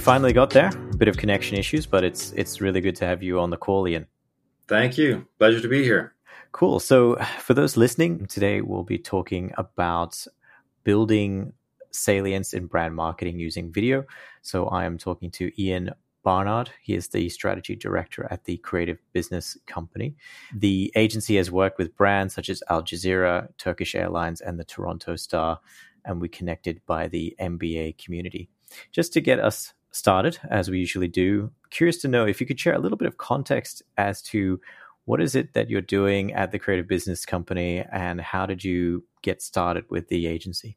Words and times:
finally 0.00 0.32
got 0.32 0.50
there. 0.50 0.68
A 0.92 0.96
bit 0.96 1.08
of 1.08 1.18
connection 1.18 1.58
issues, 1.58 1.84
but 1.84 2.02
it's 2.02 2.32
it's 2.32 2.60
really 2.60 2.80
good 2.80 2.96
to 2.96 3.04
have 3.04 3.22
you 3.22 3.38
on 3.38 3.50
the 3.50 3.56
call, 3.56 3.86
Ian. 3.86 4.06
Thank 4.66 4.96
you. 4.96 5.26
Pleasure 5.38 5.60
to 5.60 5.68
be 5.68 5.82
here. 5.84 6.14
Cool. 6.52 6.80
So, 6.80 7.16
for 7.40 7.54
those 7.54 7.76
listening, 7.76 8.26
today 8.26 8.60
we'll 8.62 8.82
be 8.82 8.98
talking 8.98 9.52
about 9.58 10.26
building 10.84 11.52
salience 11.90 12.54
in 12.54 12.66
brand 12.66 12.94
marketing 12.94 13.38
using 13.38 13.72
video. 13.72 14.04
So, 14.42 14.66
I 14.66 14.84
am 14.84 14.96
talking 14.96 15.30
to 15.32 15.50
Ian 15.62 15.90
Barnard. 16.24 16.70
He 16.82 16.94
is 16.94 17.08
the 17.08 17.28
strategy 17.28 17.76
director 17.76 18.26
at 18.30 18.44
the 18.44 18.56
Creative 18.56 18.98
Business 19.12 19.56
Company. 19.66 20.16
The 20.56 20.90
agency 20.96 21.36
has 21.36 21.50
worked 21.50 21.78
with 21.78 21.96
brands 21.96 22.34
such 22.34 22.48
as 22.48 22.62
Al 22.70 22.82
Jazeera, 22.82 23.48
Turkish 23.58 23.94
Airlines, 23.94 24.40
and 24.40 24.58
the 24.58 24.64
Toronto 24.64 25.16
Star, 25.16 25.60
and 26.06 26.20
we 26.20 26.28
connected 26.28 26.80
by 26.86 27.06
the 27.06 27.36
MBA 27.38 27.98
community. 28.02 28.48
Just 28.92 29.12
to 29.12 29.20
get 29.20 29.40
us 29.40 29.74
started, 29.90 30.38
as 30.50 30.70
we 30.70 30.78
usually 30.78 31.08
do, 31.08 31.50
curious 31.70 31.98
to 31.98 32.08
know 32.08 32.26
if 32.26 32.40
you 32.40 32.46
could 32.46 32.60
share 32.60 32.74
a 32.74 32.78
little 32.78 32.98
bit 32.98 33.08
of 33.08 33.18
context 33.18 33.82
as 33.96 34.22
to 34.22 34.60
what 35.04 35.20
is 35.20 35.34
it 35.34 35.54
that 35.54 35.70
you're 35.70 35.80
doing 35.80 36.32
at 36.32 36.52
the 36.52 36.58
Creative 36.58 36.86
Business 36.86 37.24
Company 37.24 37.84
and 37.90 38.20
how 38.20 38.46
did 38.46 38.62
you 38.62 39.04
get 39.22 39.42
started 39.42 39.84
with 39.88 40.08
the 40.08 40.26
agency? 40.26 40.76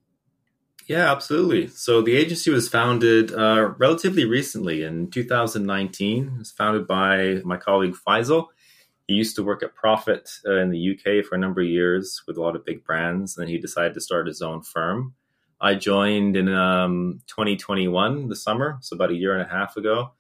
Yeah, 0.88 1.12
absolutely. 1.12 1.68
So 1.68 2.02
the 2.02 2.16
agency 2.16 2.50
was 2.52 2.68
founded 2.68 3.32
uh, 3.34 3.74
relatively 3.78 4.26
recently 4.26 4.84
in 4.84 5.10
2019. 5.12 6.28
It 6.28 6.38
was 6.38 6.52
founded 6.52 6.88
by 6.88 7.42
my 7.46 7.58
colleague 7.58 7.96
Faisal. 8.06 8.48
He 9.08 9.14
used 9.14 9.36
to 9.36 9.44
work 9.44 9.64
at 9.64 9.76
Profit 9.76 10.30
uh, 10.46 10.58
in 10.58 10.72
the 10.72 10.92
UK 10.92 11.26
for 11.26 11.36
a 11.36 11.40
number 11.40 11.62
of 11.62 11.68
years 11.68 12.22
with 12.28 12.38
a 12.38 12.42
lot 12.42 12.56
of 12.56 12.66
big 12.66 12.84
brands. 12.84 13.38
And 13.38 13.44
then 13.44 13.52
he 13.52 13.60
decided 13.60 13.94
to 13.94 14.02
start 14.02 14.28
his 14.28 14.42
own 14.42 14.62
firm. 14.62 15.14
I 15.62 15.76
joined 15.76 16.36
in 16.36 16.50
um, 16.50 17.22
2021, 17.28 18.30
the 18.30 18.36
summer, 18.36 18.78
so 18.82 18.96
about 18.96 19.12
a 19.12 19.16
year 19.16 19.34
and 19.34 19.42
a 19.42 19.52
half 19.52 19.78
ago. 19.78 20.12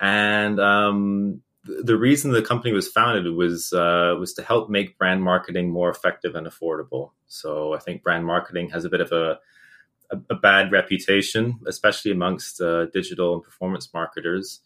And 0.00 0.60
um, 0.60 1.42
the 1.64 1.96
reason 1.96 2.30
the 2.30 2.42
company 2.42 2.72
was 2.72 2.88
founded 2.88 3.32
was 3.34 3.72
uh, 3.72 4.14
was 4.18 4.32
to 4.34 4.42
help 4.42 4.70
make 4.70 4.98
brand 4.98 5.22
marketing 5.22 5.70
more 5.70 5.90
effective 5.90 6.34
and 6.34 6.46
affordable. 6.46 7.10
So 7.26 7.74
I 7.74 7.78
think 7.78 8.02
brand 8.02 8.24
marketing 8.24 8.70
has 8.70 8.84
a 8.84 8.88
bit 8.88 9.00
of 9.00 9.12
a 9.12 9.38
a, 10.10 10.18
a 10.30 10.34
bad 10.34 10.72
reputation, 10.72 11.58
especially 11.66 12.10
amongst 12.10 12.60
uh, 12.60 12.86
digital 12.86 13.34
and 13.34 13.42
performance 13.42 13.92
marketers. 13.92 14.60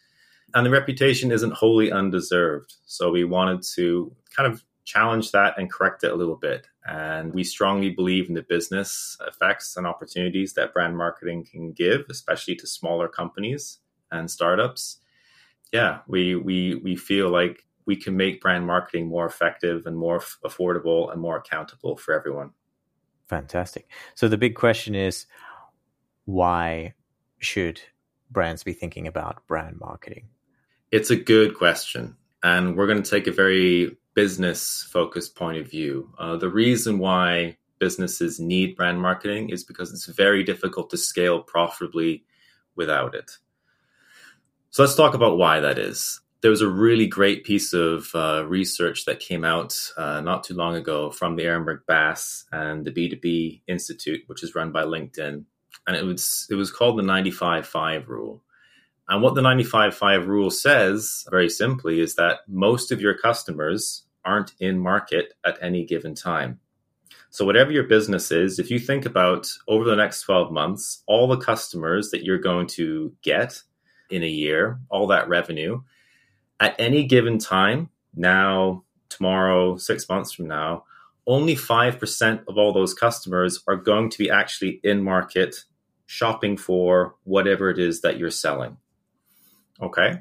And 0.55 0.67
the 0.67 0.71
reputation 0.71 1.33
isn't 1.33 1.55
wholly 1.55 1.91
undeserved. 1.91 2.75
So 2.85 3.11
we 3.11 3.25
wanted 3.25 3.63
to 3.75 4.15
kind 4.37 4.53
of 4.53 4.63
challenge 4.85 5.33
that 5.33 5.55
and 5.59 5.71
correct 5.71 6.05
it 6.05 6.13
a 6.13 6.17
little 6.17 6.37
bit. 6.37 6.67
And 6.87 7.33
we 7.33 7.45
strongly 7.45 7.91
believe 7.91 8.29
in 8.29 8.35
the 8.35 8.43
business 8.43 9.17
effects 9.27 9.77
and 9.77 9.87
opportunities 9.87 10.55
that 10.55 10.73
brand 10.73 10.97
marketing 10.97 11.47
can 11.51 11.73
give, 11.73 12.07
especially 12.11 12.57
to 12.57 12.67
smaller 12.67 13.09
companies 13.09 13.79
and 14.11 14.31
startups. 14.31 14.99
Yeah, 15.73 16.01
we 16.07 16.35
we 16.35 16.77
we 16.77 16.97
feel 16.97 17.31
like 17.31 17.65
we 17.87 17.97
can 17.97 18.17
make 18.17 18.41
brand 18.41 18.67
marketing 18.67 19.09
more 19.09 19.27
effective 19.27 19.87
and 19.87 19.97
more 19.97 20.17
f- 20.17 20.39
affordable 20.45 21.13
and 21.13 21.21
more 21.21 21.37
accountable 21.37 21.97
for 21.97 22.15
everyone. 22.15 22.51
Fantastic. 23.29 23.89
So 24.15 24.29
the 24.29 24.37
big 24.37 24.55
question 24.55 24.95
is 24.95 25.27
why 26.25 26.95
should 27.39 27.81
brands 28.31 28.63
be 28.63 28.73
thinking 28.73 29.07
about 29.07 29.47
brand 29.47 29.79
marketing? 29.81 30.29
It's 30.91 31.11
a 31.11 31.17
good 31.17 31.57
question. 31.57 32.17
And 32.43 32.77
we're 32.77 32.87
going 32.87 33.03
to 33.03 33.11
take 33.11 33.27
a 33.27 33.33
very 33.33 33.97
business 34.15 34.87
focused 34.91 35.35
point 35.35 35.59
of 35.59 35.71
view. 35.71 36.13
Uh, 36.19 36.37
the 36.37 36.49
reason 36.49 36.99
why 36.99 37.57
businesses 37.79 38.39
need 38.39 38.77
brand 38.77 39.01
marketing 39.01 39.51
is 39.51 39.65
because 39.65 39.93
it's 39.93 40.07
very 40.07 40.45
difficult 40.45 40.91
to 40.91 40.97
scale 40.97 41.41
profitably 41.41 42.25
without 42.77 43.15
it. 43.15 43.31
So 44.71 44.83
let's 44.83 44.95
talk 44.95 45.15
about 45.15 45.39
why 45.39 45.61
that 45.61 45.79
is 45.79 46.21
there 46.43 46.51
was 46.51 46.61
a 46.61 46.69
really 46.69 47.07
great 47.07 47.45
piece 47.45 47.73
of 47.73 48.11
uh, 48.15 48.45
research 48.47 49.05
that 49.05 49.21
came 49.21 49.45
out 49.45 49.79
uh, 49.97 50.21
not 50.21 50.43
too 50.43 50.55
long 50.55 50.75
ago 50.75 51.11
from 51.11 51.37
the 51.37 51.45
Ehrenberg 51.45 51.87
Bass 51.87 52.45
and 52.53 52.85
the 52.85 52.91
B2B 52.91 53.63
Institute, 53.69 54.23
which 54.27 54.43
is 54.43 54.57
run 54.57 54.73
by 54.73 54.83
LinkedIn. 54.83 55.45
And 55.87 55.97
it 55.97 56.05
was 56.05 56.47
it 56.51 56.57
was 56.57 56.71
called 56.71 56.99
the 56.99 57.03
95-5 57.03 58.09
rule. 58.09 58.43
And 59.13 59.21
what 59.21 59.35
the 59.35 59.43
95-5 59.43 60.27
rule 60.27 60.51
says, 60.51 61.27
very 61.31 61.51
simply, 61.51 62.01
is 62.01 62.15
that 62.15 62.49
most 62.49 62.91
of 62.91 62.99
your 62.99 63.13
customers 63.13 64.07
aren't 64.25 64.55
in 64.59 64.79
market 64.79 65.35
at 65.45 65.59
any 65.61 65.85
given 65.85 66.15
time. 66.15 66.61
So 67.29 67.45
whatever 67.45 67.71
your 67.71 67.85
business 67.85 68.31
is, 68.31 68.59
if 68.59 68.71
you 68.71 68.79
think 68.79 69.05
about 69.05 69.49
over 69.69 69.85
the 69.85 69.97
next 69.97 70.23
12 70.23 70.51
months, 70.51 71.03
all 71.07 71.29
the 71.29 71.37
customers 71.37 72.11
that 72.11 72.25
you're 72.25 72.39
going 72.39 72.67
to 72.69 73.13
get 73.21 73.63
in 74.09 74.23
a 74.23 74.27
year, 74.27 74.81
all 74.89 75.07
that 75.09 75.29
revenue, 75.29 75.83
at 76.59 76.75
any 76.79 77.05
given 77.05 77.37
time, 77.37 77.91
now, 78.15 78.83
tomorrow, 79.11 79.77
six 79.77 80.09
months 80.09 80.33
from 80.33 80.49
now, 80.49 80.85
only 81.27 81.55
5% 81.55 82.45
of 82.49 82.57
all 82.57 82.73
those 82.73 82.95
customers 82.95 83.63
are 83.69 83.77
going 83.77 84.09
to 84.09 84.17
be 84.17 84.31
actually 84.31 84.81
in 84.83 85.05
market 85.05 85.65
shopping 86.07 86.57
for 86.57 87.17
whatever 87.25 87.69
it 87.69 87.79
is 87.79 88.01
that 88.01 88.17
you're 88.17 88.31
selling. 88.31 88.79
Okay. 89.81 90.21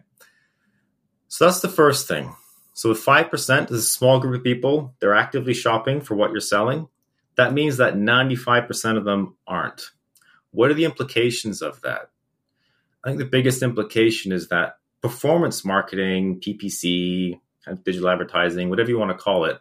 So 1.28 1.45
that's 1.45 1.62
the 1.62 1.69
first 1.69 2.07
thing. 2.07 2.35
So 2.73 2.91
if 2.91 3.06
5% 3.06 3.72
is 3.72 3.84
a 3.84 3.88
small 3.88 4.19
group 4.19 4.39
of 4.39 4.44
people, 4.44 4.95
they're 5.00 5.13
actively 5.13 5.53
shopping 5.53 6.01
for 6.01 6.16
what 6.16 6.31
you're 6.31 6.39
selling. 6.39 6.88
That 7.35 7.53
means 7.53 7.78
that 7.78 7.95
95% 7.95 8.97
of 8.97 9.06
them 9.06 9.35
aren't. 9.47 9.91
What 10.51 10.69
are 10.69 10.73
the 10.73 10.85
implications 10.85 11.61
of 11.61 11.81
that? 11.81 12.09
I 13.03 13.09
think 13.09 13.19
the 13.19 13.25
biggest 13.25 13.63
implication 13.63 14.31
is 14.31 14.50
that 14.50 14.78
performance 15.01 15.66
marketing, 15.66 16.40
PPC, 16.40 17.40
kind 17.66 17.78
of 17.78 17.84
digital 17.84 18.09
advertising, 18.09 18.69
whatever 18.69 18.90
you 18.90 19.00
want 19.00 19.11
to 19.11 19.23
call 19.23 19.45
it, 19.45 19.59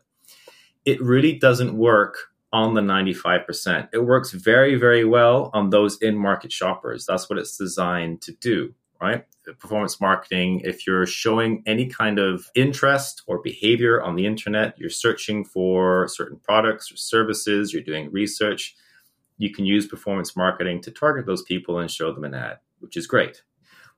it 0.84 1.00
really 1.00 1.39
doesn't 1.39 1.77
work 1.77 2.17
on 2.53 2.75
the 2.75 2.81
95%. 2.81 3.89
It 3.93 4.05
works 4.05 4.33
very, 4.33 4.75
very 4.75 5.05
well 5.05 5.50
on 5.55 5.71
those 5.71 5.99
in 6.03 6.17
market 6.17 6.53
shoppers. 6.53 7.06
That's 7.06 7.31
what 7.31 7.39
it's 7.39 7.56
designed 7.56 8.23
to 8.23 8.33
do, 8.33 8.75
right? 9.00 9.25
Performance 9.59 10.00
marketing, 10.00 10.61
if 10.65 10.87
you're 10.87 11.06
showing 11.06 11.62
any 11.66 11.87
kind 11.87 12.19
of 12.19 12.49
interest 12.55 13.22
or 13.27 13.41
behavior 13.43 14.03
on 14.03 14.16
the 14.16 14.27
internet, 14.27 14.78
you're 14.78 14.91
searching 14.91 15.44
for 15.44 16.09
certain 16.09 16.38
products 16.38 16.93
or 16.93 16.97
services, 16.97 17.72
you're 17.72 17.83
doing 17.83 18.11
research, 18.12 18.77
you 19.38 19.50
can 19.50 19.65
use 19.65 19.87
performance 19.87 20.37
marketing 20.37 20.83
to 20.83 20.91
target 20.91 21.27
those 21.27 21.43
people 21.43 21.78
and 21.78 21.91
show 21.91 22.12
them 22.12 22.25
an 22.25 22.34
ad, 22.34 22.59
which 22.81 22.97
is 22.97 23.06
great. 23.06 23.43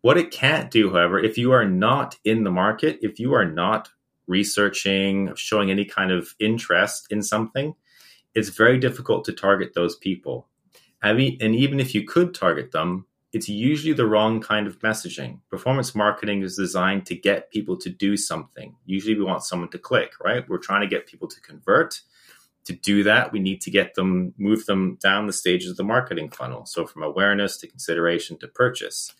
What 0.01 0.19
it 0.19 0.31
can't 0.31 0.71
do, 0.71 0.91
however, 0.91 1.19
if 1.19 1.37
you 1.37 1.53
are 1.53 1.65
not 1.65 2.17
in 2.25 2.45
the 2.45 2.51
market, 2.51 2.99
if 3.03 3.21
you 3.21 3.35
are 3.35 3.45
not 3.45 3.89
researching, 4.27 5.33
showing 5.37 5.71
any 5.71 5.85
kind 5.85 6.11
of 6.11 6.35
interest 6.39 7.07
in 7.11 7.23
something, 7.23 7.75
it's 8.35 8.49
very 8.49 8.79
difficult 8.79 9.25
to 9.27 9.33
target 9.33 9.75
those 9.75 9.97
people. 9.97 10.49
and 11.03 11.21
even 11.21 11.81
if 11.81 11.95
you 11.95 12.05
could 12.05 12.33
target 12.33 12.71
them, 12.71 13.07
it's 13.33 13.49
usually 13.49 13.95
the 13.95 14.07
wrong 14.07 14.41
kind 14.41 14.67
of 14.67 14.79
messaging. 14.81 15.41
Performance 15.49 15.95
marketing 15.95 16.43
is 16.43 16.57
designed 16.57 17.07
to 17.07 17.15
get 17.15 17.51
people 17.51 17.77
to 17.79 17.89
do 17.89 18.17
something. 18.17 18.77
Usually 18.85 19.17
we 19.17 19.25
want 19.25 19.45
someone 19.45 19.71
to 19.71 19.79
click, 19.79 20.13
right? 20.23 20.47
We're 20.49 20.59
trying 20.59 20.83
to 20.83 20.87
get 20.87 21.07
people 21.07 21.29
to 21.29 21.41
convert. 21.41 22.01
To 22.67 22.75
do 22.75 23.03
that, 23.05 23.33
we 23.33 23.41
need 23.41 23.61
to 23.63 23.71
get 23.71 23.95
them, 23.95 24.35
move 24.37 24.67
them 24.67 24.99
down 25.03 25.27
the 25.27 25.33
stages 25.33 25.71
of 25.71 25.77
the 25.79 25.85
marketing 25.85 26.31
funnel. 26.31 26.67
So 26.67 26.87
from 26.87 27.03
awareness 27.03 27.57
to 27.59 27.67
consideration 27.67 28.39
to 28.39 28.49
purchase. 28.49 29.13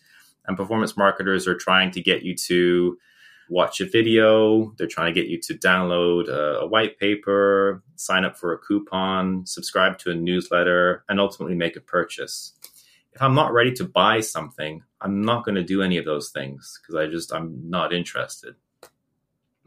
And 0.45 0.55
performance 0.55 0.95
marketers 0.95 1.47
are 1.47 1.55
trying 1.55 1.91
to 1.91 2.01
get 2.01 2.23
you 2.23 2.35
to 2.35 2.97
watch 3.49 3.81
a 3.81 3.85
video. 3.85 4.73
They're 4.77 4.87
trying 4.87 5.13
to 5.13 5.19
get 5.19 5.29
you 5.29 5.39
to 5.41 5.53
download 5.55 6.27
a, 6.27 6.59
a, 6.59 6.67
white 6.67 6.99
paper, 6.99 7.83
sign 7.95 8.25
up 8.25 8.37
for 8.37 8.53
a 8.53 8.57
coupon, 8.57 9.45
subscribe 9.45 9.97
to 9.99 10.11
a 10.11 10.15
newsletter, 10.15 11.03
and 11.09 11.19
ultimately 11.19 11.55
make 11.55 11.75
a 11.75 11.81
purchase. 11.81 12.53
If 13.13 13.21
I'm 13.21 13.35
not 13.35 13.53
ready 13.53 13.71
to 13.73 13.83
buy 13.83 14.21
something, 14.21 14.83
I'm 14.99 15.21
not 15.21 15.45
going 15.45 15.55
to 15.55 15.63
do 15.63 15.81
any 15.81 15.97
of 15.97 16.05
those 16.05 16.29
things 16.29 16.79
because 16.81 16.95
I 16.95 17.11
just, 17.11 17.31
I'm 17.33 17.69
not 17.69 17.93
interested. 17.93 18.55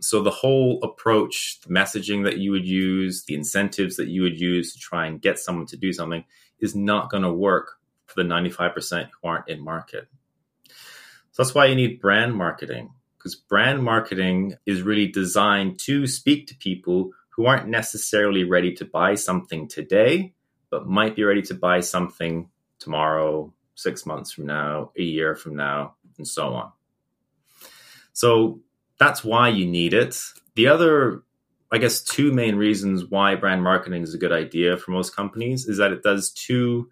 So 0.01 0.23
the 0.23 0.31
whole 0.31 0.81
approach, 0.83 1.61
the 1.61 1.73
messaging 1.73 2.25
that 2.25 2.39
you 2.39 2.51
would 2.51 2.67
use, 2.67 3.25
the 3.25 3.35
incentives 3.35 3.97
that 3.97 4.09
you 4.09 4.23
would 4.23 4.39
use 4.39 4.73
to 4.73 4.79
try 4.79 5.07
and 5.07 5.23
get 5.23 5.39
someone 5.39 5.67
to 5.67 5.77
do 5.77 5.93
something 5.93 6.25
is 6.59 6.75
not 6.75 7.11
going 7.11 7.23
to 7.23 7.33
work 7.33 7.79
for 8.07 8.23
the 8.23 8.29
95% 8.29 9.09
who 9.11 9.29
aren't 9.29 9.49
in 9.49 9.63
market. 9.63 10.09
So 11.33 11.43
that's 11.43 11.55
why 11.55 11.67
you 11.67 11.75
need 11.75 12.01
brand 12.01 12.35
marketing, 12.35 12.91
because 13.17 13.35
brand 13.35 13.83
marketing 13.83 14.55
is 14.67 14.83
really 14.83 15.07
designed 15.07 15.79
to 15.81 16.07
speak 16.07 16.47
to 16.49 16.57
people 16.57 17.13
who 17.31 17.47
aren't 17.47 17.69
necessarily 17.69 18.45
ready 18.45 18.73
to 18.75 18.85
buy 18.85 19.15
something 19.15 19.69
today, 19.69 20.35
but 20.71 20.87
might 20.87 21.15
be 21.15 21.25
ready 21.25 21.43
to 21.43 21.55
buy 21.55 21.81
something 21.81 22.49
tomorrow, 22.79 23.53
six 23.75 24.07
months 24.07 24.33
from 24.33 24.47
now, 24.47 24.91
a 24.99 25.03
year 25.03 25.35
from 25.35 25.57
now, 25.57 25.95
and 26.19 26.27
so 26.27 26.55
on. 26.55 26.73
So 28.13 28.61
that's 28.99 29.23
why 29.23 29.49
you 29.49 29.67
need 29.67 29.93
it. 29.93 30.19
The 30.55 30.69
other, 30.69 31.23
I 31.71 31.79
guess, 31.79 32.03
two 32.03 32.33
main 32.33 32.57
reasons 32.57 33.05
why 33.05 33.35
brand 33.35 33.63
marketing 33.63 34.03
is 34.03 34.15
a 34.15 34.19
good 34.19 34.33
idea 34.33 34.77
for 34.77 34.91
most 34.91 35.15
companies 35.15 35.67
is 35.67 35.79
that 35.79 35.93
it 35.93 36.03
does 36.03 36.33
two 36.33 36.91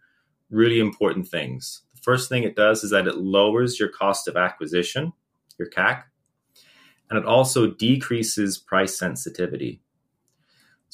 really 0.51 0.79
important 0.79 1.27
things 1.27 1.83
The 1.95 2.03
First 2.03 2.29
thing 2.29 2.43
it 2.45 2.57
does 2.57 2.85
is 2.85 2.91
that 2.91 3.07
it 3.07 3.17
lowers 3.17 3.81
your 3.81 3.89
cost 3.89 4.29
of 4.29 4.37
acquisition, 4.37 5.13
your 5.59 5.71
CAC, 5.71 6.03
and 7.09 7.19
it 7.19 7.25
also 7.25 7.69
decreases 7.71 8.59
price 8.59 8.99
sensitivity. 8.99 9.81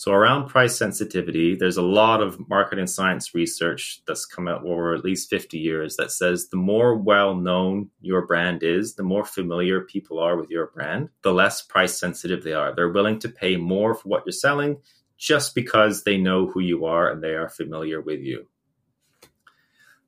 So 0.00 0.12
around 0.12 0.48
price 0.48 0.78
sensitivity, 0.78 1.56
there's 1.56 1.76
a 1.76 1.82
lot 1.82 2.22
of 2.22 2.48
marketing 2.48 2.86
science 2.86 3.34
research 3.34 4.00
that's 4.06 4.24
come 4.24 4.48
out 4.48 4.64
over 4.64 4.94
at 4.94 5.04
least 5.04 5.28
50 5.28 5.58
years 5.58 5.96
that 5.96 6.10
says 6.10 6.48
the 6.48 6.56
more 6.56 6.94
well 6.94 7.34
known 7.34 7.90
your 8.00 8.26
brand 8.26 8.62
is, 8.62 8.94
the 8.94 9.02
more 9.02 9.26
familiar 9.26 9.82
people 9.82 10.18
are 10.18 10.38
with 10.38 10.48
your 10.48 10.68
brand, 10.68 11.10
the 11.20 11.34
less 11.34 11.60
price 11.60 12.00
sensitive 12.00 12.42
they 12.42 12.54
are. 12.54 12.74
They're 12.74 12.88
willing 12.88 13.18
to 13.18 13.28
pay 13.28 13.58
more 13.58 13.94
for 13.94 14.08
what 14.08 14.22
you're 14.24 14.32
selling 14.32 14.78
just 15.18 15.54
because 15.54 16.02
they 16.02 16.16
know 16.16 16.46
who 16.46 16.60
you 16.60 16.86
are 16.86 17.10
and 17.10 17.22
they 17.22 17.34
are 17.34 17.50
familiar 17.50 18.00
with 18.00 18.20
you. 18.20 18.46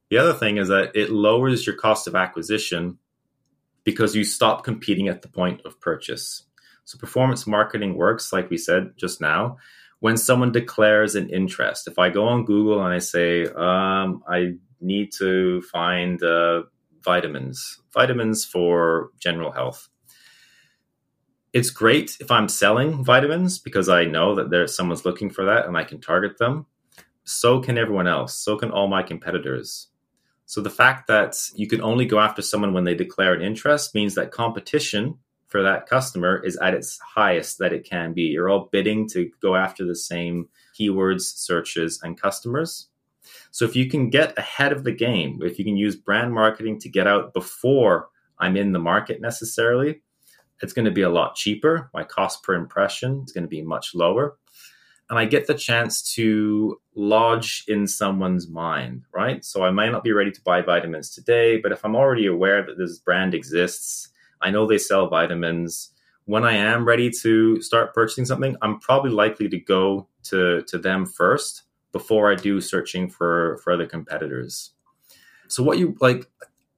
The 0.09 0.17
other 0.17 0.33
thing 0.33 0.57
is 0.57 0.69
that 0.69 0.97
it 0.97 1.11
lowers 1.11 1.67
your 1.67 1.77
cost 1.77 2.07
of 2.07 2.15
acquisition 2.15 2.97
because 3.85 4.17
you 4.17 4.25
stop 4.25 4.65
competing 4.65 5.09
at 5.09 5.21
the 5.21 5.29
point 5.29 5.61
of 5.67 5.83
purchase. 5.83 6.47
So 6.85 6.97
performance 6.97 7.47
marketing 7.47 7.95
works, 7.95 8.33
like 8.33 8.49
we 8.49 8.57
said 8.57 8.95
just 8.97 9.21
now, 9.21 9.59
when 10.03 10.17
someone 10.17 10.51
declares 10.51 11.15
an 11.15 11.31
interest. 11.31 11.87
If 11.87 11.97
I 11.97 12.11
go 12.11 12.27
on 12.27 12.45
Google 12.45 12.85
and 12.85 12.93
I 12.93 12.99
say, 12.99 13.47
um, 13.47 14.25
I 14.29 14.55
need 14.81 15.13
to 15.19 15.63
find 15.63 16.21
uh, 16.21 16.65
vitamins, 17.05 17.79
vitamins 17.95 18.45
for 18.45 19.11
general 19.21 19.53
health. 19.53 19.89
It's 21.53 21.71
great 21.71 22.17
if 22.19 22.33
I'm 22.33 22.49
selling 22.49 23.05
vitamins 23.05 23.61
because 23.61 23.89
I 23.89 24.05
know 24.05 24.35
that 24.35 24.51
there's 24.51 24.75
someone's 24.75 25.05
looking 25.05 25.31
for 25.31 25.45
that 25.45 25.67
and 25.67 25.77
I 25.77 25.85
can 25.85 26.01
target 26.01 26.37
them. 26.37 26.67
So 27.23 27.61
can 27.61 27.79
everyone 27.79 28.09
else. 28.09 28.35
So 28.35 28.57
can 28.57 28.73
all 28.73 28.89
my 28.89 29.05
competitors. 29.05 29.87
So 30.47 30.61
the 30.61 30.69
fact 30.69 31.07
that 31.07 31.37
you 31.55 31.69
can 31.69 31.81
only 31.81 32.07
go 32.07 32.19
after 32.19 32.43
someone 32.43 32.73
when 32.73 32.83
they 32.83 32.97
declare 32.97 33.35
an 33.35 33.43
interest 33.43 33.95
means 33.95 34.17
that 34.17 34.33
competition 34.33 35.19
for 35.53 35.63
that 35.63 35.87
customer 35.87 36.43
is 36.43 36.57
at 36.57 36.73
its 36.73 36.99
highest 36.99 37.59
that 37.59 37.75
it 37.75 37.85
can 37.85 38.15
be. 38.15 38.23
You're 38.23 38.49
all 38.49 38.71
bidding 38.73 39.07
to 39.11 39.31
go 39.43 39.55
after 39.55 39.85
the 39.85 39.95
same 39.95 40.49
keywords, 40.77 41.21
searches, 41.21 42.01
and 42.03 42.21
customers. 42.21 42.89
So 43.51 43.67
if 43.67 43.77
you 43.77 43.89
can 43.89 44.09
get 44.09 44.37
ahead 44.39 44.73
of 44.73 44.83
the 44.83 44.93
game, 44.93 45.41
if 45.43 45.59
you 45.59 45.65
can 45.65 45.77
use 45.77 45.95
brand 45.95 46.33
marketing 46.33 46.81
to 46.81 46.89
get 46.89 47.07
out 47.07 47.35
before 47.35 48.09
I'm 48.39 48.57
in 48.57 48.73
the 48.73 48.79
market 48.79 49.21
necessarily, 49.21 50.01
it's 50.63 50.73
going 50.73 50.87
to 50.87 50.91
be 50.91 51.03
a 51.03 51.11
lot 51.11 51.35
cheaper. 51.35 51.91
My 51.93 52.03
cost 52.03 52.43
per 52.43 52.55
impression 52.55 53.23
is 53.27 53.33
going 53.33 53.45
to 53.45 53.49
be 53.49 53.63
much 53.63 53.95
lower. 53.95 54.39
And 55.11 55.19
I 55.19 55.27
get 55.27 55.47
the 55.47 55.55
chance 55.55 56.15
to 56.15 56.81
lodge 56.95 57.65
in 57.69 57.87
someone's 57.87 58.49
mind, 58.49 59.03
right? 59.13 59.45
So 59.45 59.63
I 59.63 59.71
might 59.71 59.93
not 59.93 60.05
be 60.05 60.13
ready 60.13 60.31
to 60.31 60.41
buy 60.41 60.63
vitamins 60.63 61.11
today, 61.11 61.59
but 61.59 61.73
if 61.73 61.85
I'm 61.85 61.97
already 61.97 62.27
aware 62.27 62.65
that 62.65 62.79
this 62.79 62.99
brand 62.99 63.35
exists, 63.35 64.09
I 64.43 64.51
know 64.51 64.67
they 64.67 64.79
sell 64.79 65.09
vitamins. 65.09 65.91
When 66.25 66.45
I 66.45 66.55
am 66.55 66.85
ready 66.85 67.11
to 67.23 67.61
start 67.63 67.95
purchasing 67.95 68.25
something, 68.25 68.57
I'm 68.63 68.79
probably 68.81 69.11
likely 69.11 69.49
to 69.49 69.59
go 69.59 70.09
to, 70.25 70.63
to 70.63 70.79
them 70.79 71.07
first 71.07 71.63
before 71.93 72.31
I 72.31 72.35
do 72.35 72.61
searching 72.61 73.09
for, 73.09 73.59
for 73.59 73.73
other 73.73 73.87
competitors. 73.87 74.71
So, 75.49 75.63
what 75.63 75.79
you 75.79 75.97
like, 76.01 76.27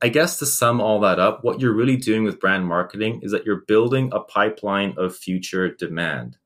I 0.02 0.08
guess 0.08 0.38
to 0.38 0.46
sum 0.46 0.81
all 0.81 1.00
that 1.00 1.19
up, 1.19 1.44
what 1.44 1.61
you're 1.61 1.72
really 1.72 1.96
doing 1.96 2.25
with 2.25 2.40
brand 2.40 2.66
marketing 2.66 3.20
is 3.22 3.32
that 3.32 3.46
you're 3.46 3.62
building 3.69 4.10
a 4.12 4.20
pipeline 4.20 4.94
of 4.96 5.17
future 5.17 5.69
demand. 5.69 6.37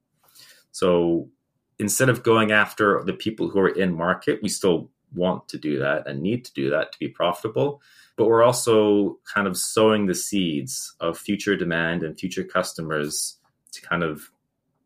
So, 0.73 1.31
instead 1.79 2.09
of 2.09 2.23
going 2.23 2.53
after 2.53 3.03
the 3.05 3.15
people 3.15 3.49
who 3.49 3.61
are 3.61 3.69
in 3.69 3.95
market, 3.95 4.41
we 4.43 4.49
still 4.49 4.91
want 5.15 5.49
to 5.49 5.59
do 5.59 5.79
that 5.79 6.07
and 6.07 6.21
need 6.21 6.45
to 6.45 6.53
do 6.53 6.71
that 6.71 6.93
to 6.93 6.99
be 6.99 7.09
profitable 7.09 7.81
but 8.19 8.27
we're 8.27 8.43
also 8.43 9.17
kind 9.33 9.47
of 9.47 9.57
sowing 9.57 10.07
the 10.07 10.15
seeds 10.15 10.93
of 10.99 11.17
future 11.17 11.57
demand 11.57 12.03
and 12.03 12.19
future 12.19 12.43
customers 12.43 13.39
to 13.71 13.81
kind 13.81 14.03
of 14.03 14.31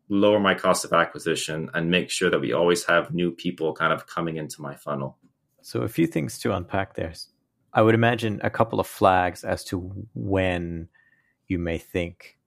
lower 0.07 0.39
my 0.39 0.53
cost 0.53 0.85
of 0.85 0.93
acquisition 0.93 1.67
and 1.73 1.89
make 1.89 2.11
sure 2.11 2.29
that 2.29 2.39
we 2.39 2.53
always 2.53 2.85
have 2.85 3.11
new 3.11 3.31
people 3.31 3.73
kind 3.73 3.91
of 3.91 4.05
coming 4.05 4.37
into 4.37 4.61
my 4.61 4.75
funnel. 4.75 5.17
So, 5.63 5.81
a 5.81 5.87
few 5.87 6.05
things 6.05 6.37
to 6.39 6.53
unpack 6.53 6.93
there. 6.93 7.13
I 7.73 7.81
would 7.81 7.95
imagine 7.95 8.39
a 8.43 8.51
couple 8.51 8.79
of 8.79 8.85
flags 8.85 9.43
as 9.43 9.63
to 9.65 9.91
when 10.13 10.89
you 11.47 11.57
may 11.57 11.79
think 11.79 12.37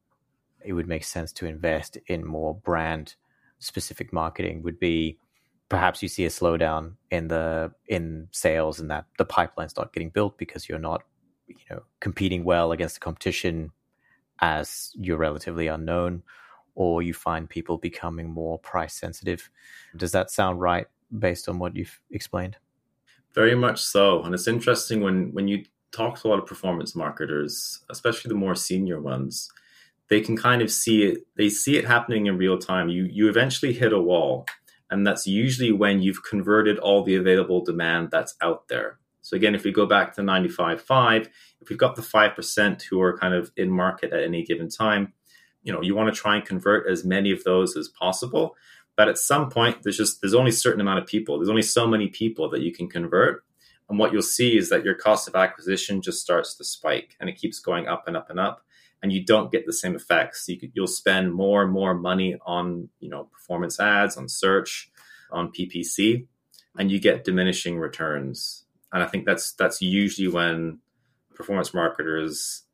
it 0.65 0.73
would 0.73 0.87
make 0.87 1.03
sense 1.03 1.33
to 1.33 1.47
invest 1.47 1.99
in 2.07 2.25
more 2.25 2.55
brand 2.55 3.17
specific 3.59 4.13
marketing 4.13 4.63
would 4.63 4.79
be 4.79 5.19
perhaps 5.69 6.03
you 6.03 6.09
see 6.09 6.25
a 6.25 6.29
slowdown 6.29 6.93
in 7.11 7.29
the 7.29 7.73
in 7.89 8.29
sales 8.31 8.81
and 8.81 8.91
that 8.91 9.07
the 9.19 9.25
pipeline's 9.25 9.77
not 9.77 9.93
getting 9.93 10.11
built 10.11 10.39
because 10.39 10.69
you're 10.69 10.79
not 10.79 11.03
you 11.47 11.57
know 11.71 11.83
competing 12.01 12.45
well 12.45 12.73
against 12.73 12.97
the 12.97 13.01
competition 13.01 13.71
as 14.41 14.93
you're 14.95 15.17
relatively 15.17 15.67
unknown 15.67 16.23
or 16.75 17.03
you 17.03 17.15
find 17.15 17.49
people 17.49 17.79
becoming 17.79 18.29
more 18.29 18.59
price 18.59 18.95
sensitive. 18.95 19.51
Does 19.97 20.13
that 20.13 20.31
sound 20.31 20.61
right 20.61 20.87
based 21.19 21.49
on 21.49 21.59
what 21.59 21.75
you've 21.75 22.01
explained? 22.11 22.59
Very 23.35 23.55
much 23.55 23.83
so. 23.83 24.23
And 24.23 24.35
it's 24.35 24.47
interesting 24.47 25.01
when 25.01 25.33
when 25.33 25.49
you 25.49 25.65
talk 25.93 26.21
to 26.21 26.29
a 26.29 26.31
lot 26.31 26.39
of 26.39 26.47
performance 26.47 26.95
marketers 26.95 27.81
especially 27.91 28.29
the 28.29 28.35
more 28.35 28.55
senior 28.55 29.01
ones 29.01 29.51
they 30.09 30.21
can 30.21 30.37
kind 30.37 30.61
of 30.61 30.71
see 30.71 31.05
it 31.05 31.27
they 31.37 31.49
see 31.49 31.77
it 31.77 31.87
happening 31.87 32.27
in 32.27 32.39
real 32.39 32.59
time. 32.59 32.89
You 32.89 33.05
you 33.05 33.29
eventually 33.29 33.73
hit 33.73 33.93
a 33.93 34.01
wall 34.01 34.47
and 34.91 35.07
that's 35.07 35.27
usually 35.27 35.73
when 35.73 36.03
you've 36.03 36.23
converted 36.23 36.79
all 36.79 37.03
the 37.03 37.17
available 37.17 37.65
demand 37.65 38.11
that's 38.11 38.35
out 38.41 38.69
there. 38.69 38.99
So 39.23 39.37
again, 39.37 39.55
if 39.55 39.65
we 39.65 39.73
go 39.73 39.87
back 39.87 40.15
to 40.15 40.23
95.5, 40.23 41.29
if 41.61 41.69
we've 41.69 41.79
got 41.79 41.97
the 41.97 42.03
5% 42.03 42.83
who 42.83 43.01
are 43.01 43.19
kind 43.19 43.35
of 43.35 43.51
in 43.57 43.71
market 43.71 44.13
at 44.13 44.23
any 44.23 44.45
given 44.45 44.69
time, 44.69 45.13
you 45.65 45.73
know, 45.73 45.83
you 45.83 45.97
want 45.97 46.15
to 46.15 46.21
try 46.21 46.37
and 46.37 46.45
convert 46.45 46.89
as 46.89 47.05
many 47.05 47.33
of 47.33 47.43
those 47.43 47.77
as 47.77 47.89
possible. 47.89 48.55
But 48.97 49.09
at 49.09 49.19
some 49.19 49.51
point, 49.51 49.83
there's 49.83 49.97
just 49.97 50.21
there's 50.21 50.35
only 50.35 50.51
a 50.51 50.55
certain 50.55 50.81
amount 50.81 51.01
of 51.01 51.07
people. 51.07 51.39
There's 51.39 51.51
only 51.51 51.63
so 51.63 51.89
many 51.89 52.07
people 52.07 52.49
that 52.51 52.63
you 52.63 52.73
can 52.73 52.89
convert. 52.89 53.45
And 53.89 53.99
what 53.99 54.13
you'll 54.13 54.23
see 54.23 54.57
is 54.57 54.69
that 54.71 54.85
your 54.85 54.95
cost 54.95 55.29
of 55.29 55.35
acquisition 55.35 56.03
just 56.03 56.21
starts 56.21 56.55
to 56.57 56.65
spike 56.65 57.17
and 57.21 57.29
it 57.29 57.37
keeps 57.37 57.59
going 57.59 57.89
up 57.89 58.07
and 58.07 58.17
up 58.17 58.31
and 58.31 58.41
up 58.41 58.65
and 59.07 59.13
you 59.13 59.25
don't 59.25 59.53
get 59.53 59.67
the 59.67 59.73
same 59.73 59.95
effects. 59.95 60.49
You 60.49 60.59
you'll 60.75 60.89
spend 60.89 61.33
more 61.33 61.63
and 61.63 61.71
more 61.71 61.95
money 61.95 62.37
on 62.45 62.89
you 62.99 63.09
know 63.09 63.29
performance 63.33 63.79
ads, 63.79 64.17
on 64.17 64.29
search, 64.29 64.91
on 65.31 65.53
PPC, 65.53 66.27
and 66.77 66.91
you 66.91 66.99
get 66.99 67.23
diminishing 67.23 67.79
returns. 67.79 68.65
And 68.93 69.05
I 69.05 69.07
think 69.07 69.25
that's 69.25 69.53
that's 69.53 69.81
usually 69.81 70.27
when 70.27 70.81
performance 71.37 71.73
marketers 71.73 72.65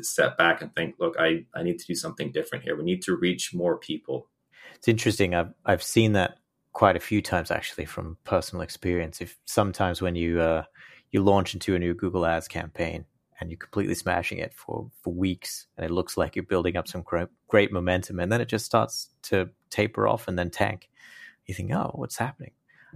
step 0.00 0.38
back 0.38 0.62
and 0.62 0.72
think, 0.72 0.94
look, 1.00 1.16
I, 1.18 1.44
I 1.56 1.64
need 1.64 1.80
to 1.80 1.86
do 1.86 1.96
something 1.96 2.30
different 2.30 2.62
here. 2.62 2.76
We 2.76 2.84
need 2.84 3.02
to 3.02 3.16
reach 3.16 3.52
more 3.52 3.76
people. 3.76 4.28
It's 4.76 4.86
interesting. 4.86 5.34
I've 5.34 5.52
I've 5.66 5.82
seen 5.82 6.12
that 6.12 6.38
quite 6.72 6.94
a 6.96 7.00
few 7.00 7.20
times 7.20 7.50
actually 7.50 7.86
from 7.86 8.16
personal 8.22 8.62
experience. 8.62 9.20
If 9.20 9.36
sometimes 9.44 10.00
when 10.00 10.14
you 10.14 10.40
uh, 10.40 10.62
you 11.10 11.20
launch 11.20 11.52
into 11.52 11.74
a 11.74 11.80
new 11.80 11.94
Google 11.94 12.24
Ads 12.24 12.46
campaign, 12.46 13.06
and 13.40 13.50
you're 13.50 13.58
completely 13.58 13.94
smashing 13.94 14.38
it 14.38 14.54
for 14.54 14.90
for 15.02 15.12
weeks 15.12 15.66
and 15.76 15.84
it 15.84 15.90
looks 15.90 16.16
like 16.16 16.36
you're 16.36 16.44
building 16.44 16.76
up 16.76 16.88
some 16.88 17.02
great, 17.02 17.28
great 17.48 17.72
momentum 17.72 18.20
and 18.20 18.30
then 18.30 18.40
it 18.40 18.48
just 18.48 18.64
starts 18.64 19.10
to 19.22 19.50
taper 19.70 20.06
off 20.06 20.28
and 20.28 20.38
then 20.38 20.50
tank. 20.50 20.88
You 21.46 21.54
think 21.54 21.72
oh 21.72 21.90
what's 21.94 22.18
happening? 22.18 22.52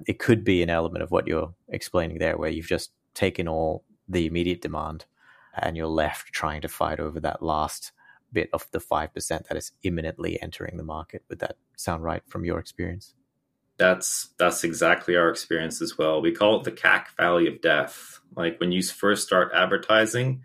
It 0.06 0.18
could 0.18 0.44
be 0.44 0.62
an 0.62 0.70
element 0.70 1.02
of 1.02 1.10
what 1.10 1.26
you're 1.26 1.54
explaining 1.68 2.18
there 2.18 2.36
where 2.36 2.50
you've 2.50 2.66
just 2.66 2.92
taken 3.14 3.48
all 3.48 3.84
the 4.08 4.26
immediate 4.26 4.62
demand 4.62 5.06
and 5.54 5.76
you're 5.76 5.86
left 5.86 6.32
trying 6.32 6.60
to 6.62 6.68
fight 6.68 7.00
over 7.00 7.20
that 7.20 7.42
last 7.42 7.92
bit 8.32 8.48
of 8.52 8.66
the 8.70 8.78
5% 8.78 9.12
that 9.48 9.56
is 9.56 9.72
imminently 9.82 10.40
entering 10.40 10.76
the 10.76 10.84
market. 10.84 11.24
Would 11.28 11.40
that 11.40 11.56
sound 11.76 12.04
right 12.04 12.22
from 12.28 12.44
your 12.44 12.58
experience 12.58 13.14
that's 13.78 14.30
that's 14.38 14.64
exactly 14.64 15.16
our 15.16 15.30
experience 15.30 15.80
as 15.80 15.96
well. 15.96 16.20
We 16.20 16.32
call 16.32 16.58
it 16.58 16.64
the 16.64 16.72
CAC 16.72 17.06
Valley 17.16 17.46
of 17.46 17.62
Death. 17.62 18.18
Like 18.36 18.58
when 18.60 18.72
you 18.72 18.82
first 18.82 19.26
start 19.26 19.52
advertising, 19.54 20.42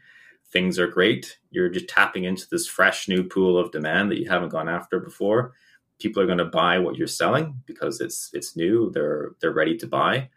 things 0.51 0.79
are 0.79 0.87
great. 0.87 1.37
You're 1.49 1.69
just 1.69 1.89
tapping 1.89 2.23
into 2.23 2.47
this 2.49 2.67
fresh 2.67 3.07
new 3.07 3.23
pool 3.23 3.57
of 3.57 3.71
demand 3.71 4.11
that 4.11 4.19
you 4.19 4.29
haven't 4.29 4.49
gone 4.49 4.69
after 4.69 4.99
before. 4.99 5.53
People 5.99 6.21
are 6.21 6.27
going 6.27 6.37
to 6.37 6.45
buy 6.45 6.79
what 6.79 6.95
you're 6.95 7.07
selling 7.07 7.61
because 7.65 7.99
it's 7.99 8.29
it's 8.33 8.55
new. 8.55 8.91
They're 8.91 9.31
they're 9.41 9.51
ready 9.51 9.77
to 9.77 9.87
buy. 9.87 10.29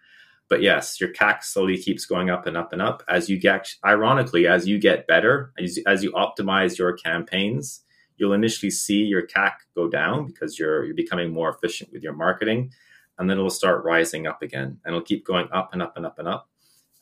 But 0.48 0.62
yes, 0.62 1.00
your 1.00 1.12
CAC 1.12 1.42
slowly 1.42 1.76
keeps 1.76 2.06
going 2.06 2.30
up 2.30 2.46
and 2.46 2.56
up 2.56 2.72
and 2.72 2.80
up 2.80 3.02
as 3.08 3.28
you 3.28 3.38
get. 3.38 3.74
Ironically, 3.84 4.46
as 4.46 4.66
you 4.66 4.78
get 4.78 5.08
better, 5.08 5.52
as, 5.58 5.78
as 5.86 6.04
you 6.04 6.12
optimize 6.12 6.78
your 6.78 6.92
campaigns, 6.92 7.82
you'll 8.16 8.32
initially 8.32 8.70
see 8.70 9.02
your 9.02 9.26
CAC 9.26 9.54
go 9.74 9.88
down 9.88 10.26
because 10.26 10.58
you're 10.58 10.84
you're 10.84 10.94
becoming 10.94 11.30
more 11.30 11.50
efficient 11.50 11.92
with 11.92 12.02
your 12.02 12.14
marketing 12.14 12.72
and 13.18 13.28
then 13.28 13.38
it'll 13.38 13.50
start 13.50 13.84
rising 13.84 14.26
up 14.26 14.42
again 14.42 14.78
and 14.84 14.94
it'll 14.94 15.00
keep 15.00 15.26
going 15.26 15.48
up 15.52 15.72
and 15.72 15.82
up 15.82 15.96
and 15.96 16.06
up 16.06 16.18
and 16.18 16.28
up 16.28 16.48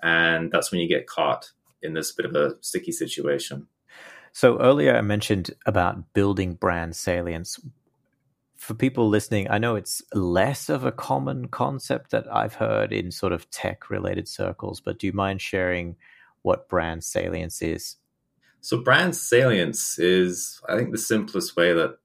and 0.02 0.50
that's 0.50 0.70
when 0.70 0.80
you 0.80 0.88
get 0.88 1.06
caught 1.06 1.52
in 1.82 1.94
this 1.94 2.12
bit 2.12 2.26
of 2.26 2.34
a 2.34 2.56
sticky 2.60 2.92
situation 2.92 3.66
so 4.32 4.58
earlier 4.60 4.96
i 4.96 5.00
mentioned 5.00 5.50
about 5.66 6.12
building 6.12 6.54
brand 6.54 6.94
salience 6.96 7.60
for 8.56 8.74
people 8.74 9.08
listening 9.08 9.50
i 9.50 9.58
know 9.58 9.76
it's 9.76 10.02
less 10.12 10.68
of 10.68 10.84
a 10.84 10.92
common 10.92 11.48
concept 11.48 12.10
that 12.10 12.26
i've 12.34 12.54
heard 12.54 12.92
in 12.92 13.10
sort 13.10 13.32
of 13.32 13.50
tech 13.50 13.90
related 13.90 14.28
circles 14.28 14.80
but 14.80 14.98
do 14.98 15.06
you 15.06 15.12
mind 15.12 15.40
sharing 15.40 15.96
what 16.44 16.68
brand 16.68 17.02
salience 17.02 17.62
is? 17.62 17.96
So, 18.60 18.78
brand 18.78 19.16
salience 19.16 19.98
is, 19.98 20.60
I 20.68 20.76
think, 20.76 20.92
the 20.92 20.98
simplest 20.98 21.56
way 21.56 21.72
that 21.72 21.98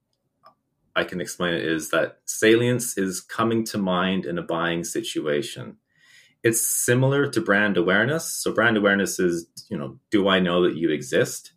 I 0.95 1.03
can 1.03 1.21
explain 1.21 1.53
it 1.53 1.65
is 1.65 1.89
that 1.89 2.19
salience 2.25 2.97
is 2.97 3.21
coming 3.21 3.63
to 3.65 3.77
mind 3.77 4.25
in 4.25 4.37
a 4.37 4.43
buying 4.43 4.83
situation. 4.83 5.77
It's 6.43 6.65
similar 6.65 7.27
to 7.27 7.41
brand 7.41 7.77
awareness. 7.77 8.31
So, 8.31 8.53
brand 8.53 8.77
awareness 8.77 9.19
is, 9.19 9.47
you 9.69 9.77
know, 9.77 9.99
do 10.09 10.27
I 10.27 10.39
know 10.39 10.63
that 10.63 10.75
you 10.75 10.89
exist? 10.89 11.53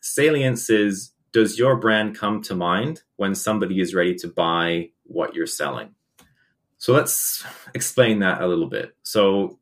Salience 0.00 0.70
is, 0.70 1.12
does 1.32 1.58
your 1.58 1.76
brand 1.76 2.16
come 2.16 2.42
to 2.42 2.54
mind 2.54 3.02
when 3.16 3.34
somebody 3.34 3.80
is 3.80 3.94
ready 3.94 4.14
to 4.16 4.28
buy 4.28 4.90
what 5.04 5.34
you're 5.34 5.46
selling? 5.46 5.94
So 6.80 6.94
let's 6.94 7.44
explain 7.74 8.20
that 8.20 8.40
a 8.40 8.46
little 8.46 8.68
bit. 8.68 8.96
So 9.02 9.59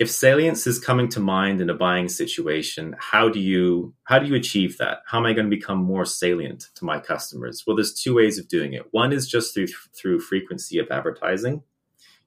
if 0.00 0.10
salience 0.10 0.66
is 0.66 0.80
coming 0.80 1.08
to 1.10 1.20
mind 1.20 1.60
in 1.60 1.70
a 1.70 1.74
buying 1.74 2.08
situation, 2.08 2.96
how 2.98 3.28
do 3.28 3.38
you 3.38 3.94
how 4.04 4.18
do 4.18 4.26
you 4.26 4.34
achieve 4.34 4.78
that? 4.78 5.02
How 5.06 5.18
am 5.18 5.26
I 5.26 5.32
going 5.32 5.48
to 5.48 5.56
become 5.56 5.78
more 5.78 6.04
salient 6.04 6.68
to 6.74 6.84
my 6.84 6.98
customers? 6.98 7.64
Well, 7.66 7.76
there's 7.76 7.94
two 7.94 8.14
ways 8.14 8.38
of 8.38 8.48
doing 8.48 8.72
it. 8.72 8.92
One 8.92 9.12
is 9.12 9.28
just 9.28 9.54
through 9.54 9.68
through 9.96 10.20
frequency 10.20 10.78
of 10.78 10.88
advertising. 10.90 11.62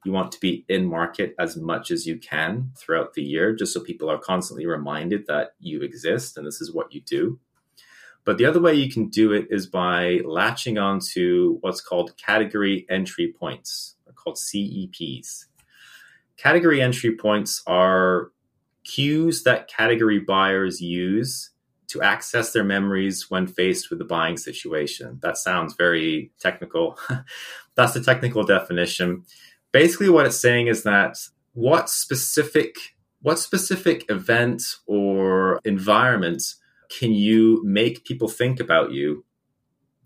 You 0.04 0.12
want 0.12 0.32
to 0.32 0.40
be 0.40 0.64
in 0.68 0.86
market 0.86 1.34
as 1.38 1.56
much 1.56 1.90
as 1.90 2.06
you 2.06 2.16
can 2.18 2.70
throughout 2.76 3.14
the 3.14 3.22
year, 3.22 3.54
just 3.54 3.74
so 3.74 3.80
people 3.80 4.08
are 4.08 4.18
constantly 4.18 4.64
reminded 4.64 5.26
that 5.26 5.54
you 5.58 5.82
exist 5.82 6.38
and 6.38 6.46
this 6.46 6.60
is 6.60 6.72
what 6.72 6.94
you 6.94 7.00
do. 7.02 7.38
But 8.24 8.38
the 8.38 8.44
other 8.44 8.60
way 8.60 8.74
you 8.74 8.90
can 8.90 9.08
do 9.08 9.32
it 9.32 9.48
is 9.50 9.66
by 9.66 10.20
latching 10.24 10.78
onto 10.78 11.58
what's 11.60 11.80
called 11.80 12.16
category 12.16 12.86
entry 12.88 13.34
points 13.38 13.96
called 14.18 14.36
CEPs. 14.36 15.46
Category 16.38 16.80
entry 16.80 17.16
points 17.16 17.62
are 17.66 18.30
cues 18.84 19.42
that 19.42 19.68
category 19.68 20.18
buyers 20.18 20.80
use 20.80 21.50
to 21.88 22.00
access 22.02 22.52
their 22.52 22.64
memories 22.64 23.30
when 23.30 23.46
faced 23.46 23.90
with 23.90 24.00
a 24.00 24.04
buying 24.04 24.36
situation. 24.36 25.18
That 25.22 25.36
sounds 25.36 25.74
very 25.74 26.30
technical. 26.40 26.98
That's 27.74 27.94
the 27.94 28.02
technical 28.02 28.44
definition. 28.44 29.24
Basically, 29.72 30.08
what 30.08 30.26
it's 30.26 30.38
saying 30.38 30.68
is 30.68 30.84
that 30.84 31.18
what 31.54 31.90
specific 31.90 32.76
what 33.20 33.38
specific 33.38 34.04
event 34.08 34.62
or 34.86 35.60
environment 35.64 36.42
can 36.88 37.12
you 37.12 37.60
make 37.64 38.04
people 38.04 38.28
think 38.28 38.60
about 38.60 38.92
you 38.92 39.24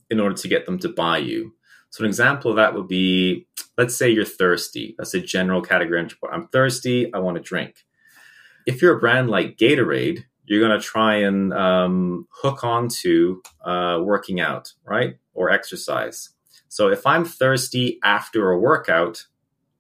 in 0.09 0.19
order 0.19 0.35
to 0.35 0.49
get 0.49 0.65
them 0.65 0.79
to 0.79 0.89
buy 0.89 1.19
you? 1.19 1.55
So 1.91 2.05
an 2.05 2.09
example 2.09 2.51
of 2.51 2.57
that 2.57 2.75
would 2.75 2.89
be, 2.89 3.47
let's 3.83 3.97
say 3.97 4.09
you're 4.09 4.25
thirsty. 4.25 4.95
That's 4.97 5.13
a 5.13 5.21
general 5.21 5.61
category. 5.61 6.09
I'm 6.31 6.47
thirsty. 6.47 7.13
I 7.13 7.19
want 7.19 7.37
to 7.37 7.43
drink. 7.43 7.85
If 8.65 8.81
you're 8.81 8.97
a 8.97 9.01
brand 9.01 9.29
like 9.29 9.57
Gatorade, 9.57 10.21
you're 10.45 10.61
going 10.61 10.81
to 10.81 10.87
try 10.87 11.17
and 11.17 11.53
um, 11.53 12.29
hook 12.31 12.63
onto 12.63 13.43
uh, 13.65 13.99
working 14.01 14.39
out, 14.39 14.73
right, 14.85 15.17
or 15.35 15.51
exercise. 15.51 16.31
So 16.69 16.91
if 16.91 17.05
I'm 17.05 17.25
thirsty 17.25 17.99
after 18.05 18.53
a 18.53 18.59
workout, 18.59 19.27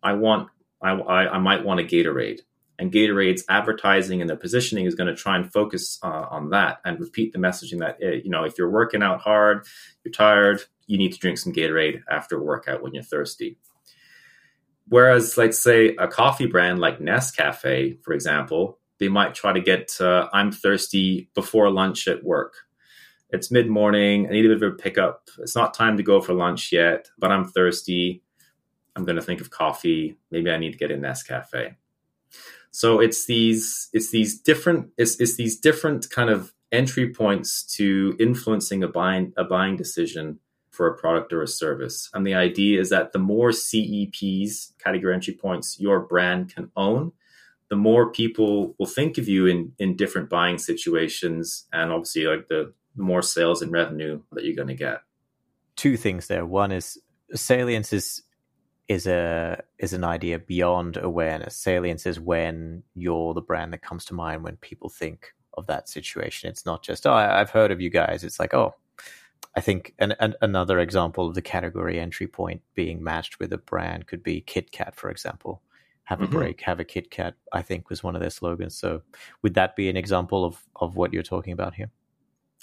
I 0.03 0.15
want 0.15 0.49
I, 0.83 0.91
I, 0.91 1.35
I 1.35 1.39
might 1.39 1.65
want 1.65 1.79
a 1.79 1.85
Gatorade 1.85 2.41
and 2.81 2.93
Gatorade's 2.93 3.45
advertising 3.49 4.21
and 4.21 4.29
their 4.29 4.37
positioning 4.37 4.87
is 4.87 4.97
going 4.97 5.07
to 5.07 5.15
try 5.15 5.37
and 5.37 5.53
focus 5.53 6.01
uh, 6.03 6.27
on 6.29 6.51
that 6.51 6.79
and 6.85 6.99
repeat 6.99 7.33
the 7.33 7.39
messaging 7.39 7.79
that 7.79 7.99
eh, 8.03 8.21
you 8.25 8.31
know 8.31 8.43
if 8.43 8.59
you're 8.59 8.69
working 8.69 9.05
out 9.05 9.21
hard, 9.21 9.65
you're 10.03 10.11
tired, 10.11 10.65
you 10.89 10.99
need 10.99 11.13
to 11.13 11.21
drink 11.21 11.39
some 11.39 11.53
Gatorade 11.53 12.03
after 12.11 12.37
a 12.37 12.43
workout 12.43 12.83
when 12.83 12.93
you're 12.95 13.05
thirsty. 13.05 13.59
Whereas, 14.93 15.39
let's 15.39 15.59
say 15.59 15.97
a 15.97 16.07
coffee 16.07 16.45
brand 16.45 16.79
like 16.79 16.99
Nescafe, 16.99 18.05
for 18.05 18.13
example, 18.13 18.79
they 18.99 19.09
might 19.09 19.35
try 19.35 19.55
to 19.55 19.61
get 19.63 19.99
uh, 19.99 20.29
I'm 20.35 20.53
thirsty 20.53 21.31
before 21.35 21.71
lunch 21.71 22.07
at 22.09 22.23
work. 22.23 22.53
It's 23.31 23.51
mid 23.51 23.71
morning. 23.71 24.27
I 24.27 24.33
need 24.33 24.45
a 24.45 24.49
bit 24.51 24.63
of 24.63 24.75
a 24.75 24.77
pickup. 24.77 25.31
It's 25.39 25.57
not 25.57 25.73
time 25.73 25.97
to 25.97 26.03
go 26.03 26.21
for 26.21 26.35
lunch 26.35 26.73
yet, 26.73 27.09
but 27.19 27.33
I'm 27.33 27.49
thirsty. 27.49 28.23
I'm 28.95 29.07
going 29.07 29.17
to 29.17 29.23
think 29.23 29.41
of 29.41 29.49
coffee. 29.49 30.19
Maybe 30.31 30.51
I 30.51 30.59
need 30.59 30.73
to 30.73 30.79
get 30.79 30.91
a 30.91 30.97
Nescafe. 30.97 31.77
So 32.71 33.01
it's 33.01 33.25
these 33.25 33.89
it's 33.95 34.11
these 34.11 34.39
different 34.39 34.91
it's, 34.99 35.19
it's 35.19 35.37
these 35.37 35.59
different 35.59 36.11
kind 36.11 36.29
of 36.29 36.53
entry 36.71 37.15
points 37.15 37.63
to 37.77 38.15
influencing 38.21 38.83
a 38.83 38.89
buying 38.89 39.33
a 39.39 39.45
buying 39.45 39.77
decision 39.77 40.39
for 40.73 40.87
a 40.87 40.97
product 40.97 41.33
or 41.33 41.43
a 41.43 41.49
service. 41.49 42.11
And 42.13 42.27
the 42.27 42.35
idea 42.35 42.81
is 42.81 42.91
that 42.91 43.13
the 43.13 43.19
more 43.19 43.51
CEPs, 43.51 44.73
category 44.79 45.15
entry 45.15 45.35
points, 45.35 45.79
your 45.79 46.01
brand 46.01 46.53
can 46.55 46.71
own, 46.77 47.13
the 47.69 47.77
more 47.77 48.11
people 48.11 48.75
will 48.79 48.87
think 48.87 49.17
of 49.17 49.29
you 49.29 49.47
in 49.47 49.73
in 49.79 49.97
different 49.97 50.29
buying 50.29 50.59
situations, 50.59 51.67
and 51.73 51.91
obviously 51.91 52.27
like 52.27 52.49
the, 52.49 52.73
the 52.97 53.03
more 53.03 53.23
sales 53.23 53.63
and 53.63 53.73
revenue 53.73 54.21
that 54.33 54.45
you're 54.45 54.57
going 54.57 54.69
to 54.69 54.75
get. 54.75 55.01
Two 55.77 55.97
things 55.97 56.27
there. 56.27 56.45
One 56.45 56.73
is 56.73 56.99
salience 57.35 57.93
is 57.93 58.23
is 58.89 59.07
a 59.07 59.63
is 59.79 59.93
an 59.93 60.05
idea 60.05 60.39
beyond 60.39 60.99
awareness. 60.99 61.57
Salience 61.57 62.05
is 62.05 62.21
when 62.21 62.83
you're 62.95 63.33
the 63.33 63.41
brand 63.41 63.73
that 63.73 63.81
comes 63.83 64.05
to 64.07 64.15
mind 64.15 64.43
when 64.45 64.57
people 64.57 64.91
think 64.91 65.33
of 65.55 65.67
that 65.67 65.89
situation. 65.89 66.51
It's 66.51 66.67
not 66.67 66.83
just 66.83 67.07
oh 67.07 67.15
I've 67.15 67.51
heard 67.51 67.71
of 67.71 67.81
you 67.81 67.89
guys. 67.89 68.23
It's 68.23 68.39
like 68.39 68.53
oh 68.53 68.75
I 69.55 69.61
think 69.61 69.95
an, 69.99 70.15
an, 70.19 70.35
another 70.41 70.79
example 70.79 71.29
of 71.29 71.35
the 71.35 71.43
category 71.43 72.01
entry 72.01 72.27
point 72.27 72.63
being 72.75 73.03
matched 73.03 73.39
with 73.39 73.53
a 73.53 73.59
brand 73.59 74.07
could 74.07 74.23
be 74.23 74.41
KitKat, 74.41 74.95
for 74.95 75.11
example. 75.11 75.63
Have 76.05 76.21
a 76.21 76.25
mm-hmm. 76.25 76.33
break, 76.33 76.61
have 76.63 76.81
a 76.81 76.85
KitKat. 76.85 77.35
I 77.53 77.63
think 77.63 77.89
was 77.89 78.03
one 78.03 78.17
of 78.17 78.21
their 78.21 78.31
slogans. 78.31 78.77
So 78.77 79.03
would 79.43 79.55
that 79.55 79.77
be 79.77 79.89
an 79.89 79.97
example 79.97 80.45
of 80.45 80.63
of 80.77 80.97
what 80.97 81.13
you're 81.13 81.23
talking 81.23 81.53
about 81.53 81.75
here? 81.75 81.91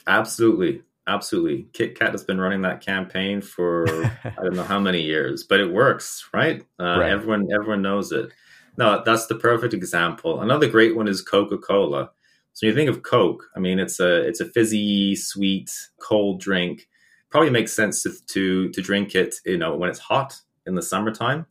Absolutely. 0.08 0.82
Absolutely. 1.08 1.68
KitKat 1.74 2.12
has 2.12 2.24
been 2.24 2.40
running 2.40 2.62
that 2.62 2.82
campaign 2.82 3.42
for 3.42 3.88
I 4.24 4.44
don't 4.44 4.56
know 4.56 4.64
how 4.64 4.80
many 4.80 5.02
years, 5.02 5.44
but 5.44 5.60
it 5.60 5.72
works, 5.72 6.28
right? 6.34 6.62
Uh, 6.80 6.84
right? 7.00 7.12
Everyone 7.12 7.48
everyone 7.54 7.82
knows 7.82 8.12
it. 8.12 8.32
No, 8.78 9.04
that's 9.04 9.28
the 9.28 9.36
perfect 9.36 9.74
example. 9.74 10.42
Another 10.42 10.70
great 10.70 10.96
one 10.96 11.08
is 11.08 11.22
Coca-Cola. 11.22 12.12
So 12.54 12.66
you 12.66 12.74
think 12.74 12.90
of 12.90 13.04
Coke, 13.04 13.46
I 13.56 13.60
mean 13.60 13.80
it's 13.80 14.00
a 14.00 14.28
it's 14.28 14.42
a 14.42 14.46
fizzy, 14.46 15.16
sweet, 15.16 15.72
cold 16.02 16.42
drink. 16.42 16.88
Probably 17.30 17.50
makes 17.50 17.74
sense 17.74 18.04
to 18.04 18.12
to, 18.34 18.70
to 18.70 18.82
drink 18.82 19.16
it, 19.16 19.36
you 19.46 19.58
know, 19.58 19.76
when 19.76 19.90
it's 19.90 20.00
hot 20.00 20.40
in 20.66 20.76
the 20.76 20.82
summertime. 20.82 21.46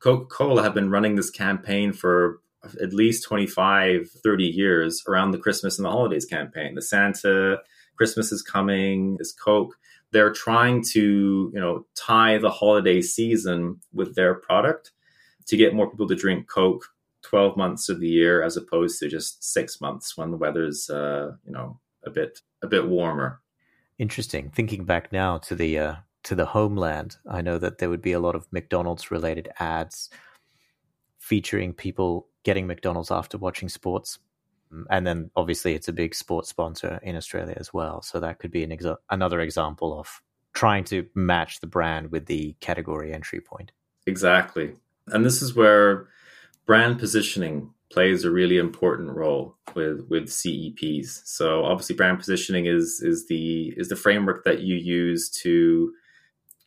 Coca-Cola 0.00 0.62
have 0.62 0.74
been 0.74 0.90
running 0.90 1.16
this 1.16 1.30
campaign 1.30 1.92
for 1.92 2.40
at 2.80 2.92
least 2.92 3.24
25, 3.24 4.10
30 4.10 4.44
years 4.44 5.02
around 5.08 5.30
the 5.30 5.38
Christmas 5.38 5.78
and 5.78 5.84
the 5.84 5.90
holidays 5.90 6.24
campaign. 6.24 6.74
The 6.74 6.82
Santa 6.82 7.58
Christmas 7.96 8.32
is 8.32 8.42
coming, 8.42 9.16
is 9.20 9.32
Coke. 9.32 9.76
They're 10.10 10.32
trying 10.32 10.82
to, 10.92 11.50
you 11.52 11.60
know, 11.60 11.86
tie 11.94 12.38
the 12.38 12.50
holiday 12.50 13.02
season 13.02 13.80
with 13.92 14.14
their 14.14 14.34
product 14.34 14.92
to 15.46 15.56
get 15.56 15.74
more 15.74 15.90
people 15.90 16.08
to 16.08 16.14
drink 16.14 16.48
Coke 16.48 16.84
12 17.28 17.56
months 17.56 17.88
of 17.88 18.00
the 18.00 18.08
year 18.08 18.42
as 18.42 18.56
opposed 18.56 18.98
to 18.98 19.08
just 19.08 19.44
six 19.44 19.80
months 19.80 20.16
when 20.16 20.30
the 20.30 20.36
weather's, 20.36 20.88
uh, 20.88 21.32
you 21.44 21.52
know, 21.52 21.78
a 22.06 22.10
bit, 22.10 22.40
a 22.62 22.66
bit 22.66 22.88
warmer. 22.88 23.40
Interesting. 23.98 24.50
Thinking 24.50 24.84
back 24.84 25.12
now 25.12 25.38
to 25.38 25.54
the, 25.54 25.78
uh, 25.78 25.94
to 26.24 26.34
the 26.34 26.46
homeland, 26.46 27.16
I 27.30 27.42
know 27.42 27.58
that 27.58 27.78
there 27.78 27.90
would 27.90 28.00
be 28.00 28.12
a 28.12 28.20
lot 28.20 28.34
of 28.34 28.46
McDonald's 28.50 29.10
related 29.10 29.48
ads 29.58 30.08
featuring 31.18 31.74
people 31.74 32.28
getting 32.44 32.66
McDonald's 32.66 33.10
after 33.10 33.36
watching 33.36 33.68
sports 33.68 34.18
and 34.90 35.06
then 35.06 35.30
obviously 35.36 35.74
it's 35.74 35.88
a 35.88 35.92
big 35.92 36.14
sports 36.14 36.48
sponsor 36.48 36.98
in 37.02 37.16
Australia 37.16 37.56
as 37.58 37.72
well. 37.72 38.02
So 38.02 38.20
that 38.20 38.38
could 38.38 38.50
be 38.50 38.62
an 38.64 38.70
exa- 38.70 38.98
another 39.10 39.40
example 39.40 39.98
of 39.98 40.22
trying 40.54 40.84
to 40.84 41.06
match 41.14 41.60
the 41.60 41.66
brand 41.66 42.10
with 42.10 42.26
the 42.26 42.54
category 42.60 43.12
entry 43.12 43.40
point. 43.40 43.72
Exactly. 44.06 44.74
And 45.06 45.24
this 45.24 45.42
is 45.42 45.54
where 45.54 46.08
brand 46.68 46.98
positioning 46.98 47.72
plays 47.90 48.24
a 48.24 48.30
really 48.30 48.58
important 48.58 49.10
role 49.16 49.56
with 49.74 50.06
with 50.08 50.28
CEPs. 50.28 51.22
So 51.24 51.64
obviously 51.64 51.96
brand 51.96 52.18
positioning 52.18 52.66
is 52.66 53.00
is 53.02 53.26
the 53.26 53.72
is 53.76 53.88
the 53.88 53.96
framework 53.96 54.44
that 54.44 54.60
you 54.60 54.76
use 54.76 55.30
to 55.42 55.92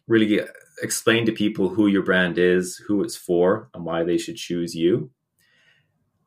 really 0.08 0.41
explain 0.81 1.25
to 1.27 1.31
people 1.31 1.70
who 1.70 1.88
your 1.88 2.01
brand 2.01 2.39
is, 2.39 2.77
who 2.88 3.03
it's 3.03 3.15
for, 3.15 3.70
and 3.74 3.86
why 3.86 4.03
they 4.03 4.17
should 4.17 4.36
choose 4.36 4.75
you. 4.75 5.12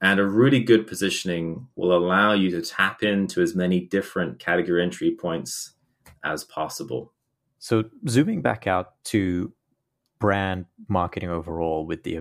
And 0.01 0.21
a 0.21 0.25
really 0.25 0.61
good 0.61 0.87
positioning 0.87 1.67
will 1.75 1.97
allow 1.97 2.33
you 2.33 2.51
to 2.51 2.63
tap 2.63 3.03
into 3.03 3.43
as 3.43 3.57
many 3.57 3.81
different 3.81 4.39
category 4.39 4.83
entry 4.83 5.11
points 5.11 5.73
as 6.23 6.45
possible. 6.45 7.13
So, 7.59 7.85
zooming 8.09 8.43
back 8.43 8.67
out 8.67 9.03
to 9.05 9.53
brand 10.21 10.67
marketing 10.89 11.31
overall 11.31 11.87
with 11.87 12.03
the 12.05 12.17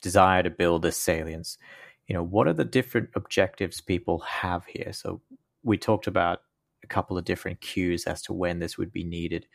desire 0.00 0.42
to 0.42 0.50
build 0.50 0.82
this 0.82 0.96
salience, 0.96 1.58
you 2.06 2.14
know, 2.14 2.22
what 2.22 2.46
are 2.46 2.52
the 2.52 2.64
different 2.64 3.10
objectives 3.14 3.80
people 3.80 4.20
have 4.20 4.64
here? 4.66 4.92
So, 4.92 5.20
we 5.62 5.76
talked 5.76 6.06
about 6.06 6.40
a 6.82 6.86
couple 6.86 7.18
of 7.18 7.24
different 7.24 7.60
cues 7.60 8.04
as 8.06 8.22
to 8.22 8.32
when 8.32 8.58
this 8.58 8.78
would 8.78 8.92
be 8.92 9.04
needed 9.04 9.46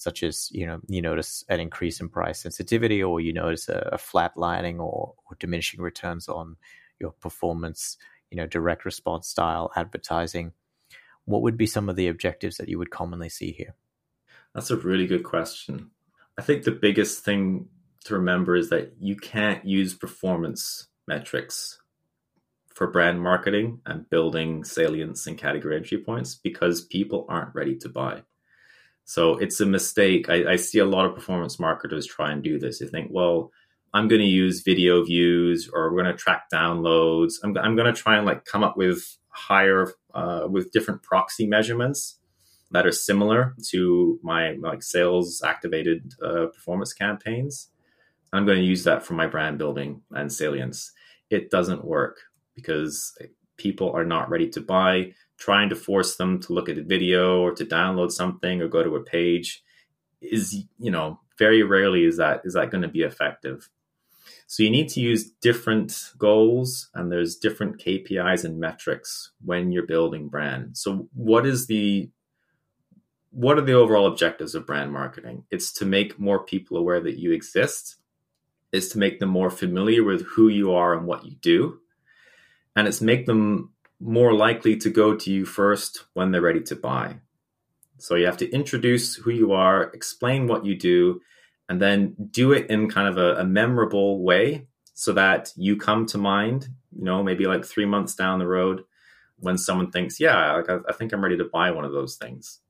such 0.00 0.22
as 0.22 0.48
you 0.52 0.64
know 0.64 0.78
you 0.86 1.02
notice 1.02 1.42
an 1.48 1.58
increase 1.58 2.00
in 2.00 2.08
price 2.08 2.38
sensitivity 2.38 3.02
or 3.02 3.20
you 3.20 3.32
notice 3.32 3.68
a, 3.68 3.88
a 3.90 3.98
flat 3.98 4.30
lining 4.36 4.78
or, 4.78 5.12
or 5.28 5.36
diminishing 5.40 5.80
returns 5.80 6.28
on 6.28 6.54
your 7.00 7.10
performance 7.10 7.96
you 8.30 8.36
know, 8.36 8.46
direct 8.46 8.84
response 8.84 9.28
style 9.28 9.70
advertising. 9.76 10.52
What 11.24 11.42
would 11.42 11.56
be 11.56 11.66
some 11.66 11.88
of 11.88 11.96
the 11.96 12.08
objectives 12.08 12.56
that 12.56 12.68
you 12.68 12.78
would 12.78 12.90
commonly 12.90 13.28
see 13.28 13.52
here? 13.52 13.74
That's 14.54 14.70
a 14.70 14.76
really 14.76 15.06
good 15.06 15.24
question. 15.24 15.90
I 16.38 16.42
think 16.42 16.64
the 16.64 16.72
biggest 16.72 17.24
thing 17.24 17.68
to 18.04 18.14
remember 18.14 18.56
is 18.56 18.70
that 18.70 18.94
you 19.00 19.16
can't 19.16 19.64
use 19.64 19.94
performance 19.94 20.88
metrics 21.06 21.78
for 22.74 22.86
brand 22.86 23.20
marketing 23.20 23.80
and 23.86 24.08
building 24.08 24.62
salience 24.64 25.26
and 25.26 25.36
category 25.36 25.76
entry 25.76 25.98
points 25.98 26.36
because 26.36 26.84
people 26.84 27.26
aren't 27.28 27.54
ready 27.54 27.76
to 27.76 27.88
buy. 27.88 28.22
So 29.04 29.36
it's 29.38 29.60
a 29.60 29.66
mistake. 29.66 30.28
I, 30.28 30.52
I 30.52 30.56
see 30.56 30.78
a 30.78 30.84
lot 30.84 31.06
of 31.06 31.14
performance 31.14 31.58
marketers 31.58 32.06
try 32.06 32.30
and 32.30 32.42
do 32.42 32.58
this. 32.58 32.78
They 32.78 32.86
think, 32.86 33.08
well, 33.10 33.50
I'm 33.92 34.06
going 34.06 34.20
to 34.20 34.26
use 34.26 34.60
video 34.60 35.02
views 35.02 35.68
or 35.72 35.90
we're 35.90 36.02
going 36.02 36.14
to 36.14 36.22
track 36.22 36.44
downloads. 36.52 37.34
I'm, 37.42 37.56
I'm 37.58 37.74
going 37.74 37.92
to 37.92 38.00
try 38.00 38.16
and 38.16 38.26
like 38.26 38.44
come 38.44 38.62
up 38.62 38.76
with 38.76 39.16
higher, 39.30 39.92
uh, 40.14 40.46
with 40.48 40.72
different 40.72 41.02
proxy 41.02 41.46
measurements 41.46 42.18
that 42.70 42.86
are 42.86 42.92
similar 42.92 43.54
to 43.70 44.20
my 44.22 44.52
like 44.52 44.82
sales 44.82 45.42
activated 45.44 46.12
uh, 46.22 46.46
performance 46.46 46.92
campaigns. 46.92 47.70
I'm 48.32 48.46
going 48.46 48.58
to 48.58 48.64
use 48.64 48.84
that 48.84 49.04
for 49.04 49.14
my 49.14 49.26
brand 49.26 49.58
building 49.58 50.02
and 50.10 50.32
salience. 50.32 50.92
It 51.30 51.50
doesn't 51.50 51.84
work 51.84 52.18
because 52.54 53.16
people 53.56 53.90
are 53.92 54.04
not 54.04 54.30
ready 54.30 54.48
to 54.50 54.60
buy. 54.60 55.12
Trying 55.38 55.68
to 55.68 55.76
force 55.76 56.16
them 56.16 56.40
to 56.42 56.52
look 56.52 56.68
at 56.68 56.78
a 56.78 56.82
video 56.82 57.40
or 57.40 57.52
to 57.52 57.64
download 57.64 58.10
something 58.10 58.60
or 58.60 58.68
go 58.68 58.82
to 58.82 58.96
a 58.96 59.02
page 59.02 59.62
is, 60.20 60.64
you 60.78 60.90
know, 60.90 61.20
very 61.38 61.62
rarely 61.62 62.04
is 62.04 62.16
that 62.16 62.42
is 62.44 62.54
that 62.54 62.70
going 62.70 62.82
to 62.82 62.88
be 62.88 63.02
effective. 63.02 63.68
So 64.48 64.62
you 64.62 64.70
need 64.70 64.88
to 64.90 65.00
use 65.00 65.30
different 65.42 66.10
goals 66.18 66.88
and 66.94 67.12
there's 67.12 67.36
different 67.36 67.78
KPIs 67.78 68.44
and 68.44 68.58
metrics 68.58 69.30
when 69.44 69.70
you're 69.72 69.86
building 69.86 70.28
brand. 70.28 70.76
So 70.76 71.08
what 71.14 71.46
is 71.46 71.66
the 71.66 72.10
what 73.30 73.58
are 73.58 73.62
the 73.62 73.74
overall 73.74 74.06
objectives 74.06 74.54
of 74.54 74.66
brand 74.66 74.92
marketing? 74.92 75.44
It's 75.50 75.72
to 75.74 75.84
make 75.84 76.18
more 76.18 76.42
people 76.44 76.78
aware 76.78 77.00
that 77.00 77.18
you 77.18 77.30
exist. 77.30 77.96
Is 78.70 78.90
to 78.90 78.98
make 78.98 79.18
them 79.18 79.30
more 79.30 79.50
familiar 79.50 80.04
with 80.04 80.26
who 80.26 80.48
you 80.48 80.72
are 80.74 80.94
and 80.94 81.06
what 81.06 81.24
you 81.24 81.36
do. 81.40 81.80
And 82.76 82.86
it's 82.86 83.00
make 83.00 83.26
them 83.26 83.72
more 83.98 84.34
likely 84.34 84.76
to 84.76 84.90
go 84.90 85.16
to 85.16 85.32
you 85.32 85.44
first 85.44 86.04
when 86.12 86.30
they're 86.30 86.40
ready 86.40 86.60
to 86.60 86.76
buy. 86.76 87.16
So 87.98 88.14
you 88.14 88.26
have 88.26 88.36
to 88.38 88.50
introduce 88.50 89.16
who 89.16 89.30
you 89.30 89.52
are, 89.52 89.84
explain 89.94 90.46
what 90.46 90.64
you 90.64 90.76
do, 90.76 91.20
and 91.68 91.82
then 91.82 92.14
do 92.30 92.52
it 92.52 92.70
in 92.70 92.88
kind 92.88 93.08
of 93.08 93.18
a, 93.18 93.40
a 93.40 93.44
memorable 93.44 94.22
way 94.22 94.66
so 94.94 95.12
that 95.12 95.52
you 95.56 95.76
come 95.76 96.06
to 96.06 96.18
mind, 96.18 96.68
you 96.96 97.04
know, 97.04 97.22
maybe 97.22 97.46
like 97.46 97.64
three 97.64 97.86
months 97.86 98.14
down 98.14 98.38
the 98.38 98.46
road 98.46 98.84
when 99.40 99.58
someone 99.58 99.90
thinks, 99.90 100.18
yeah, 100.20 100.54
like 100.56 100.68
I, 100.68 100.78
I 100.88 100.92
think 100.92 101.12
I'm 101.12 101.22
ready 101.22 101.36
to 101.36 101.44
buy 101.44 101.70
one 101.70 101.84
of 101.84 101.92
those 101.92 102.16
things. 102.16 102.60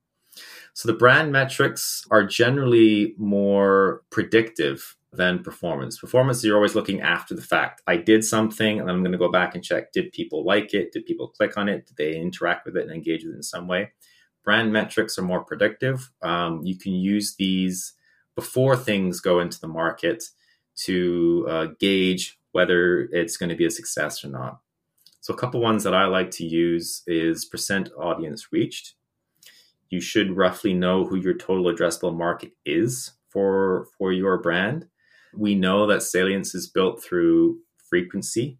So 0.73 0.87
the 0.87 0.97
brand 0.97 1.31
metrics 1.31 2.05
are 2.11 2.23
generally 2.23 3.15
more 3.17 4.03
predictive 4.09 4.95
than 5.11 5.43
performance. 5.43 5.97
Performance, 5.97 6.39
is 6.39 6.45
you're 6.45 6.55
always 6.55 6.75
looking 6.75 7.01
after 7.01 7.33
the 7.33 7.41
fact. 7.41 7.81
I 7.87 7.97
did 7.97 8.23
something, 8.23 8.79
and 8.79 8.89
I'm 8.89 9.01
going 9.01 9.11
to 9.11 9.17
go 9.17 9.31
back 9.31 9.55
and 9.55 9.63
check 9.63 9.91
did 9.91 10.11
people 10.11 10.43
like 10.45 10.73
it? 10.73 10.91
Did 10.91 11.05
people 11.05 11.27
click 11.27 11.57
on 11.57 11.67
it? 11.67 11.87
Did 11.87 11.97
they 11.97 12.15
interact 12.15 12.65
with 12.65 12.77
it 12.77 12.83
and 12.83 12.91
engage 12.91 13.23
with 13.23 13.33
it 13.33 13.37
in 13.37 13.43
some 13.43 13.67
way? 13.67 13.91
Brand 14.43 14.71
metrics 14.71 15.17
are 15.17 15.23
more 15.23 15.43
predictive. 15.43 16.11
Um, 16.21 16.61
you 16.63 16.77
can 16.77 16.93
use 16.93 17.35
these 17.35 17.93
before 18.35 18.77
things 18.77 19.19
go 19.19 19.39
into 19.39 19.59
the 19.59 19.67
market 19.67 20.23
to 20.83 21.45
uh, 21.49 21.67
gauge 21.79 22.39
whether 22.51 23.01
it's 23.11 23.37
going 23.37 23.49
to 23.49 23.55
be 23.55 23.65
a 23.65 23.71
success 23.71 24.23
or 24.23 24.29
not. 24.29 24.59
So, 25.21 25.33
a 25.33 25.37
couple 25.37 25.59
ones 25.59 25.83
that 25.83 25.93
I 25.93 26.05
like 26.05 26.31
to 26.31 26.45
use 26.45 27.03
is 27.05 27.45
percent 27.45 27.89
audience 27.97 28.51
reached. 28.51 28.93
You 29.89 30.01
should 30.01 30.35
roughly 30.37 30.73
know 30.73 31.05
who 31.05 31.17
your 31.17 31.33
total 31.33 31.65
addressable 31.65 32.15
market 32.15 32.51
is 32.65 33.11
for 33.27 33.87
for 33.97 34.11
your 34.11 34.37
brand. 34.37 34.87
We 35.33 35.55
know 35.55 35.87
that 35.87 36.03
salience 36.03 36.55
is 36.55 36.67
built 36.67 37.03
through 37.03 37.59
frequency 37.89 38.57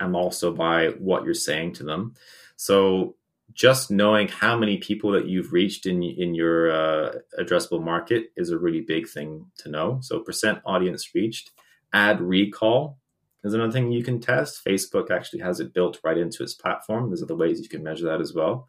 and 0.00 0.16
also 0.16 0.52
by 0.52 0.88
what 0.98 1.24
you're 1.24 1.34
saying 1.34 1.74
to 1.74 1.84
them. 1.84 2.14
So 2.56 3.16
just 3.54 3.90
knowing 3.90 4.28
how 4.28 4.56
many 4.56 4.78
people 4.78 5.12
that 5.12 5.26
you've 5.26 5.52
reached 5.52 5.86
in 5.86 6.02
in 6.02 6.34
your 6.34 6.72
uh, 6.72 7.12
addressable 7.38 7.82
market 7.82 8.32
is 8.36 8.50
a 8.50 8.58
really 8.58 8.80
big 8.80 9.08
thing 9.08 9.46
to 9.58 9.68
know. 9.68 9.98
So 10.02 10.20
percent 10.20 10.60
audience 10.64 11.14
reached, 11.14 11.50
ad 11.92 12.20
recall 12.20 12.98
is 13.44 13.54
another 13.54 13.72
thing 13.72 13.92
you 13.92 14.04
can 14.04 14.20
test. 14.20 14.64
Facebook 14.64 15.10
actually 15.10 15.40
has 15.40 15.60
it 15.60 15.74
built 15.74 16.00
right 16.04 16.16
into 16.16 16.42
its 16.42 16.54
platform. 16.54 17.08
There's 17.08 17.22
other 17.22 17.36
ways 17.36 17.60
you 17.60 17.68
can 17.68 17.82
measure 17.82 18.06
that 18.06 18.20
as 18.20 18.32
well. 18.32 18.68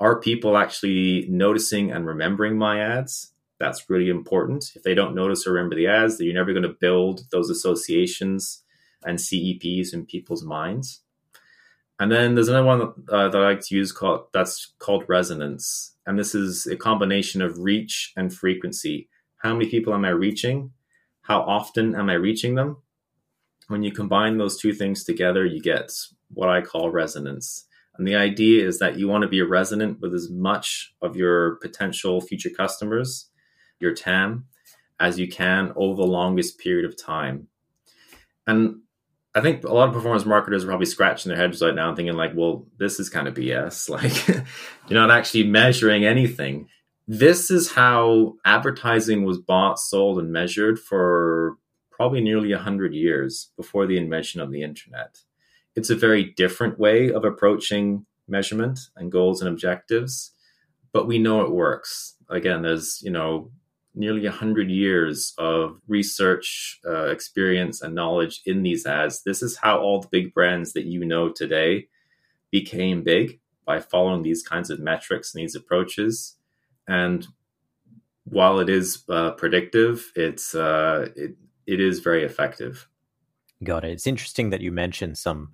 Are 0.00 0.20
people 0.20 0.56
actually 0.56 1.26
noticing 1.28 1.90
and 1.90 2.06
remembering 2.06 2.56
my 2.56 2.80
ads? 2.80 3.32
That's 3.58 3.90
really 3.90 4.08
important. 4.08 4.72
If 4.74 4.82
they 4.82 4.94
don't 4.94 5.14
notice 5.14 5.46
or 5.46 5.52
remember 5.52 5.76
the 5.76 5.88
ads, 5.88 6.20
you're 6.20 6.34
never 6.34 6.52
going 6.52 6.62
to 6.62 6.76
build 6.80 7.22
those 7.32 7.50
associations 7.50 8.62
and 9.04 9.18
CEPs 9.18 9.92
in 9.92 10.06
people's 10.06 10.44
minds. 10.44 11.00
And 12.00 12.12
then 12.12 12.34
there's 12.34 12.48
another 12.48 12.66
one 12.66 12.92
uh, 13.08 13.28
that 13.28 13.36
I 13.36 13.50
like 13.50 13.60
to 13.62 13.74
use 13.74 13.90
called 13.90 14.26
that's 14.32 14.72
called 14.78 15.04
resonance, 15.08 15.96
and 16.06 16.18
this 16.18 16.34
is 16.34 16.66
a 16.66 16.76
combination 16.76 17.42
of 17.42 17.58
reach 17.58 18.12
and 18.16 18.32
frequency. 18.32 19.08
How 19.38 19.52
many 19.52 19.68
people 19.68 19.92
am 19.92 20.04
I 20.04 20.10
reaching? 20.10 20.70
How 21.22 21.40
often 21.40 21.96
am 21.96 22.08
I 22.08 22.14
reaching 22.14 22.54
them? 22.54 22.78
When 23.66 23.82
you 23.82 23.90
combine 23.92 24.38
those 24.38 24.58
two 24.58 24.72
things 24.72 25.04
together, 25.04 25.44
you 25.44 25.60
get 25.60 25.92
what 26.32 26.48
I 26.48 26.60
call 26.60 26.90
resonance. 26.90 27.66
And 27.96 28.06
the 28.06 28.14
idea 28.14 28.66
is 28.66 28.78
that 28.78 28.96
you 28.96 29.08
want 29.08 29.22
to 29.22 29.28
be 29.28 29.42
resonant 29.42 30.00
with 30.00 30.14
as 30.14 30.30
much 30.30 30.94
of 31.02 31.16
your 31.16 31.56
potential 31.56 32.20
future 32.20 32.50
customers, 32.50 33.27
your 33.80 33.94
TAM, 33.94 34.46
as 35.00 35.18
you 35.18 35.28
can 35.28 35.72
over 35.76 35.96
the 35.96 36.08
longest 36.08 36.58
period 36.58 36.84
of 36.84 37.00
time. 37.00 37.48
And 38.46 38.80
I 39.34 39.40
think 39.40 39.62
a 39.64 39.72
lot 39.72 39.88
of 39.88 39.94
performance 39.94 40.24
marketers 40.24 40.64
are 40.64 40.68
probably 40.68 40.86
scratching 40.86 41.30
their 41.30 41.38
heads 41.38 41.62
right 41.62 41.74
now 41.74 41.88
and 41.88 41.96
thinking 41.96 42.16
like, 42.16 42.32
well, 42.34 42.66
this 42.78 42.98
is 42.98 43.10
kind 43.10 43.28
of 43.28 43.34
BS. 43.34 43.88
Like 43.98 44.26
you're 44.88 45.00
not 45.00 45.10
actually 45.10 45.44
measuring 45.44 46.04
anything. 46.04 46.68
This 47.06 47.50
is 47.50 47.72
how 47.72 48.34
advertising 48.44 49.24
was 49.24 49.38
bought, 49.38 49.78
sold, 49.78 50.18
and 50.18 50.32
measured 50.32 50.78
for 50.78 51.56
probably 51.90 52.20
nearly 52.20 52.52
100 52.52 52.94
years 52.94 53.50
before 53.56 53.86
the 53.86 53.96
invention 53.96 54.40
of 54.40 54.50
the 54.50 54.62
internet. 54.62 55.18
It's 55.74 55.90
a 55.90 55.96
very 55.96 56.32
different 56.36 56.78
way 56.78 57.10
of 57.12 57.24
approaching 57.24 58.06
measurement 58.26 58.78
and 58.96 59.12
goals 59.12 59.40
and 59.40 59.48
objectives, 59.48 60.32
but 60.92 61.06
we 61.06 61.18
know 61.18 61.42
it 61.42 61.50
works. 61.50 62.14
Again, 62.28 62.62
there's, 62.62 63.00
you 63.02 63.10
know, 63.10 63.50
nearly 63.98 64.22
100 64.22 64.70
years 64.70 65.34
of 65.38 65.80
research, 65.88 66.80
uh, 66.86 67.06
experience, 67.06 67.82
and 67.82 67.94
knowledge 67.94 68.40
in 68.46 68.62
these 68.62 68.86
ads. 68.86 69.24
This 69.24 69.42
is 69.42 69.56
how 69.56 69.80
all 69.80 70.00
the 70.00 70.08
big 70.08 70.32
brands 70.32 70.72
that 70.72 70.84
you 70.84 71.04
know 71.04 71.30
today 71.30 71.88
became 72.50 73.02
big 73.02 73.40
by 73.66 73.80
following 73.80 74.22
these 74.22 74.42
kinds 74.42 74.70
of 74.70 74.78
metrics 74.78 75.34
and 75.34 75.42
these 75.42 75.56
approaches. 75.56 76.36
And 76.86 77.26
while 78.24 78.60
it 78.60 78.68
is 78.68 79.02
uh, 79.08 79.32
predictive, 79.32 80.12
it's 80.14 80.54
uh, 80.54 81.08
it, 81.16 81.34
it 81.66 81.80
is 81.80 81.98
very 81.98 82.24
effective. 82.24 82.88
Got 83.62 83.84
it. 83.84 83.90
It's 83.90 84.06
interesting 84.06 84.50
that 84.50 84.60
you 84.60 84.70
mentioned 84.70 85.18
some 85.18 85.50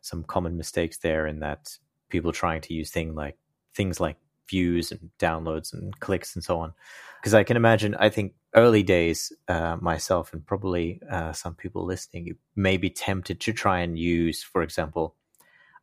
some 0.00 0.24
common 0.24 0.56
mistakes 0.56 0.98
there, 0.98 1.26
in 1.26 1.40
that 1.40 1.76
people 2.08 2.32
trying 2.32 2.62
to 2.62 2.74
use 2.74 2.90
thing 2.90 3.14
like 3.14 3.36
things 3.74 4.00
like 4.00 4.16
views 4.52 4.92
and 4.92 5.10
downloads 5.18 5.72
and 5.72 5.98
clicks 6.00 6.36
and 6.36 6.44
so 6.44 6.58
on 6.58 6.72
because 7.20 7.34
I 7.34 7.44
can 7.44 7.56
imagine. 7.56 7.94
I 7.94 8.08
think 8.08 8.34
early 8.54 8.82
days, 8.82 9.32
uh, 9.48 9.76
myself 9.80 10.32
and 10.32 10.44
probably 10.44 11.00
uh, 11.10 11.32
some 11.32 11.54
people 11.54 11.84
listening 11.84 12.26
you 12.26 12.36
may 12.56 12.76
be 12.76 12.90
tempted 12.90 13.40
to 13.40 13.52
try 13.52 13.80
and 13.80 13.98
use, 13.98 14.42
for 14.42 14.62
example, 14.62 15.14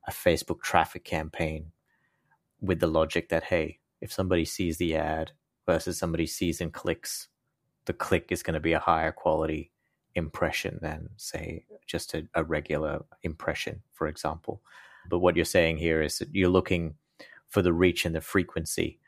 a 0.08 0.12
Facebook 0.12 0.62
traffic 0.62 1.04
campaign 1.06 1.72
with 2.62 2.80
the 2.80 2.88
logic 2.88 3.30
that 3.30 3.46
hey, 3.46 3.80
if 4.02 4.12
somebody 4.12 4.46
sees 4.46 4.78
the 4.78 4.96
ad 4.96 5.32
versus 5.66 5.98
somebody 5.98 6.28
sees 6.28 6.62
and 6.62 6.74
clicks, 6.74 7.30
the 7.86 7.94
click 7.94 8.28
is 8.32 8.44
going 8.44 8.60
to 8.60 8.68
be 8.70 8.74
a 8.74 8.86
higher 8.92 9.14
quality 9.14 9.72
impression 10.16 10.80
than 10.82 11.10
say 11.16 11.66
just 11.88 12.14
a, 12.14 12.28
a 12.34 12.44
regular 12.44 13.06
impression, 13.24 13.82
for 13.94 14.08
example. 14.08 14.62
But 15.10 15.20
what 15.20 15.36
you're 15.36 15.46
saying 15.46 15.78
here 15.78 16.02
is 16.02 16.20
that 16.20 16.30
you're 16.34 16.58
looking 16.58 16.96
for 17.50 17.62
the 17.62 17.74
reach 17.74 18.06
and 18.06 18.16
the 18.16 18.22
frequency 18.22 19.00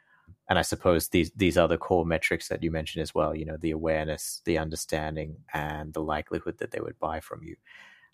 and 0.51 0.59
I 0.59 0.63
suppose 0.63 1.07
these 1.07 1.31
these 1.35 1.57
are 1.57 1.67
the 1.67 1.77
core 1.77 2.05
metrics 2.05 2.49
that 2.49 2.61
you 2.61 2.71
mentioned 2.71 3.01
as 3.01 3.15
well. 3.15 3.33
You 3.33 3.45
know, 3.45 3.57
the 3.57 3.71
awareness, 3.71 4.41
the 4.45 4.57
understanding, 4.57 5.37
and 5.53 5.93
the 5.93 6.01
likelihood 6.01 6.57
that 6.57 6.71
they 6.71 6.81
would 6.81 6.99
buy 6.99 7.19
from 7.19 7.43
you. 7.43 7.55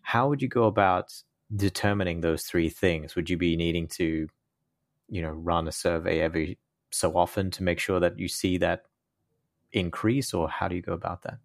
How 0.03 0.29
would 0.29 0.41
you 0.41 0.47
go 0.47 0.65
about 0.65 1.13
determining 1.55 2.21
those 2.21 2.43
three 2.43 2.69
things? 2.69 3.15
Would 3.15 3.29
you 3.29 3.37
be 3.37 3.55
needing 3.55 3.87
to, 3.87 4.27
you 5.09 5.21
know, 5.21 5.31
run 5.31 5.67
a 5.67 5.71
survey 5.71 6.19
every 6.19 6.59
so 6.91 7.17
often 7.17 7.49
to 7.51 7.63
make 7.63 7.79
sure 7.79 7.99
that 7.99 8.19
you 8.19 8.27
see 8.27 8.57
that 8.59 8.83
increase, 9.71 10.33
or 10.33 10.49
how 10.49 10.67
do 10.67 10.75
you 10.75 10.81
go 10.81 10.93
about 10.93 11.23
that? 11.23 11.39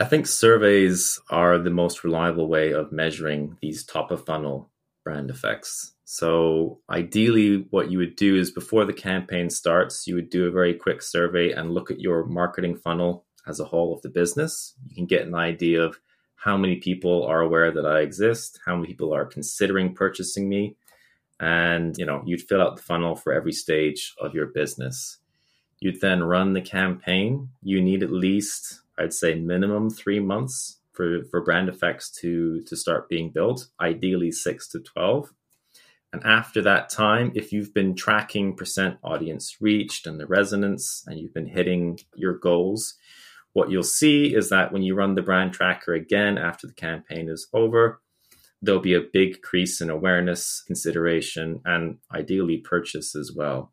I 0.00 0.06
think 0.06 0.26
surveys 0.26 1.20
are 1.28 1.58
the 1.58 1.70
most 1.70 2.04
reliable 2.04 2.48
way 2.48 2.72
of 2.72 2.90
measuring 2.90 3.58
these 3.60 3.84
top 3.84 4.10
of 4.10 4.24
funnel 4.24 4.69
brand 5.04 5.30
effects. 5.30 5.92
So, 6.04 6.80
ideally, 6.90 7.66
what 7.70 7.90
you 7.90 7.98
would 7.98 8.16
do 8.16 8.36
is 8.36 8.50
before 8.50 8.84
the 8.84 8.92
campaign 8.92 9.48
starts, 9.48 10.06
you 10.06 10.14
would 10.16 10.30
do 10.30 10.46
a 10.46 10.50
very 10.50 10.74
quick 10.74 11.02
survey 11.02 11.52
and 11.52 11.72
look 11.72 11.90
at 11.90 12.00
your 12.00 12.26
marketing 12.26 12.76
funnel 12.76 13.24
as 13.46 13.60
a 13.60 13.64
whole 13.64 13.94
of 13.94 14.02
the 14.02 14.08
business. 14.08 14.74
You 14.88 14.96
can 14.96 15.06
get 15.06 15.26
an 15.26 15.34
idea 15.34 15.82
of 15.82 16.00
how 16.34 16.56
many 16.56 16.76
people 16.76 17.24
are 17.24 17.40
aware 17.40 17.70
that 17.70 17.86
I 17.86 18.00
exist, 18.00 18.58
how 18.66 18.74
many 18.74 18.88
people 18.88 19.14
are 19.14 19.24
considering 19.24 19.94
purchasing 19.94 20.48
me, 20.48 20.76
and 21.38 21.96
you 21.96 22.06
know, 22.06 22.22
you'd 22.26 22.42
fill 22.42 22.60
out 22.60 22.76
the 22.76 22.82
funnel 22.82 23.14
for 23.14 23.32
every 23.32 23.52
stage 23.52 24.14
of 24.20 24.34
your 24.34 24.46
business. 24.46 25.18
You'd 25.78 26.00
then 26.00 26.22
run 26.22 26.52
the 26.52 26.60
campaign. 26.60 27.50
You 27.62 27.80
need 27.80 28.02
at 28.02 28.10
least, 28.10 28.80
I'd 28.98 29.14
say, 29.14 29.34
minimum 29.34 29.90
three 29.90 30.20
months 30.20 30.79
for, 30.92 31.24
for 31.30 31.42
brand 31.42 31.68
effects 31.68 32.10
to, 32.20 32.62
to 32.62 32.76
start 32.76 33.08
being 33.08 33.30
built, 33.30 33.68
ideally 33.80 34.32
six 34.32 34.68
to 34.68 34.80
12. 34.80 35.32
And 36.12 36.24
after 36.24 36.60
that 36.62 36.90
time, 36.90 37.30
if 37.34 37.52
you've 37.52 37.72
been 37.72 37.94
tracking 37.94 38.56
percent 38.56 38.98
audience 39.02 39.56
reached 39.60 40.06
and 40.06 40.18
the 40.18 40.26
resonance 40.26 41.04
and 41.06 41.18
you've 41.18 41.34
been 41.34 41.46
hitting 41.46 42.00
your 42.16 42.36
goals, 42.36 42.94
what 43.52 43.70
you'll 43.70 43.82
see 43.82 44.34
is 44.34 44.48
that 44.50 44.72
when 44.72 44.82
you 44.82 44.94
run 44.94 45.14
the 45.14 45.22
brand 45.22 45.52
tracker 45.52 45.94
again 45.94 46.38
after 46.38 46.66
the 46.66 46.72
campaign 46.72 47.28
is 47.28 47.48
over, 47.52 48.00
there'll 48.62 48.80
be 48.80 48.94
a 48.94 49.00
big 49.00 49.36
increase 49.36 49.80
in 49.80 49.90
awareness, 49.90 50.62
consideration, 50.66 51.60
and 51.64 51.98
ideally 52.12 52.58
purchase 52.58 53.14
as 53.14 53.32
well. 53.32 53.72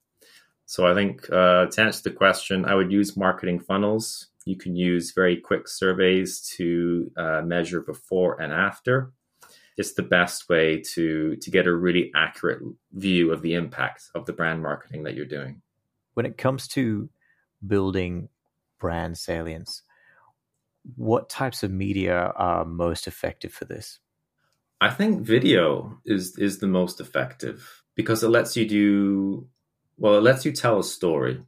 So 0.66 0.86
I 0.86 0.94
think 0.94 1.30
uh, 1.32 1.68
to 1.68 1.82
answer 1.82 2.10
the 2.10 2.16
question, 2.16 2.66
I 2.66 2.76
would 2.76 2.92
use 2.92 3.18
marketing 3.18 3.60
funnels. 3.60 4.28
You 4.48 4.56
can 4.56 4.76
use 4.76 5.12
very 5.12 5.38
quick 5.38 5.68
surveys 5.68 6.42
to 6.58 7.12
uh, 7.18 7.42
measure 7.44 7.82
before 7.82 8.40
and 8.42 8.54
after. 8.54 9.12
It's 9.78 9.94
the 9.94 10.04
best 10.04 10.50
way 10.50 10.82
to 10.94 11.36
to 11.36 11.52
get 11.52 11.68
a 11.68 11.76
really 11.76 12.12
accurate 12.16 12.62
view 12.94 13.32
of 13.32 13.42
the 13.42 13.54
impact 13.54 14.10
of 14.16 14.26
the 14.26 14.34
brand 14.34 14.62
marketing 14.62 15.04
that 15.04 15.14
you're 15.16 15.26
doing. 15.26 15.62
When 16.16 16.26
it 16.26 16.38
comes 16.38 16.68
to 16.70 17.10
building 17.66 18.30
brand 18.80 19.18
salience, 19.18 19.84
what 20.96 21.30
types 21.30 21.62
of 21.64 21.72
media 21.72 22.32
are 22.36 22.66
most 22.66 23.08
effective 23.08 23.54
for 23.54 23.66
this? 23.66 24.00
I 24.80 24.90
think 24.90 25.22
video 25.22 26.00
is 26.06 26.38
is 26.38 26.60
the 26.60 26.68
most 26.68 27.00
effective 27.02 27.84
because 27.96 28.24
it 28.24 28.30
lets 28.30 28.56
you 28.56 28.68
do 28.68 29.48
well, 29.98 30.18
it 30.18 30.24
lets 30.24 30.46
you 30.46 30.52
tell 30.52 30.80
a 30.80 30.84
story. 30.84 31.44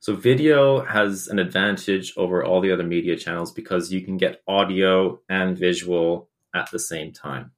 So 0.00 0.14
video 0.14 0.84
has 0.84 1.26
an 1.28 1.38
advantage 1.38 2.12
over 2.16 2.44
all 2.44 2.60
the 2.60 2.72
other 2.72 2.84
media 2.84 3.16
channels 3.16 3.52
because 3.52 3.92
you 3.92 4.02
can 4.02 4.16
get 4.16 4.42
audio 4.46 5.20
and 5.28 5.58
visual 5.58 6.28
at 6.54 6.70
the 6.70 6.78
same 6.78 7.12
time. 7.12 7.52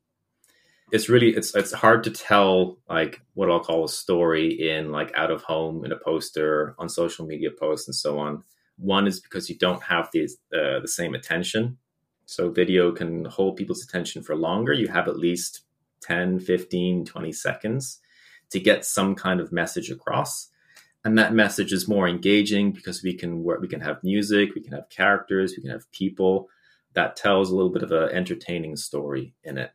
It's 0.91 1.11
really 1.11 1.31
it's 1.31 1.55
it's 1.55 1.73
hard 1.73 2.05
to 2.05 2.11
tell 2.11 2.79
like 2.89 3.21
what 3.35 3.51
I'll 3.51 3.61
call 3.61 3.85
a 3.85 3.89
story 3.89 4.71
in 4.71 4.91
like 4.91 5.13
out 5.15 5.31
of 5.31 5.43
home 5.43 5.85
in 5.85 5.93
a 5.93 5.99
poster 5.99 6.75
on 6.79 6.89
social 6.89 7.27
media 7.27 7.51
posts 7.51 7.89
and 7.89 7.95
so 7.95 8.19
on 8.19 8.43
one 8.79 9.07
is 9.07 9.21
because 9.21 9.51
you 9.51 9.59
don't 9.59 9.83
have 9.83 10.09
the, 10.13 10.25
uh, 10.55 10.81
the 10.81 10.89
same 10.89 11.15
attention. 11.15 11.79
So 12.27 12.51
video 12.51 12.93
can 12.93 13.25
hold 13.25 13.57
people's 13.57 13.83
attention 13.83 14.23
for 14.23 14.37
longer. 14.37 14.73
You 14.73 14.89
have 14.89 15.09
at 15.09 15.19
least 15.19 15.63
10, 16.03 16.41
15, 16.41 17.05
20 17.05 17.33
seconds 17.33 18.01
to 18.51 18.61
get 18.61 18.85
some 18.85 19.15
kind 19.15 19.41
of 19.41 19.53
message 19.53 19.91
across. 19.91 20.49
And 21.05 21.17
that 21.19 21.33
message 21.33 21.73
is 21.73 21.89
more 21.89 22.09
engaging 22.09 22.73
because 22.73 23.03
we 23.03 23.15
can 23.15 23.43
work, 23.43 23.61
we 23.61 23.69
can 23.69 23.81
have 23.81 24.03
music, 24.03 24.55
we 24.55 24.61
can 24.61 24.73
have 24.73 24.91
characters, 24.91 25.55
we 25.57 25.63
can 25.63 25.71
have 25.71 25.91
people 25.93 26.49
that 26.95 27.17
tells 27.17 27.51
a 27.51 27.55
little 27.55 27.71
bit 27.71 27.83
of 27.83 27.93
an 27.93 28.11
entertaining 28.11 28.77
story 28.77 29.35
in 29.45 29.59
it. 29.59 29.71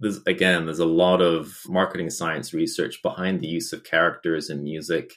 There's 0.00 0.20
again, 0.26 0.66
there's 0.66 0.78
a 0.78 0.84
lot 0.84 1.22
of 1.22 1.62
marketing 1.68 2.10
science 2.10 2.52
research 2.52 3.00
behind 3.02 3.40
the 3.40 3.46
use 3.46 3.72
of 3.72 3.84
characters 3.84 4.50
and 4.50 4.62
music 4.62 5.14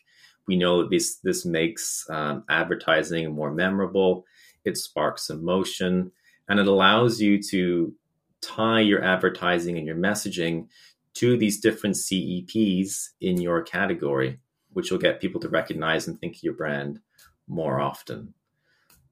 we 0.50 0.58
know 0.58 0.82
that 0.82 0.90
this 0.90 1.18
this 1.18 1.46
makes 1.46 2.06
um, 2.10 2.44
advertising 2.50 3.32
more 3.32 3.52
memorable. 3.52 4.26
It 4.66 4.78
sparks 4.78 5.30
emotion, 5.30 6.12
and 6.50 6.60
it 6.60 6.68
allows 6.68 7.22
you 7.22 7.42
to 7.52 7.94
tie 8.42 8.80
your 8.80 9.04
advertising 9.04 9.78
and 9.78 9.86
your 9.86 9.96
messaging 9.96 10.68
to 11.14 11.38
these 11.38 11.60
different 11.60 11.98
CEPs 11.98 13.10
in 13.22 13.40
your 13.40 13.62
category, 13.62 14.40
which 14.74 14.92
will 14.92 14.98
get 14.98 15.22
people 15.22 15.42
to 15.42 15.50
recognize 15.50 16.08
and 16.08 16.20
think 16.20 16.36
of 16.36 16.44
your 16.44 16.54
brand 16.54 17.00
more 17.48 17.80
often. 17.80 18.34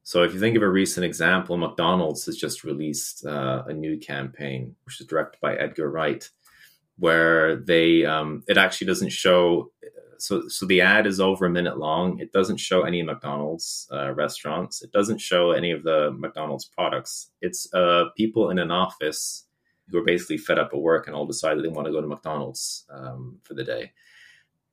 So, 0.03 0.23
if 0.23 0.33
you 0.33 0.39
think 0.39 0.55
of 0.55 0.63
a 0.63 0.69
recent 0.69 1.05
example, 1.05 1.57
McDonald's 1.57 2.25
has 2.27 2.37
just 2.37 2.63
released 2.63 3.25
uh, 3.25 3.63
a 3.67 3.73
new 3.73 3.97
campaign, 3.97 4.75
which 4.85 5.01
is 5.01 5.07
directed 5.07 5.39
by 5.41 5.55
Edgar 5.55 5.89
Wright, 5.89 6.29
where 6.97 7.57
they 7.57 8.05
um, 8.05 8.43
it 8.47 8.57
actually 8.57 8.87
doesn't 8.87 9.09
show 9.09 9.71
so 10.17 10.47
so 10.47 10.65
the 10.65 10.81
ad 10.81 11.07
is 11.07 11.19
over 11.19 11.45
a 11.45 11.49
minute 11.49 11.77
long. 11.77 12.19
It 12.19 12.31
doesn't 12.31 12.57
show 12.57 12.83
any 12.83 13.03
McDonald's 13.03 13.87
uh, 13.91 14.13
restaurants. 14.13 14.81
It 14.81 14.91
doesn't 14.91 15.19
show 15.19 15.51
any 15.51 15.71
of 15.71 15.83
the 15.83 16.11
McDonald's 16.17 16.65
products. 16.65 17.31
It's 17.41 17.71
uh, 17.73 18.05
people 18.15 18.49
in 18.49 18.59
an 18.59 18.71
office 18.71 19.45
who 19.89 19.99
are 19.99 20.05
basically 20.05 20.37
fed 20.37 20.59
up 20.59 20.71
at 20.73 20.79
work 20.79 21.07
and 21.07 21.15
all 21.15 21.25
decided 21.25 21.63
they 21.63 21.69
want 21.69 21.85
to 21.85 21.93
go 21.93 22.01
to 22.01 22.07
McDonald's 22.07 22.85
um, 22.89 23.39
for 23.43 23.53
the 23.53 23.63
day. 23.63 23.91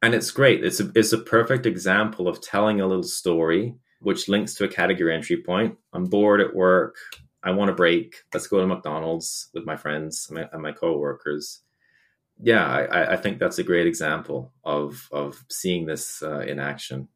And 0.04 0.14
it's 0.14 0.30
great. 0.30 0.62
It's 0.62 0.80
a 0.80 0.92
it's 0.94 1.14
a 1.14 1.18
perfect 1.18 1.64
example 1.64 2.28
of 2.28 2.42
telling 2.42 2.80
a 2.80 2.86
little 2.86 3.02
story 3.02 3.74
which 4.00 4.28
links 4.28 4.52
to 4.54 4.64
a 4.64 4.68
category 4.68 5.14
entry 5.14 5.42
point. 5.42 5.78
I'm 5.94 6.04
bored 6.04 6.42
at 6.42 6.54
work. 6.54 6.96
I 7.42 7.52
want 7.52 7.70
a 7.70 7.74
break. 7.74 8.16
Let's 8.34 8.46
go 8.46 8.60
to 8.60 8.66
McDonald's 8.66 9.48
with 9.54 9.64
my 9.64 9.76
friends 9.76 10.30
and 10.30 10.62
my, 10.62 10.72
coworkers 10.72 11.62
yeah, 12.42 12.66
I, 12.66 13.12
I, 13.12 13.16
think 13.16 13.38
that's 13.38 13.58
a 13.58 13.62
great 13.62 13.86
example 13.86 14.52
of 14.64 15.08
of 15.12 15.44
seeing 15.48 15.86
this 15.86 16.22
uh, 16.22 16.40
in 16.40 16.58
action. 16.58 17.08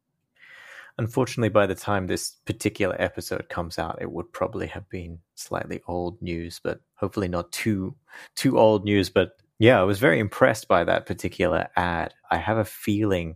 Unfortunately, 0.97 1.49
by 1.49 1.67
the 1.67 1.75
time 1.75 2.07
this 2.07 2.37
particular 2.45 2.95
episode 2.99 3.49
comes 3.49 3.77
out, 3.77 4.01
it 4.01 4.11
would 4.11 4.31
probably 4.31 4.67
have 4.67 4.89
been 4.89 5.19
slightly 5.35 5.81
old 5.87 6.21
news, 6.21 6.59
but 6.63 6.81
hopefully 6.95 7.27
not 7.27 7.51
too 7.51 7.95
too 8.35 8.57
old 8.57 8.85
news. 8.85 9.09
But 9.09 9.33
yeah, 9.59 9.79
I 9.79 9.83
was 9.83 9.99
very 9.99 10.19
impressed 10.19 10.67
by 10.67 10.85
that 10.85 11.05
particular 11.05 11.67
ad. 11.75 12.13
I 12.31 12.37
have 12.37 12.57
a 12.57 12.65
feeling, 12.65 13.35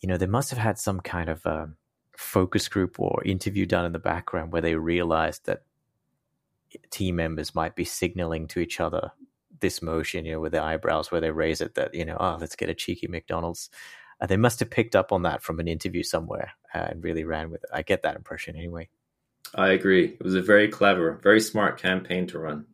you 0.00 0.08
know, 0.08 0.18
they 0.18 0.26
must 0.26 0.50
have 0.50 0.58
had 0.58 0.78
some 0.78 1.00
kind 1.00 1.30
of 1.30 1.44
a 1.46 1.62
um, 1.62 1.76
focus 2.16 2.68
group 2.68 3.00
or 3.00 3.22
interview 3.24 3.66
done 3.66 3.86
in 3.86 3.92
the 3.92 3.98
background 3.98 4.52
where 4.52 4.62
they 4.62 4.76
realized 4.76 5.46
that 5.46 5.62
team 6.90 7.16
members 7.16 7.54
might 7.54 7.74
be 7.74 7.84
signaling 7.84 8.46
to 8.48 8.60
each 8.60 8.80
other 8.80 9.12
this 9.60 9.80
motion, 9.80 10.26
you 10.26 10.32
know, 10.32 10.40
with 10.40 10.52
their 10.52 10.62
eyebrows 10.62 11.10
where 11.10 11.20
they 11.20 11.30
raise 11.30 11.60
it 11.60 11.74
that, 11.74 11.94
you 11.94 12.04
know, 12.04 12.16
oh, 12.20 12.36
let's 12.38 12.56
get 12.56 12.68
a 12.68 12.74
cheeky 12.74 13.06
McDonald's. 13.06 13.70
Uh, 14.20 14.26
they 14.26 14.36
must 14.36 14.60
have 14.60 14.70
picked 14.70 14.94
up 14.94 15.10
on 15.10 15.22
that 15.22 15.42
from 15.42 15.58
an 15.58 15.68
interview 15.68 16.02
somewhere 16.02 16.52
uh, 16.74 16.86
and 16.90 17.02
really 17.02 17.24
ran 17.24 17.50
with 17.50 17.64
it. 17.64 17.70
I 17.72 17.82
get 17.82 18.02
that 18.02 18.16
impression 18.16 18.56
anyway. 18.56 18.88
I 19.54 19.68
agree. 19.68 20.06
It 20.06 20.22
was 20.22 20.34
a 20.34 20.42
very 20.42 20.68
clever, 20.68 21.18
very 21.22 21.40
smart 21.40 21.80
campaign 21.80 22.26
to 22.28 22.38
run. 22.38 22.66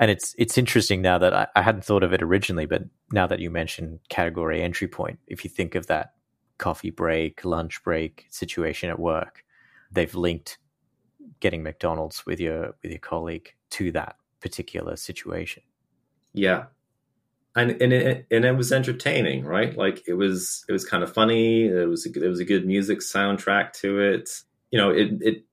And 0.00 0.10
it's 0.10 0.34
it's 0.38 0.58
interesting 0.58 1.02
now 1.02 1.18
that 1.18 1.34
I, 1.34 1.46
I 1.54 1.62
hadn't 1.62 1.84
thought 1.84 2.02
of 2.02 2.12
it 2.12 2.22
originally, 2.22 2.66
but 2.66 2.82
now 3.12 3.26
that 3.26 3.38
you 3.38 3.50
mention 3.50 4.00
category 4.08 4.60
entry 4.60 4.88
point, 4.88 5.20
if 5.26 5.44
you 5.44 5.50
think 5.50 5.74
of 5.74 5.86
that 5.86 6.14
coffee 6.58 6.90
break, 6.90 7.44
lunch 7.44 7.82
break 7.84 8.26
situation 8.30 8.90
at 8.90 8.98
work, 8.98 9.44
they've 9.92 10.14
linked 10.14 10.58
getting 11.40 11.62
McDonald's 11.62 12.26
with 12.26 12.40
your 12.40 12.74
with 12.82 12.90
your 12.90 12.98
colleague 12.98 13.54
to 13.70 13.92
that 13.92 14.16
particular 14.40 14.96
situation. 14.96 15.62
Yeah. 16.32 16.64
And 17.56 17.70
and 17.80 17.92
it 17.92 18.26
and 18.32 18.44
it 18.44 18.56
was 18.56 18.72
entertaining, 18.72 19.44
right? 19.44 19.76
Like 19.76 20.02
it 20.08 20.14
was 20.14 20.64
it 20.68 20.72
was 20.72 20.84
kind 20.84 21.04
of 21.04 21.12
funny. 21.12 21.66
It 21.66 21.88
was 21.88 22.04
a, 22.04 22.10
there 22.10 22.28
was 22.28 22.40
a 22.40 22.44
good 22.44 22.66
music 22.66 22.98
soundtrack 22.98 23.72
to 23.74 24.00
it. 24.00 24.28
You 24.72 24.78
know, 24.78 24.90
it 24.90 25.12
it 25.20 25.44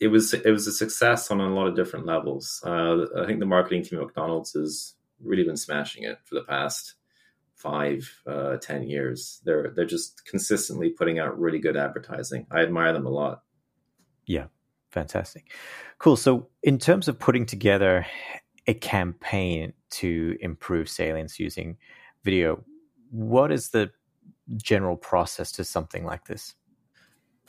it 0.00 0.08
was 0.08 0.34
it 0.34 0.50
was 0.50 0.66
a 0.66 0.72
success 0.72 1.30
on 1.30 1.40
a 1.40 1.48
lot 1.48 1.66
of 1.66 1.76
different 1.76 2.06
levels. 2.06 2.62
Uh, 2.64 3.06
I 3.18 3.26
think 3.26 3.40
the 3.40 3.46
marketing 3.46 3.82
team 3.82 3.98
at 3.98 4.06
McDonald's 4.06 4.52
has 4.52 4.94
really 5.22 5.44
been 5.44 5.56
smashing 5.56 6.04
it 6.04 6.18
for 6.24 6.34
the 6.34 6.44
past 6.44 6.94
five, 7.54 8.10
uh, 8.26 8.56
ten 8.58 8.82
years. 8.84 9.40
They're 9.44 9.72
they're 9.74 9.84
just 9.86 10.24
consistently 10.26 10.90
putting 10.90 11.18
out 11.18 11.38
really 11.38 11.58
good 11.58 11.76
advertising. 11.76 12.46
I 12.50 12.60
admire 12.60 12.92
them 12.92 13.06
a 13.06 13.10
lot. 13.10 13.42
Yeah, 14.26 14.46
fantastic, 14.90 15.52
cool. 15.98 16.16
So, 16.16 16.48
in 16.62 16.78
terms 16.78 17.08
of 17.08 17.18
putting 17.18 17.46
together 17.46 18.06
a 18.66 18.74
campaign 18.74 19.72
to 19.90 20.36
improve 20.40 20.88
salience 20.88 21.38
using 21.38 21.76
video. 22.24 22.64
What 23.10 23.52
is 23.52 23.70
the 23.70 23.90
general 24.56 24.96
process 24.96 25.52
to 25.52 25.64
something 25.64 26.04
like 26.04 26.26
this? 26.26 26.54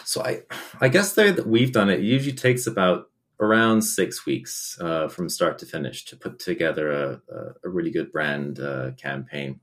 So 0.03 0.23
I, 0.23 0.41
I 0.79 0.87
guess 0.87 1.13
the 1.13 1.23
way 1.23 1.31
that 1.31 1.47
we've 1.47 1.71
done 1.71 1.89
it, 1.89 1.99
it 1.99 2.05
usually 2.05 2.35
takes 2.35 2.67
about 2.67 3.09
around 3.39 3.83
six 3.83 4.25
weeks 4.25 4.77
uh, 4.81 5.07
from 5.07 5.29
start 5.29 5.59
to 5.59 5.65
finish 5.65 6.05
to 6.05 6.15
put 6.15 6.39
together 6.39 6.91
a, 6.91 7.21
a 7.63 7.69
really 7.69 7.91
good 7.91 8.11
brand 8.11 8.59
uh, 8.59 8.91
campaign. 8.97 9.59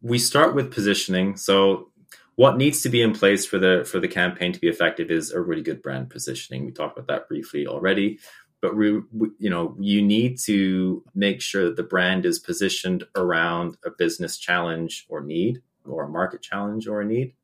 We 0.00 0.18
start 0.18 0.54
with 0.54 0.72
positioning. 0.72 1.36
So 1.36 1.90
what 2.36 2.56
needs 2.56 2.82
to 2.82 2.88
be 2.88 3.02
in 3.02 3.12
place 3.12 3.44
for 3.44 3.58
the 3.58 3.86
for 3.90 3.98
the 3.98 4.08
campaign 4.08 4.52
to 4.52 4.60
be 4.60 4.68
effective 4.68 5.10
is 5.10 5.32
a 5.32 5.40
really 5.40 5.62
good 5.62 5.82
brand 5.82 6.10
positioning. 6.10 6.64
We 6.64 6.72
talked 6.72 6.98
about 6.98 7.08
that 7.08 7.28
briefly 7.28 7.66
already 7.66 8.18
but 8.60 8.76
we, 8.76 9.00
we, 9.12 9.28
you 9.38 9.50
know 9.50 9.76
you 9.78 10.02
need 10.02 10.38
to 10.44 11.04
make 11.14 11.40
sure 11.40 11.64
that 11.64 11.76
the 11.76 11.82
brand 11.82 12.26
is 12.26 12.38
positioned 12.38 13.04
around 13.14 13.76
a 13.84 13.90
business 13.90 14.36
challenge 14.36 15.06
or 15.08 15.20
need 15.20 15.62
or 15.84 16.04
a 16.04 16.08
market 16.08 16.42
challenge 16.42 16.88
or 16.88 17.00
a 17.00 17.04
need 17.04 17.34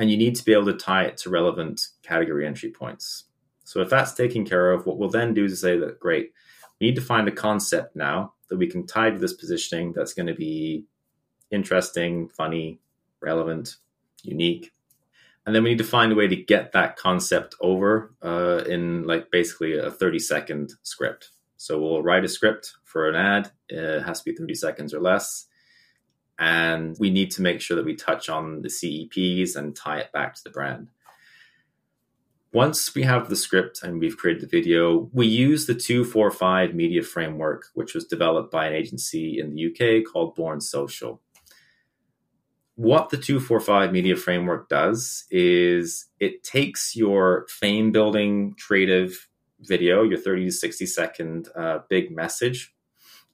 and 0.00 0.10
you 0.10 0.16
need 0.16 0.34
to 0.34 0.44
be 0.44 0.52
able 0.52 0.64
to 0.64 0.72
tie 0.72 1.04
it 1.04 1.18
to 1.18 1.30
relevant 1.30 1.88
category 2.02 2.46
entry 2.46 2.70
points. 2.70 3.24
So 3.64 3.80
if 3.82 3.90
that's 3.90 4.14
taken 4.14 4.44
care 4.44 4.72
of 4.72 4.86
what 4.86 4.98
we'll 4.98 5.10
then 5.10 5.34
do 5.34 5.44
is 5.44 5.60
say 5.60 5.78
that 5.78 6.00
great 6.00 6.32
we 6.80 6.88
need 6.88 6.96
to 6.96 7.02
find 7.02 7.28
a 7.28 7.32
concept 7.32 7.94
now 7.94 8.32
that 8.48 8.56
we 8.56 8.66
can 8.66 8.86
tie 8.86 9.10
to 9.10 9.18
this 9.18 9.34
positioning 9.34 9.92
that's 9.92 10.14
going 10.14 10.26
to 10.26 10.34
be 10.34 10.86
interesting 11.50 12.28
funny 12.28 12.80
relevant 13.20 13.76
unique. 14.22 14.72
And 15.46 15.54
then 15.54 15.62
we 15.62 15.70
need 15.70 15.78
to 15.78 15.84
find 15.84 16.12
a 16.12 16.14
way 16.14 16.26
to 16.26 16.36
get 16.36 16.72
that 16.72 16.96
concept 16.96 17.54
over 17.60 18.14
uh, 18.22 18.64
in 18.66 19.04
like 19.04 19.30
basically 19.30 19.78
a 19.78 19.90
30 19.90 20.18
second 20.18 20.72
script. 20.82 21.30
So 21.56 21.78
we'll 21.78 22.02
write 22.02 22.24
a 22.24 22.28
script 22.28 22.72
for 22.84 23.08
an 23.08 23.16
ad 23.16 23.50
it 23.68 24.02
has 24.02 24.22
to 24.22 24.30
be 24.30 24.36
30 24.36 24.54
seconds 24.54 24.94
or 24.94 25.00
less 25.00 25.46
and 26.40 26.96
we 26.98 27.10
need 27.10 27.30
to 27.30 27.42
make 27.42 27.60
sure 27.60 27.76
that 27.76 27.84
we 27.84 27.94
touch 27.94 28.30
on 28.30 28.62
the 28.62 28.68
ceps 28.68 29.54
and 29.54 29.76
tie 29.76 29.98
it 29.98 30.10
back 30.10 30.34
to 30.34 30.42
the 30.42 30.50
brand. 30.50 30.88
Once 32.52 32.94
we 32.94 33.02
have 33.02 33.28
the 33.28 33.36
script 33.36 33.82
and 33.82 34.00
we've 34.00 34.16
created 34.16 34.42
the 34.42 34.46
video, 34.46 35.08
we 35.12 35.26
use 35.26 35.66
the 35.66 35.74
245 35.74 36.74
media 36.74 37.02
framework, 37.02 37.66
which 37.74 37.94
was 37.94 38.06
developed 38.06 38.50
by 38.50 38.66
an 38.66 38.72
agency 38.72 39.38
in 39.38 39.54
the 39.54 39.66
UK 39.66 40.02
called 40.10 40.34
Born 40.34 40.60
Social. 40.60 41.20
What 42.74 43.10
the 43.10 43.18
245 43.18 43.92
media 43.92 44.16
framework 44.16 44.70
does 44.70 45.26
is 45.30 46.06
it 46.18 46.42
takes 46.42 46.96
your 46.96 47.46
fame 47.50 47.92
building 47.92 48.56
creative 48.66 49.28
video, 49.60 50.02
your 50.02 50.18
30 50.18 50.46
to 50.46 50.50
60 50.50 50.86
second 50.86 51.48
uh, 51.54 51.80
big 51.90 52.10
message, 52.10 52.74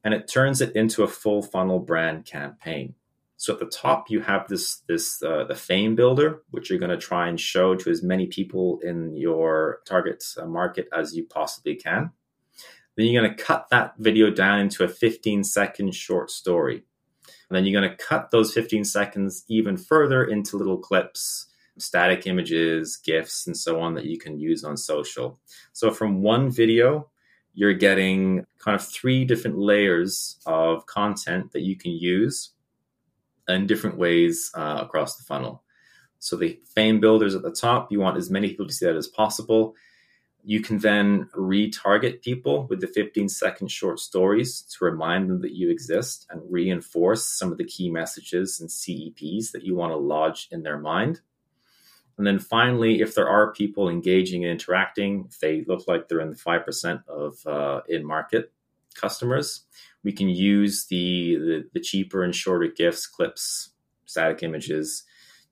and 0.06 0.14
it 0.14 0.28
turns 0.28 0.60
it 0.60 0.76
into 0.76 1.02
a 1.02 1.08
full 1.08 1.42
funnel 1.42 1.80
brand 1.80 2.24
campaign. 2.24 2.94
So 3.38 3.52
at 3.52 3.58
the 3.58 3.66
top, 3.66 4.08
you 4.08 4.20
have 4.20 4.46
this 4.46 4.76
this 4.86 5.20
uh, 5.20 5.44
the 5.48 5.56
fame 5.56 5.96
builder, 5.96 6.44
which 6.52 6.70
you're 6.70 6.78
going 6.78 6.92
to 6.92 6.96
try 6.96 7.26
and 7.26 7.40
show 7.40 7.74
to 7.74 7.90
as 7.90 8.04
many 8.04 8.28
people 8.28 8.78
in 8.84 9.16
your 9.16 9.80
target 9.84 10.22
uh, 10.38 10.46
market 10.46 10.88
as 10.96 11.16
you 11.16 11.24
possibly 11.24 11.74
can. 11.74 12.12
Then 12.94 13.06
you're 13.06 13.20
going 13.20 13.36
to 13.36 13.42
cut 13.42 13.66
that 13.72 13.94
video 13.98 14.30
down 14.30 14.60
into 14.60 14.84
a 14.84 14.88
15 14.88 15.42
second 15.42 15.92
short 15.92 16.30
story. 16.30 16.84
And 17.48 17.56
then 17.56 17.66
you're 17.66 17.80
going 17.80 17.90
to 17.90 17.96
cut 17.96 18.30
those 18.30 18.54
15 18.54 18.84
seconds 18.84 19.44
even 19.48 19.76
further 19.76 20.24
into 20.24 20.56
little 20.56 20.78
clips, 20.78 21.46
static 21.78 22.28
images, 22.28 22.96
GIFs, 22.96 23.48
and 23.48 23.56
so 23.56 23.80
on 23.80 23.94
that 23.94 24.04
you 24.04 24.18
can 24.18 24.38
use 24.38 24.62
on 24.62 24.76
social. 24.76 25.40
So 25.72 25.90
from 25.90 26.22
one 26.22 26.48
video, 26.48 27.10
you're 27.56 27.72
getting 27.72 28.44
kind 28.58 28.74
of 28.74 28.86
three 28.86 29.24
different 29.24 29.58
layers 29.58 30.36
of 30.44 30.84
content 30.84 31.52
that 31.52 31.62
you 31.62 31.74
can 31.74 31.90
use 31.90 32.50
in 33.48 33.66
different 33.66 33.96
ways 33.96 34.50
uh, 34.54 34.78
across 34.82 35.16
the 35.16 35.24
funnel. 35.24 35.62
So 36.18 36.36
the 36.36 36.60
fame 36.74 37.00
builders 37.00 37.34
at 37.34 37.42
the 37.42 37.50
top, 37.50 37.90
you 37.90 37.98
want 37.98 38.18
as 38.18 38.30
many 38.30 38.48
people 38.48 38.66
to 38.66 38.74
see 38.74 38.84
that 38.84 38.94
as 38.94 39.08
possible. 39.08 39.74
You 40.44 40.60
can 40.60 40.78
then 40.78 41.30
retarget 41.34 42.20
people 42.20 42.66
with 42.68 42.82
the 42.82 42.88
15 42.88 43.30
second 43.30 43.68
short 43.68 44.00
stories 44.00 44.60
to 44.78 44.84
remind 44.84 45.30
them 45.30 45.40
that 45.40 45.56
you 45.56 45.70
exist 45.70 46.26
and 46.28 46.42
reinforce 46.50 47.24
some 47.24 47.50
of 47.50 47.56
the 47.56 47.64
key 47.64 47.90
messages 47.90 48.60
and 48.60 48.68
CEPs 48.68 49.50
that 49.52 49.64
you 49.64 49.74
want 49.74 49.92
to 49.92 49.96
lodge 49.96 50.48
in 50.52 50.62
their 50.62 50.78
mind. 50.78 51.22
And 52.18 52.26
then 52.26 52.38
finally, 52.38 53.00
if 53.00 53.14
there 53.14 53.28
are 53.28 53.52
people 53.52 53.88
engaging 53.88 54.44
and 54.44 54.52
interacting, 54.52 55.26
if 55.28 55.38
they 55.38 55.64
look 55.66 55.86
like 55.86 56.08
they're 56.08 56.20
in 56.20 56.30
the 56.30 56.36
5% 56.36 57.06
of 57.08 57.46
uh, 57.46 57.82
in 57.88 58.04
market 58.04 58.52
customers, 58.94 59.64
we 60.02 60.12
can 60.12 60.28
use 60.28 60.86
the, 60.86 61.36
the, 61.36 61.68
the 61.74 61.80
cheaper 61.80 62.22
and 62.22 62.34
shorter 62.34 62.68
GIFs, 62.68 63.06
clips, 63.06 63.70
static 64.06 64.42
images 64.42 65.04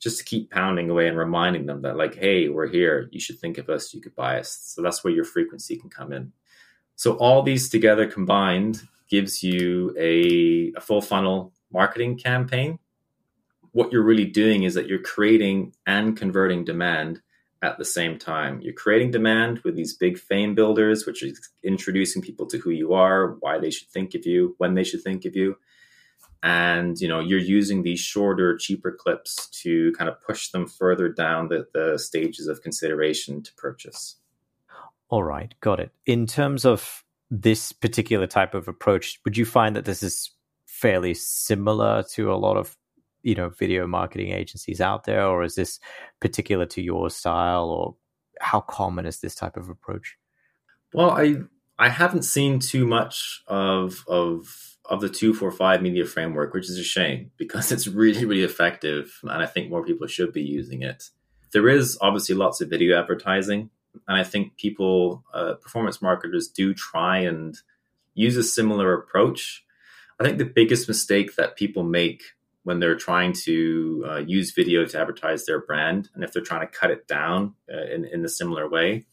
just 0.04 0.18
to 0.18 0.24
keep 0.24 0.50
pounding 0.50 0.90
away 0.90 1.08
and 1.08 1.16
reminding 1.16 1.66
them 1.66 1.82
that 1.82 1.96
like 1.96 2.14
hey 2.14 2.48
we're 2.48 2.68
here. 2.68 3.08
You 3.10 3.20
should 3.20 3.38
think 3.38 3.58
of 3.58 3.68
us. 3.70 3.94
You 3.94 4.00
could 4.00 4.14
buy 4.14 4.38
us. 4.38 4.50
So 4.50 4.82
that's 4.82 5.02
where 5.02 5.12
your 5.12 5.24
frequency 5.24 5.76
can 5.76 5.90
come 5.90 6.12
in. 6.12 6.32
So 6.96 7.14
all 7.14 7.42
these 7.42 7.68
together 7.68 8.06
combined 8.06 8.82
gives 9.08 9.42
you 9.42 9.94
a, 9.98 10.72
a 10.76 10.80
full 10.80 11.00
funnel 11.00 11.52
marketing 11.72 12.18
campaign 12.18 12.78
what 13.74 13.92
you're 13.92 14.04
really 14.04 14.24
doing 14.24 14.62
is 14.62 14.74
that 14.74 14.86
you're 14.86 15.02
creating 15.02 15.74
and 15.84 16.16
converting 16.16 16.64
demand 16.64 17.20
at 17.60 17.76
the 17.76 17.84
same 17.84 18.18
time. 18.18 18.60
You're 18.60 18.72
creating 18.72 19.10
demand 19.10 19.60
with 19.64 19.74
these 19.74 19.96
big 19.96 20.16
fame 20.16 20.54
builders, 20.54 21.06
which 21.06 21.24
is 21.24 21.50
introducing 21.64 22.22
people 22.22 22.46
to 22.46 22.58
who 22.58 22.70
you 22.70 22.94
are, 22.94 23.36
why 23.40 23.58
they 23.58 23.70
should 23.70 23.88
think 23.88 24.14
of 24.14 24.24
you, 24.24 24.54
when 24.58 24.74
they 24.74 24.84
should 24.84 25.02
think 25.02 25.24
of 25.24 25.34
you. 25.34 25.56
And 26.40 27.00
you 27.00 27.08
know 27.08 27.20
you're 27.20 27.40
using 27.40 27.82
these 27.82 28.00
shorter 28.00 28.56
cheaper 28.56 28.92
clips 28.92 29.48
to 29.62 29.92
kind 29.92 30.08
of 30.08 30.20
push 30.20 30.50
them 30.50 30.68
further 30.68 31.08
down 31.08 31.48
the, 31.48 31.66
the 31.74 31.98
stages 31.98 32.46
of 32.46 32.62
consideration 32.62 33.42
to 33.42 33.52
purchase. 33.54 34.16
All 35.08 35.24
right. 35.24 35.52
Got 35.60 35.80
it. 35.80 35.90
In 36.06 36.26
terms 36.26 36.64
of 36.64 37.02
this 37.30 37.72
particular 37.72 38.26
type 38.26 38.54
of 38.54 38.68
approach 38.68 39.18
would 39.24 39.36
you 39.36 39.46
find 39.46 39.74
that 39.74 39.86
this 39.86 40.02
is 40.02 40.30
fairly 40.66 41.14
similar 41.14 42.04
to 42.12 42.30
a 42.30 42.36
lot 42.36 42.58
of 42.58 42.76
you 43.24 43.34
know 43.34 43.48
video 43.48 43.86
marketing 43.86 44.30
agencies 44.30 44.80
out 44.80 45.04
there 45.04 45.26
or 45.26 45.42
is 45.42 45.56
this 45.56 45.80
particular 46.20 46.66
to 46.66 46.80
your 46.82 47.10
style 47.10 47.68
or 47.68 47.96
how 48.40 48.60
common 48.60 49.06
is 49.06 49.20
this 49.20 49.34
type 49.34 49.56
of 49.56 49.68
approach 49.68 50.16
well 50.92 51.10
i 51.10 51.34
i 51.78 51.88
haven't 51.88 52.22
seen 52.22 52.60
too 52.60 52.86
much 52.86 53.42
of 53.48 54.04
of 54.06 54.74
of 54.86 55.00
the 55.00 55.08
245 55.08 55.82
media 55.82 56.04
framework, 56.04 56.52
which 56.52 56.68
is 56.68 56.78
a 56.78 56.84
shame 56.84 57.30
because 57.36 57.72
it's 57.72 57.88
really, 57.88 58.24
really 58.24 58.42
effective. 58.42 59.18
And 59.22 59.42
I 59.42 59.46
think 59.46 59.70
more 59.70 59.84
people 59.84 60.06
should 60.06 60.32
be 60.32 60.42
using 60.42 60.82
it. 60.82 61.10
There 61.52 61.68
is 61.68 61.96
obviously 62.00 62.34
lots 62.34 62.60
of 62.60 62.68
video 62.68 62.98
advertising. 62.98 63.70
And 64.08 64.18
I 64.18 64.24
think 64.24 64.56
people, 64.56 65.24
uh, 65.32 65.54
performance 65.54 66.02
marketers, 66.02 66.48
do 66.48 66.74
try 66.74 67.18
and 67.18 67.56
use 68.14 68.36
a 68.36 68.42
similar 68.42 68.92
approach. 68.92 69.64
I 70.18 70.24
think 70.24 70.38
the 70.38 70.44
biggest 70.44 70.88
mistake 70.88 71.36
that 71.36 71.56
people 71.56 71.84
make 71.84 72.22
when 72.64 72.80
they're 72.80 72.96
trying 72.96 73.32
to 73.32 74.04
uh, 74.08 74.16
use 74.16 74.52
video 74.52 74.84
to 74.84 74.98
advertise 74.98 75.46
their 75.46 75.60
brand, 75.60 76.08
and 76.14 76.24
if 76.24 76.32
they're 76.32 76.42
trying 76.42 76.66
to 76.66 76.78
cut 76.78 76.90
it 76.90 77.06
down 77.06 77.54
uh, 77.72 77.84
in, 77.94 78.04
in 78.06 78.24
a 78.24 78.28
similar 78.28 78.68
way, 78.68 79.06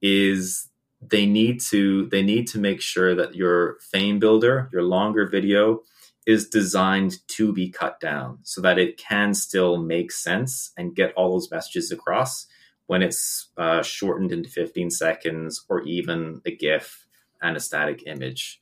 is 0.00 0.68
they 1.00 1.26
need 1.26 1.60
to 1.60 2.06
they 2.06 2.22
need 2.22 2.46
to 2.48 2.58
make 2.58 2.80
sure 2.80 3.14
that 3.14 3.34
your 3.34 3.78
fame 3.80 4.18
builder, 4.18 4.68
your 4.72 4.82
longer 4.82 5.26
video, 5.26 5.82
is 6.26 6.48
designed 6.48 7.18
to 7.28 7.52
be 7.52 7.70
cut 7.70 8.00
down 8.00 8.38
so 8.42 8.60
that 8.60 8.78
it 8.78 8.96
can 8.96 9.34
still 9.34 9.76
make 9.76 10.12
sense 10.12 10.72
and 10.76 10.96
get 10.96 11.12
all 11.14 11.32
those 11.32 11.50
messages 11.50 11.90
across 11.90 12.46
when 12.86 13.02
it's 13.02 13.48
uh, 13.56 13.82
shortened 13.82 14.32
into 14.32 14.48
15 14.48 14.90
seconds 14.90 15.64
or 15.68 15.82
even 15.82 16.40
a 16.46 16.50
GIF 16.50 17.06
and 17.40 17.56
a 17.56 17.60
static 17.60 18.02
image. 18.06 18.60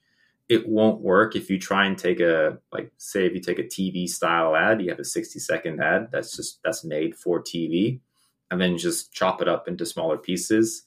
It 0.52 0.68
won't 0.68 1.00
work 1.00 1.34
if 1.34 1.48
you 1.48 1.58
try 1.58 1.86
and 1.86 1.96
take 1.96 2.20
a 2.20 2.58
like 2.72 2.92
say 2.98 3.24
if 3.24 3.32
you 3.32 3.40
take 3.40 3.58
a 3.58 3.64
TV 3.64 4.08
style 4.08 4.54
ad, 4.54 4.82
you 4.82 4.90
have 4.90 4.98
a 4.98 5.04
60 5.04 5.38
second 5.38 5.80
ad 5.80 6.08
that's 6.12 6.36
just 6.36 6.60
that's 6.62 6.84
made 6.84 7.16
for 7.16 7.42
TV, 7.42 8.00
and 8.50 8.60
then 8.60 8.76
just 8.76 9.12
chop 9.12 9.40
it 9.40 9.48
up 9.48 9.66
into 9.66 9.86
smaller 9.86 10.18
pieces 10.18 10.84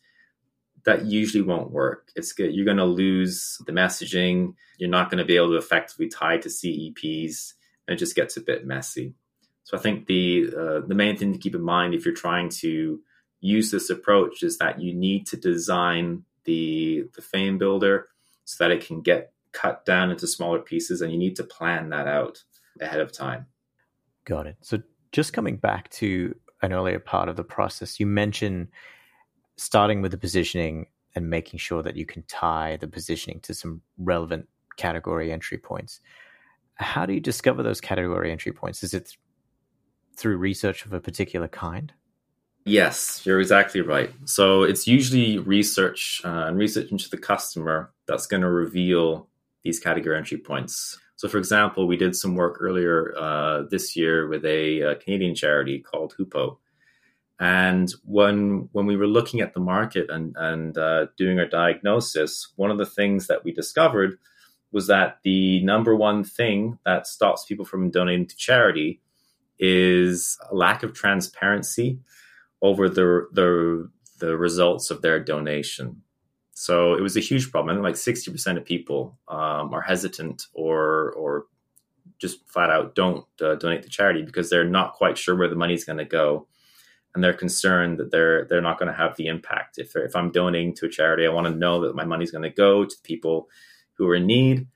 that 0.86 1.06
usually 1.06 1.42
won't 1.42 1.72
work. 1.72 2.12
It's 2.16 2.32
good. 2.32 2.54
You're 2.54 2.66
going 2.66 2.78
to 2.78 2.86
lose 2.86 3.58
the 3.66 3.72
messaging. 3.72 4.54
You're 4.78 4.90
not 4.90 5.10
going 5.10 5.18
to 5.18 5.26
be 5.26 5.36
able 5.36 5.50
to 5.50 5.58
effectively 5.58 6.08
tie 6.10 6.38
to 6.38 6.50
CEPs, 6.50 7.54
and 7.88 7.96
it 7.96 7.98
just 7.98 8.16
gets 8.16 8.38
a 8.38 8.42
bit 8.42 8.68
messy. 8.68 9.16
So 9.64 9.78
I 9.78 9.82
think 9.82 10.06
the 10.06 10.54
uh, 10.56 10.80
the 10.88 10.96
main 10.96 11.18
thing 11.18 11.34
to 11.34 11.40
keep 11.40 11.56
in 11.56 11.64
mind 11.64 11.96
if 11.96 12.06
you're 12.06 12.14
trying 12.14 12.50
to 12.62 13.00
use 13.42 13.72
this 13.72 13.90
approach 13.90 14.44
is 14.44 14.60
that 14.60 14.80
you 14.80 14.94
need 14.94 15.26
to 15.28 15.38
design 15.38 16.24
the 16.46 17.06
the 17.16 17.22
fame 17.24 17.58
builder 17.58 18.08
so 18.46 18.64
that 18.64 18.72
it 18.72 18.86
can 18.86 19.02
get 19.02 19.34
cut 19.56 19.86
down 19.86 20.12
into 20.12 20.28
smaller 20.28 20.60
pieces, 20.60 21.02
and 21.02 21.12
you 21.12 21.18
need 21.18 21.36
to 21.38 21.44
plan 21.44 21.90
that 21.90 22.08
out 22.08 22.44
ahead 22.82 23.00
of 23.00 23.12
time. 23.12 23.48
Got 24.26 24.48
it. 24.48 24.58
So 24.62 24.82
just 25.12 25.34
coming 25.34 25.58
back 25.58 25.90
to 25.92 26.36
an 26.62 26.74
earlier 26.74 27.00
part 27.00 27.30
of 27.30 27.36
the 27.36 27.44
process, 27.44 28.00
you 28.00 28.06
mentioned 28.06 28.68
starting 29.58 30.02
with 30.02 30.12
the 30.12 30.18
positioning 30.18 30.88
and 31.16 31.30
making 31.30 31.60
sure 31.60 31.82
that 31.82 31.96
you 31.96 32.06
can 32.06 32.24
tie 32.24 32.78
the 32.78 32.88
positioning 32.88 33.40
to 33.42 33.54
some 33.54 33.82
relevant 33.98 34.48
category 34.76 35.32
entry 35.32 35.58
points. 35.58 36.02
How 36.76 37.06
do 37.06 37.14
you 37.14 37.22
discover 37.22 37.64
those 37.64 37.80
category 37.80 38.32
entry 38.32 38.52
points? 38.52 38.84
Is 38.84 38.94
it 38.94 39.16
through 40.18 40.38
research 40.38 40.86
of 40.86 40.92
a 40.92 41.00
particular 41.00 41.48
kind? 41.48 41.94
Yes, 42.66 43.22
you're 43.26 43.40
exactly 43.40 43.82
right. 43.82 44.12
So 44.26 44.64
it's 44.64 44.88
usually 44.88 45.38
research 45.38 46.22
uh, 46.26 46.46
and 46.48 46.58
research 46.58 46.92
into 46.92 47.10
the 47.10 47.18
customer 47.18 47.94
that's 48.08 48.28
going 48.28 48.42
to 48.42 48.50
reveal 48.50 49.30
these 49.66 49.80
category 49.80 50.16
entry 50.16 50.38
points. 50.38 50.98
So, 51.18 51.28
for 51.28 51.38
example, 51.38 51.88
we 51.88 51.98
did 51.98 52.16
some 52.16 52.36
work 52.36 52.58
earlier 52.62 53.14
uh, 53.18 53.64
this 53.70 53.96
year 53.96 54.28
with 54.28 54.46
a, 54.46 54.82
a, 54.82 54.96
Canadian 54.96 55.34
charity 55.34 55.80
called 55.80 56.14
Hupo. 56.18 56.58
And 57.40 57.94
when 58.06 58.70
when 58.72 58.86
we 58.86 58.96
were 58.96 59.08
looking 59.08 59.42
at 59.42 59.54
the 59.54 59.60
market 59.60 60.10
and 60.10 60.36
and 60.38 60.78
uh, 60.78 61.08
doing 61.18 61.40
our 61.40 61.48
diagnosis, 61.48 62.54
one 62.56 62.72
of 62.72 62.78
the 62.78 62.86
things 62.86 63.28
that 63.28 63.44
we 63.44 63.52
discovered 63.52 64.18
was 64.72 64.88
that 64.88 65.18
the 65.24 65.64
number 65.64 65.96
one 65.96 66.24
thing 66.24 66.78
that 66.86 67.08
stops 67.08 67.46
people 67.46 67.66
from 67.66 67.90
donating 67.90 68.28
to 68.28 68.38
charity 68.38 69.02
is 69.58 70.38
a 70.50 70.56
lack 70.56 70.84
of 70.84 70.94
transparency 70.94 72.00
over 72.62 72.88
the 72.88 73.28
the 73.34 73.90
the 74.20 74.38
results 74.38 74.92
of 74.92 75.02
their 75.02 75.20
donation. 75.20 76.02
So 76.56 76.94
it 76.94 77.02
was 77.02 77.18
a 77.18 77.20
huge 77.20 77.52
problem. 77.52 77.82
like 77.82 77.98
sixty 77.98 78.32
percent 78.32 78.58
of 78.58 78.66
people 78.66 79.20
um, 79.28 79.74
are 79.74 79.82
hesitant 79.82 80.48
or 80.54 81.12
or 81.12 81.46
just 82.18 82.48
flat 82.50 82.70
out 82.70 82.96
don't 82.96 83.26
uh, 83.42 83.56
donate 83.56 83.84
to 83.84 83.90
charity 83.90 84.24
because 84.24 84.50
they're 84.50 84.64
not 84.64 84.94
quite 84.94 85.18
sure 85.18 85.36
where 85.36 85.50
the 85.50 85.56
money 85.56 85.74
is 85.74 85.84
going 85.84 85.98
to 85.98 86.06
go 86.06 86.48
and 87.14 87.24
they're 87.24 87.34
concerned 87.34 87.98
that 87.98 88.12
they're 88.12 88.46
they're 88.46 88.62
not 88.62 88.78
going 88.80 88.92
to 88.92 88.98
have 88.98 89.16
the 89.16 89.28
impact. 89.28 89.78
If 89.78 89.96
if 89.96 90.16
I'm 90.16 90.32
donating 90.32 90.76
to 90.76 90.86
a 90.86 90.90
charity, 90.90 91.26
I 91.26 91.30
want 91.30 91.48
to 91.48 91.54
know 91.54 91.82
that 91.82 91.96
my 91.96 92.06
money 92.06 92.24
is 92.24 92.32
going 92.32 92.44
to 92.44 92.50
go 92.50 92.86
to 92.86 92.96
people 93.04 93.50
who 93.94 94.08
are 94.08 94.16
in 94.16 94.26
need. 94.26 94.68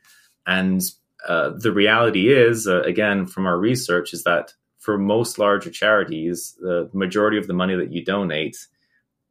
And 0.45 0.81
uh, 1.27 1.51
the 1.57 1.71
reality 1.71 2.33
is, 2.33 2.67
uh, 2.67 2.81
again, 2.81 3.25
from 3.25 3.45
our 3.45 3.57
research, 3.57 4.13
is 4.13 4.23
that 4.23 4.53
for 4.79 4.97
most 4.97 5.37
larger 5.37 5.69
charities, 5.69 6.57
the 6.59 6.89
majority 6.93 7.37
of 7.37 7.47
the 7.47 7.53
money 7.53 7.75
that 7.75 7.91
you 7.91 8.03
donate 8.03 8.67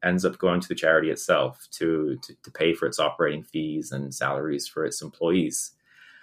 ends 0.02 0.24
up 0.24 0.38
going 0.38 0.60
to 0.60 0.68
the 0.68 0.74
charity 0.74 1.10
itself 1.10 1.66
to, 1.72 2.18
to, 2.22 2.34
to 2.42 2.50
pay 2.50 2.72
for 2.72 2.86
its 2.86 2.98
operating 2.98 3.42
fees 3.42 3.92
and 3.92 4.14
salaries 4.14 4.66
for 4.66 4.84
its 4.84 5.02
employees. 5.02 5.72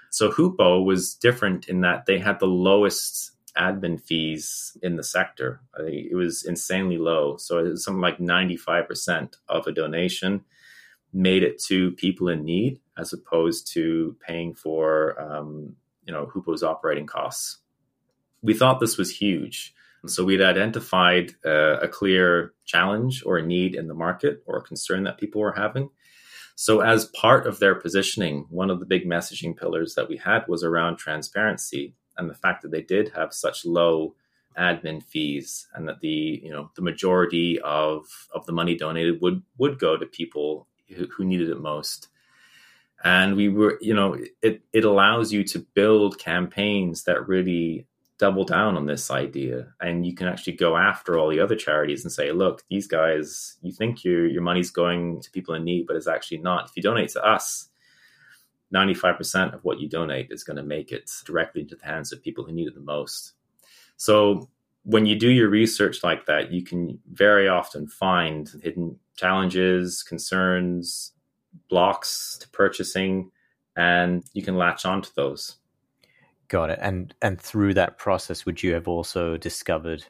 So 0.09 0.31
Hoopo 0.31 0.83
was 0.85 1.13
different 1.13 1.67
in 1.67 1.81
that 1.81 2.05
they 2.05 2.19
had 2.19 2.39
the 2.39 2.47
lowest 2.47 3.31
admin 3.57 4.01
fees 4.01 4.77
in 4.81 4.95
the 4.95 5.03
sector. 5.03 5.61
it 5.77 6.15
was 6.15 6.43
insanely 6.43 6.97
low. 6.97 7.37
So 7.37 7.59
it 7.59 7.69
was 7.69 7.83
something 7.83 8.01
like 8.01 8.17
95% 8.17 9.33
of 9.49 9.67
a 9.67 9.71
donation 9.71 10.45
made 11.13 11.43
it 11.43 11.61
to 11.63 11.91
people 11.91 12.27
in 12.27 12.43
need 12.43 12.79
as 12.97 13.13
opposed 13.13 13.71
to 13.73 14.15
paying 14.25 14.53
for, 14.53 15.19
um, 15.21 15.75
you 16.05 16.13
know, 16.13 16.25
Hoopo's 16.25 16.63
operating 16.63 17.05
costs. 17.05 17.57
We 18.41 18.53
thought 18.53 18.79
this 18.79 18.97
was 18.97 19.17
huge. 19.17 19.74
So 20.07 20.23
we'd 20.23 20.41
identified 20.41 21.33
uh, 21.45 21.79
a 21.81 21.87
clear 21.87 22.53
challenge 22.65 23.23
or 23.25 23.37
a 23.37 23.45
need 23.45 23.75
in 23.75 23.87
the 23.87 23.93
market 23.93 24.43
or 24.45 24.57
a 24.57 24.63
concern 24.63 25.03
that 25.03 25.17
people 25.17 25.41
were 25.41 25.53
having. 25.53 25.89
So, 26.57 26.79
as 26.79 27.05
part 27.07 27.47
of 27.47 27.59
their 27.59 27.75
positioning, 27.75 28.45
one 28.49 28.69
of 28.69 28.79
the 28.79 28.85
big 28.85 29.05
messaging 29.05 29.57
pillars 29.57 29.95
that 29.95 30.07
we 30.07 30.15
had 30.15 30.47
was 30.47 30.63
around 30.63 30.97
transparency 30.97 31.95
and 32.17 32.29
the 32.29 32.35
fact 32.35 32.61
that 32.61 32.71
they 32.71 32.81
did 32.81 33.09
have 33.09 33.33
such 33.33 33.65
low 33.65 34.15
admin 34.57 35.03
fees 35.03 35.67
and 35.73 35.87
that 35.87 35.99
the 35.99 36.39
you 36.41 36.49
know 36.49 36.71
the 36.75 36.81
majority 36.81 37.59
of 37.59 38.05
of 38.33 38.45
the 38.45 38.53
money 38.53 38.77
donated 38.77 39.21
would 39.21 39.41
would 39.57 39.77
go 39.79 39.97
to 39.97 40.05
people 40.05 40.67
who, 40.95 41.07
who 41.07 41.25
needed 41.25 41.49
it 41.49 41.59
most 41.59 42.07
and 43.03 43.35
we 43.35 43.49
were 43.49 43.77
you 43.81 43.93
know 43.93 44.17
it 44.41 44.61
it 44.71 44.85
allows 44.85 45.33
you 45.33 45.43
to 45.43 45.59
build 45.59 46.17
campaigns 46.17 47.03
that 47.03 47.27
really 47.27 47.85
double 48.17 48.45
down 48.45 48.77
on 48.77 48.85
this 48.85 49.11
idea 49.11 49.67
and 49.81 50.05
you 50.05 50.15
can 50.15 50.27
actually 50.27 50.53
go 50.53 50.77
after 50.77 51.17
all 51.17 51.29
the 51.29 51.39
other 51.39 51.55
charities 51.55 52.05
and 52.05 52.11
say 52.11 52.31
look 52.31 52.63
these 52.69 52.87
guys 52.87 53.57
you 53.61 53.73
think 53.73 54.05
your 54.05 54.25
your 54.25 54.41
money's 54.41 54.71
going 54.71 55.19
to 55.21 55.29
people 55.31 55.53
in 55.53 55.65
need 55.65 55.85
but 55.85 55.97
it's 55.97 56.07
actually 56.07 56.37
not 56.37 56.69
if 56.69 56.71
you 56.77 56.81
donate 56.81 57.09
to 57.09 57.21
us 57.21 57.69
95% 58.73 59.53
of 59.53 59.63
what 59.63 59.79
you 59.79 59.87
donate 59.87 60.31
is 60.31 60.43
going 60.43 60.57
to 60.57 60.63
make 60.63 60.91
it 60.91 61.09
directly 61.25 61.61
into 61.61 61.75
the 61.75 61.85
hands 61.85 62.11
of 62.11 62.21
people 62.21 62.43
who 62.43 62.51
need 62.51 62.67
it 62.67 62.75
the 62.75 62.81
most. 62.81 63.33
So 63.97 64.49
when 64.83 65.05
you 65.05 65.17
do 65.17 65.29
your 65.29 65.49
research 65.49 66.03
like 66.03 66.25
that, 66.25 66.51
you 66.51 66.63
can 66.63 66.99
very 67.11 67.47
often 67.47 67.87
find 67.87 68.51
hidden 68.61 68.99
challenges, 69.15 70.03
concerns, 70.03 71.13
blocks 71.69 72.37
to 72.41 72.49
purchasing, 72.49 73.31
and 73.75 74.23
you 74.33 74.43
can 74.43 74.57
latch 74.57 74.85
onto 74.85 75.09
those. 75.15 75.55
Got 76.47 76.69
it. 76.69 76.79
And 76.81 77.13
and 77.21 77.39
through 77.41 77.73
that 77.75 77.97
process, 77.97 78.45
would 78.45 78.61
you 78.61 78.73
have 78.73 78.87
also 78.87 79.37
discovered, 79.37 80.05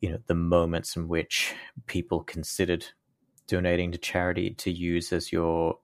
you 0.00 0.10
know, 0.10 0.18
the 0.26 0.34
moments 0.34 0.96
in 0.96 1.08
which 1.08 1.54
people 1.86 2.22
considered 2.22 2.86
donating 3.46 3.90
to 3.92 3.98
charity 3.98 4.50
to 4.50 4.70
use 4.70 5.12
as 5.12 5.32
your 5.32 5.78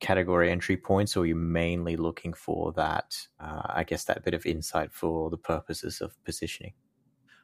category 0.00 0.50
entry 0.50 0.76
points, 0.76 1.16
or 1.16 1.20
are 1.20 1.26
you 1.26 1.34
mainly 1.34 1.96
looking 1.96 2.32
for 2.32 2.72
that, 2.72 3.16
uh, 3.40 3.62
I 3.64 3.84
guess, 3.84 4.04
that 4.04 4.24
bit 4.24 4.34
of 4.34 4.46
insight 4.46 4.92
for 4.92 5.30
the 5.30 5.38
purposes 5.38 6.00
of 6.00 6.14
positioning? 6.24 6.74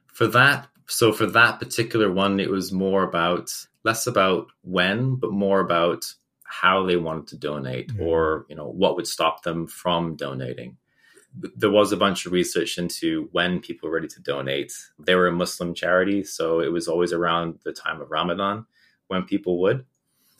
For 0.07 0.27
that, 0.29 0.68
so 0.87 1.12
for 1.12 1.27
that 1.27 1.59
particular 1.59 2.12
one, 2.12 2.38
it 2.40 2.51
was 2.51 2.73
more 2.73 3.03
about 3.03 3.51
less 3.85 4.07
about 4.07 4.49
when, 4.62 5.16
but 5.16 5.33
more 5.33 5.61
about 5.61 6.05
how 6.44 6.85
they 6.85 6.96
wanted 6.96 7.29
to 7.29 7.37
donate, 7.37 7.88
mm-hmm. 7.88 8.03
or 8.03 8.46
you 8.49 8.57
know 8.57 8.68
what 8.68 8.96
would 8.96 9.07
stop 9.07 9.42
them 9.42 9.66
from 9.66 10.16
donating. 10.16 10.77
There 11.35 11.71
was 11.71 11.93
a 11.93 11.97
bunch 11.97 12.27
of 12.27 12.33
research 12.33 12.77
into 12.77 13.29
when 13.33 13.61
people 13.61 13.88
were 13.88 13.95
ready 13.95 14.09
to 14.09 14.21
donate. 14.21 14.73
They 14.99 15.14
were 15.14 15.29
a 15.29 15.33
Muslim 15.33 15.75
charity, 15.75 16.25
so 16.25 16.61
it 16.61 16.73
was 16.73 16.88
always 16.88 17.12
around 17.12 17.61
the 17.64 17.73
time 17.73 18.01
of 18.01 18.11
Ramadan 18.11 18.66
when 19.09 19.25
people 19.25 19.61
would. 19.61 19.85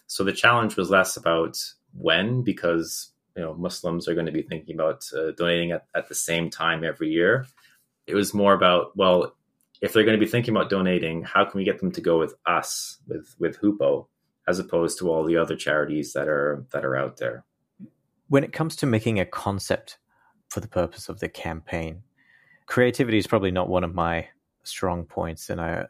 So 0.07 0.25
the 0.25 0.33
challenge 0.33 0.77
was 0.77 0.91
less 0.91 1.17
about 1.17 1.59
when 1.93 2.43
because 2.43 3.11
you 3.37 3.43
know 3.43 3.55
Muslims 3.55 4.09
are 4.09 4.15
going 4.15 4.27
to 4.27 4.33
be 4.33 4.43
thinking 4.43 4.75
about 4.75 5.05
uh, 5.17 5.31
donating 5.37 5.71
at, 5.73 5.87
at 5.95 6.09
the 6.09 6.15
same 6.15 6.51
time 6.51 6.83
every 6.83 7.11
year. 7.11 7.47
It 8.07 8.15
was 8.15 8.35
more 8.35 8.53
about 8.53 8.97
well, 8.97 9.37
if 9.81 9.93
they're 9.93 10.05
going 10.05 10.19
to 10.19 10.25
be 10.25 10.31
thinking 10.31 10.55
about 10.55 10.71
donating, 10.71 11.23
how 11.23 11.45
can 11.45 11.59
we 11.59 11.65
get 11.65 11.79
them 11.79 11.93
to 11.93 12.01
go 12.01 12.19
with 12.19 12.35
us 12.47 12.99
with 13.07 13.35
with 13.39 13.61
Hoopo 13.61 14.07
as 14.51 14.59
opposed 14.59 14.99
to 14.99 15.09
all 15.09 15.25
the 15.25 15.37
other 15.37 15.57
charities 15.57 16.13
that 16.13 16.29
are 16.29 16.67
that 16.73 16.85
are 16.85 16.97
out 16.97 17.19
there. 17.19 17.45
When 18.29 18.43
it 18.43 18.53
comes 18.53 18.75
to 18.77 18.87
making 18.87 19.21
a 19.21 19.25
concept 19.25 19.99
for 20.51 20.61
the 20.61 20.69
purpose 20.69 21.09
of 21.09 21.21
the 21.21 21.29
campaign, 21.29 22.03
creativity 22.67 23.19
is 23.19 23.27
probably 23.27 23.51
not 23.51 23.69
one 23.69 23.85
of 23.85 23.95
my 23.95 24.29
strong 24.63 25.05
points, 25.05 25.51
and 25.51 25.61
I 25.61 25.87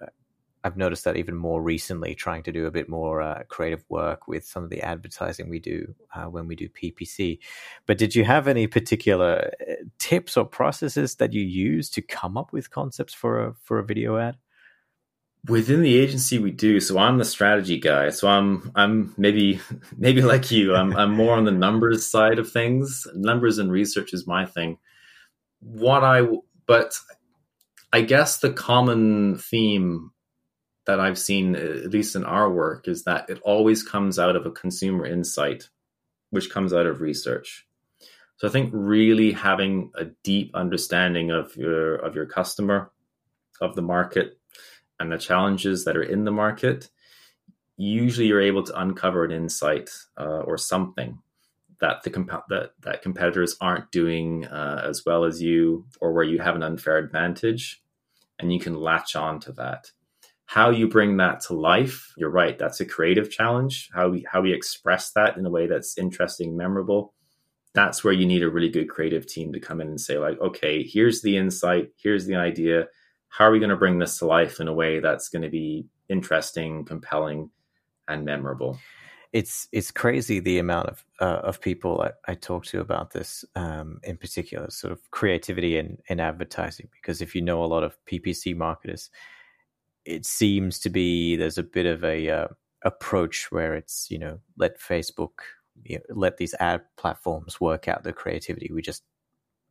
I've 0.63 0.77
noticed 0.77 1.05
that 1.05 1.17
even 1.17 1.35
more 1.35 1.63
recently, 1.63 2.15
trying 2.15 2.43
to 2.43 2.53
do 2.53 2.67
a 2.67 2.71
bit 2.71 2.89
more 2.89 3.23
uh, 3.23 3.45
creative 3.49 3.83
work 3.89 4.29
with 4.29 4.45
some 4.45 4.63
of 4.63 4.71
the 4.71 4.83
advertising 4.83 5.49
we 5.49 5.59
do 5.59 5.95
uh, 6.15 6.25
when 6.25 6.47
we 6.47 6.55
do 6.55 6.69
PPC. 6.69 7.39
But 7.87 7.97
did 7.97 8.15
you 8.15 8.25
have 8.25 8.47
any 8.47 8.67
particular 8.67 9.53
uh, 9.61 9.75
tips 9.99 10.37
or 10.37 10.45
processes 10.45 11.17
that 11.17 11.33
you 11.33 11.43
use 11.43 11.89
to 11.91 12.03
come 12.03 12.37
up 12.37 12.53
with 12.53 12.71
concepts 12.71 13.15
for 13.15 13.47
a 13.47 13.55
for 13.55 13.79
a 13.79 13.85
video 13.85 14.19
ad? 14.19 14.37
Within 15.49 15.83
the 15.83 15.99
agency, 15.99 16.39
we 16.39 16.51
do. 16.51 16.81
So 16.81 16.99
I'm 16.99 17.19
the 17.19 17.25
strategy 17.25 17.79
guy. 17.79 18.11
So 18.11 18.29
I'm 18.29 18.71
I'm 18.75 19.15
maybe 19.17 19.61
maybe 19.97 20.23
like 20.23 20.51
you. 20.51 20.75
I'm 20.75 20.95
I'm 20.97 21.13
more 21.13 21.37
on 21.37 21.45
the 21.45 21.51
numbers 21.51 22.07
side 22.07 22.39
of 22.39 22.51
things. 22.51 23.07
Numbers 23.15 23.59
and 23.59 23.73
research 23.73 24.13
is 24.13 24.27
my 24.27 24.47
thing. 24.47 24.79
What 25.61 26.05
I 26.05 26.27
but 26.67 26.99
I 27.93 28.03
guess 28.03 28.39
the 28.39 28.53
common 28.53 29.39
theme 29.39 30.11
that 30.87 31.01
I've 31.01 31.19
seen, 31.19 31.57
at 31.57 31.91
least 31.91 32.17
in 32.17 32.25
our 32.25 32.51
work, 32.51 32.89
is 32.89 33.05
that 33.05 33.31
it 33.31 33.41
always 33.43 33.83
comes 33.83 34.19
out 34.19 34.37
of 34.37 34.47
a 34.47 34.51
consumer 34.51 35.07
insight, 35.07 35.69
which 36.31 36.51
comes 36.51 36.73
out 36.73 36.87
of 36.87 37.01
research. 37.01 37.67
So 38.37 38.49
I 38.49 38.51
think 38.51 38.71
really 38.73 39.33
having 39.33 39.91
a 39.95 40.07
deep 40.25 40.53
understanding 40.55 41.31
of 41.31 41.55
your 41.57 41.97
of 41.97 42.15
your 42.15 42.27
customer, 42.27 42.91
of 43.61 43.75
the 43.75 43.83
market, 43.83 44.40
and 45.01 45.11
the 45.11 45.19
challenges 45.19 45.85
that 45.85 45.97
are 45.97 46.03
in 46.03 46.25
the 46.25 46.31
market, 46.31 46.91
usually 47.77 48.29
you're 48.29 48.41
able 48.41 48.63
to 48.63 48.81
uncover 48.81 49.25
an 49.25 49.33
insight 49.33 49.91
uh, 50.19 50.41
or 50.41 50.59
something 50.59 51.19
that 51.81 52.03
the 52.03 52.11
comp- 52.11 52.47
that, 52.51 52.73
that 52.83 53.03
competitors 53.03 53.57
aren't 53.61 53.91
doing 53.91 54.47
uh, 54.47 54.83
as 54.85 55.03
well 55.07 55.25
as 55.25 55.43
you, 55.43 55.87
or 56.01 56.13
where 56.13 56.25
you 56.25 56.39
have 56.39 56.55
an 56.55 56.63
unfair 56.63 56.99
advantage, 56.99 57.83
and 58.39 58.53
you 58.53 58.61
can 58.61 58.75
latch 58.75 59.17
on 59.17 59.41
to 59.41 59.53
that. 59.53 59.91
How 60.45 60.71
you 60.71 60.89
bring 60.89 61.17
that 61.19 61.41
to 61.43 61.55
life 61.55 62.13
you're 62.17 62.29
right 62.29 62.59
that's 62.59 62.81
a 62.81 62.85
creative 62.85 63.31
challenge. 63.31 63.89
How 63.95 64.09
we 64.11 64.27
how 64.31 64.43
we 64.43 64.53
express 64.53 65.13
that 65.13 65.37
in 65.37 65.47
a 65.47 65.51
way 65.51 65.67
that's 65.67 65.97
interesting 65.97 66.57
memorable 66.57 67.15
that's 67.75 68.03
where 68.03 68.13
you 68.13 68.27
need 68.27 68.43
a 68.43 68.51
really 68.51 68.69
good 68.69 68.89
creative 68.89 69.27
team 69.27 69.53
to 69.53 69.61
come 69.61 69.81
in 69.81 69.89
and 69.89 70.01
say 70.01 70.19
like 70.19 70.39
okay 70.41 70.83
here's 70.83 71.23
the 71.23 71.37
insight 71.37 71.91
here's 72.03 72.27
the 72.27 72.35
idea 72.35 72.87
how 73.31 73.47
are 73.47 73.51
we 73.51 73.59
going 73.59 73.71
to 73.71 73.77
bring 73.77 73.99
this 73.99 74.19
to 74.19 74.27
life 74.27 74.61
in 74.61 74.69
a 74.69 74.73
way 74.73 75.01
that's 75.01 75.29
going 75.29 75.43
to 75.43 75.49
be 75.49 75.87
interesting 76.09 76.85
compelling 76.85 77.51
and 78.09 78.25
memorable 78.25 78.79
it's 79.33 79.69
it's 79.73 79.91
crazy 79.91 80.41
the 80.41 80.59
amount 80.59 80.89
of 80.89 81.05
uh, 81.21 81.41
of 81.45 81.61
people 81.61 82.03
I, 82.03 82.33
I, 82.33 82.35
talk 82.35 82.65
to 82.67 82.81
about 82.81 83.13
this 83.13 83.45
um, 83.55 84.01
in 84.03 84.17
particular 84.17 84.69
sort 84.71 84.93
of 84.93 85.11
creativity 85.13 85.79
in, 85.79 85.99
in 86.09 86.19
advertising 86.19 86.89
because 86.93 87.23
if 87.23 87.35
you 87.35 87.43
know 87.43 87.63
a 87.63 87.67
lot 87.67 87.85
of 87.85 87.97
ppc 88.11 88.57
marketers 88.57 89.11
it 90.05 90.27
seems 90.27 90.79
to 90.81 90.91
be 90.91 91.37
there's 91.37 91.59
a 91.59 91.63
bit 91.63 91.87
of 91.87 92.03
a 92.03 92.29
uh, 92.29 92.49
approach 92.83 93.53
where 93.53 93.75
it's 93.75 94.11
you 94.11 94.19
know 94.19 94.39
let 94.57 94.81
Facebook 94.81 95.31
you 95.85 95.97
know, 95.97 96.15
let 96.15 96.37
these 96.37 96.55
ad 96.61 96.83
platforms 96.97 97.61
work 97.61 97.89
out 97.89 98.03
the 98.03 98.13
creativity. 98.13 98.71
We 98.73 98.83
just 98.83 99.03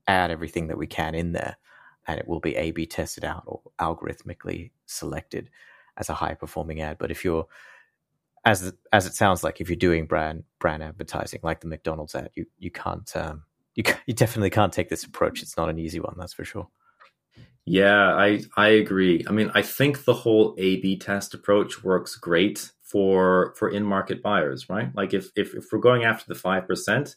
add 0.08 0.32
everything 0.32 0.68
that 0.68 0.78
we 0.78 0.88
can 0.88 1.16
in 1.16 1.34
there, 1.34 1.58
and 2.10 2.20
it 2.20 2.28
will 2.28 2.40
be 2.40 2.56
A/B 2.56 2.88
tested 2.88 3.24
out 3.24 3.44
or 3.46 3.62
algorithmically 3.80 4.72
selected 4.88 5.52
as 5.96 6.10
a 6.10 6.16
high 6.16 6.34
performing 6.34 6.82
ad. 6.82 6.98
But 6.98 7.12
if 7.12 7.24
you're 7.24 7.46
as 8.44 8.74
as 8.92 9.06
it 9.06 9.14
sounds 9.14 9.44
like, 9.44 9.62
if 9.62 9.70
you're 9.70 9.76
doing 9.76 10.08
brand 10.08 10.44
brand 10.58 10.82
advertising 10.82 11.42
like 11.44 11.62
the 11.62 11.68
McDonald's 11.68 12.16
ad, 12.16 12.32
you 12.34 12.48
you 12.58 12.72
can't 12.72 13.16
um, 13.16 13.44
you 13.76 13.84
you 14.08 14.16
definitely 14.16 14.50
can't 14.50 14.74
take 14.74 14.90
this 14.90 15.04
approach. 15.04 15.44
It's 15.44 15.56
not 15.56 15.70
an 15.70 15.78
easy 15.78 16.00
one, 16.00 16.16
that's 16.18 16.34
for 16.34 16.44
sure. 16.44 16.68
Yeah, 17.66 18.16
I 18.16 18.42
I 18.58 18.70
agree. 18.70 19.24
I 19.30 19.32
mean, 19.32 19.52
I 19.54 19.62
think 19.62 20.06
the 20.06 20.16
whole 20.16 20.56
A/B 20.58 20.98
test 20.98 21.36
approach 21.36 21.84
works 21.84 22.16
great 22.16 22.72
for 22.82 23.54
for 23.56 23.70
in 23.70 23.84
market 23.84 24.24
buyers, 24.24 24.68
right? 24.68 24.90
Like 24.96 25.14
if 25.14 25.30
if 25.36 25.54
if 25.54 25.66
we're 25.72 25.78
going 25.78 26.06
after 26.06 26.26
the 26.28 26.40
five 26.40 26.68
percent, 26.68 27.16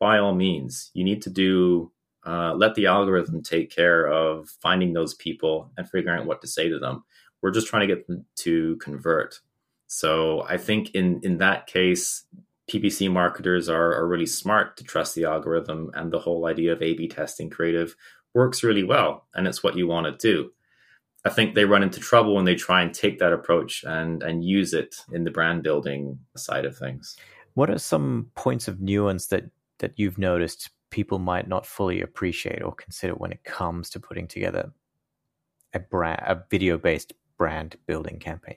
by 0.00 0.16
all 0.16 0.34
means, 0.34 0.90
you 0.94 1.04
need 1.04 1.20
to 1.22 1.30
do 1.30 1.92
uh, 2.26 2.54
let 2.54 2.74
the 2.74 2.86
algorithm 2.86 3.42
take 3.42 3.70
care 3.70 4.06
of 4.06 4.48
finding 4.60 4.92
those 4.92 5.14
people 5.14 5.70
and 5.76 5.88
figuring 5.88 6.18
out 6.18 6.26
what 6.26 6.40
to 6.40 6.46
say 6.46 6.68
to 6.68 6.78
them. 6.78 7.04
We're 7.42 7.50
just 7.50 7.66
trying 7.66 7.86
to 7.86 7.94
get 7.94 8.06
them 8.06 8.24
to 8.36 8.76
convert. 8.76 9.40
So 9.86 10.42
I 10.48 10.56
think 10.56 10.94
in 10.94 11.20
in 11.22 11.38
that 11.38 11.66
case, 11.66 12.24
PPC 12.70 13.10
marketers 13.12 13.68
are, 13.68 13.94
are 13.94 14.08
really 14.08 14.26
smart 14.26 14.76
to 14.78 14.84
trust 14.84 15.14
the 15.14 15.24
algorithm 15.24 15.90
and 15.94 16.10
the 16.10 16.18
whole 16.18 16.46
idea 16.46 16.72
of 16.72 16.82
A/B 16.82 17.08
testing 17.08 17.50
creative 17.50 17.94
works 18.32 18.64
really 18.64 18.84
well, 18.84 19.26
and 19.34 19.46
it's 19.46 19.62
what 19.62 19.76
you 19.76 19.86
want 19.86 20.06
to 20.06 20.32
do. 20.32 20.50
I 21.26 21.30
think 21.30 21.54
they 21.54 21.64
run 21.64 21.82
into 21.82 22.00
trouble 22.00 22.34
when 22.34 22.44
they 22.44 22.54
try 22.54 22.82
and 22.82 22.92
take 22.92 23.18
that 23.18 23.32
approach 23.32 23.84
and 23.84 24.22
and 24.22 24.44
use 24.44 24.72
it 24.72 24.96
in 25.12 25.24
the 25.24 25.30
brand 25.30 25.62
building 25.62 26.18
side 26.36 26.64
of 26.64 26.76
things. 26.76 27.16
What 27.54 27.70
are 27.70 27.78
some 27.78 28.30
points 28.34 28.68
of 28.68 28.80
nuance 28.80 29.26
that 29.26 29.44
that 29.78 29.92
you've 29.96 30.18
noticed 30.18 30.70
people 30.94 31.18
might 31.18 31.48
not 31.48 31.66
fully 31.66 32.00
appreciate 32.00 32.62
or 32.62 32.72
consider 32.72 33.14
when 33.14 33.32
it 33.32 33.42
comes 33.42 33.90
to 33.90 33.98
putting 33.98 34.28
together 34.28 34.72
a 35.72 35.80
brand, 35.80 36.20
a 36.24 36.44
video 36.48 36.78
based 36.78 37.12
brand 37.36 37.74
building 37.84 38.20
campaign? 38.20 38.54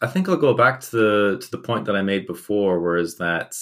I 0.00 0.06
think 0.06 0.26
I'll 0.26 0.38
go 0.38 0.54
back 0.54 0.80
to 0.80 0.90
the 0.90 1.38
to 1.38 1.50
the 1.50 1.58
point 1.58 1.84
that 1.84 1.96
I 1.96 2.00
made 2.00 2.26
before, 2.26 2.80
whereas 2.80 3.18
that 3.18 3.54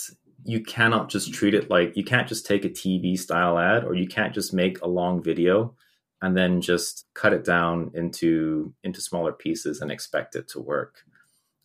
you 0.44 0.62
cannot 0.62 1.08
just 1.08 1.34
treat 1.34 1.54
it 1.54 1.68
like 1.68 1.96
you 1.96 2.04
can't 2.04 2.28
just 2.28 2.46
take 2.46 2.64
a 2.64 2.68
TV 2.68 3.18
style 3.18 3.58
ad 3.58 3.82
or 3.82 3.96
you 3.96 4.06
can't 4.06 4.32
just 4.32 4.54
make 4.54 4.80
a 4.82 4.86
long 4.86 5.20
video 5.20 5.74
and 6.22 6.36
then 6.36 6.60
just 6.60 7.04
cut 7.14 7.32
it 7.32 7.44
down 7.44 7.90
into 7.94 8.72
into 8.84 9.00
smaller 9.00 9.32
pieces 9.32 9.80
and 9.80 9.90
expect 9.90 10.36
it 10.36 10.46
to 10.50 10.60
work. 10.60 11.02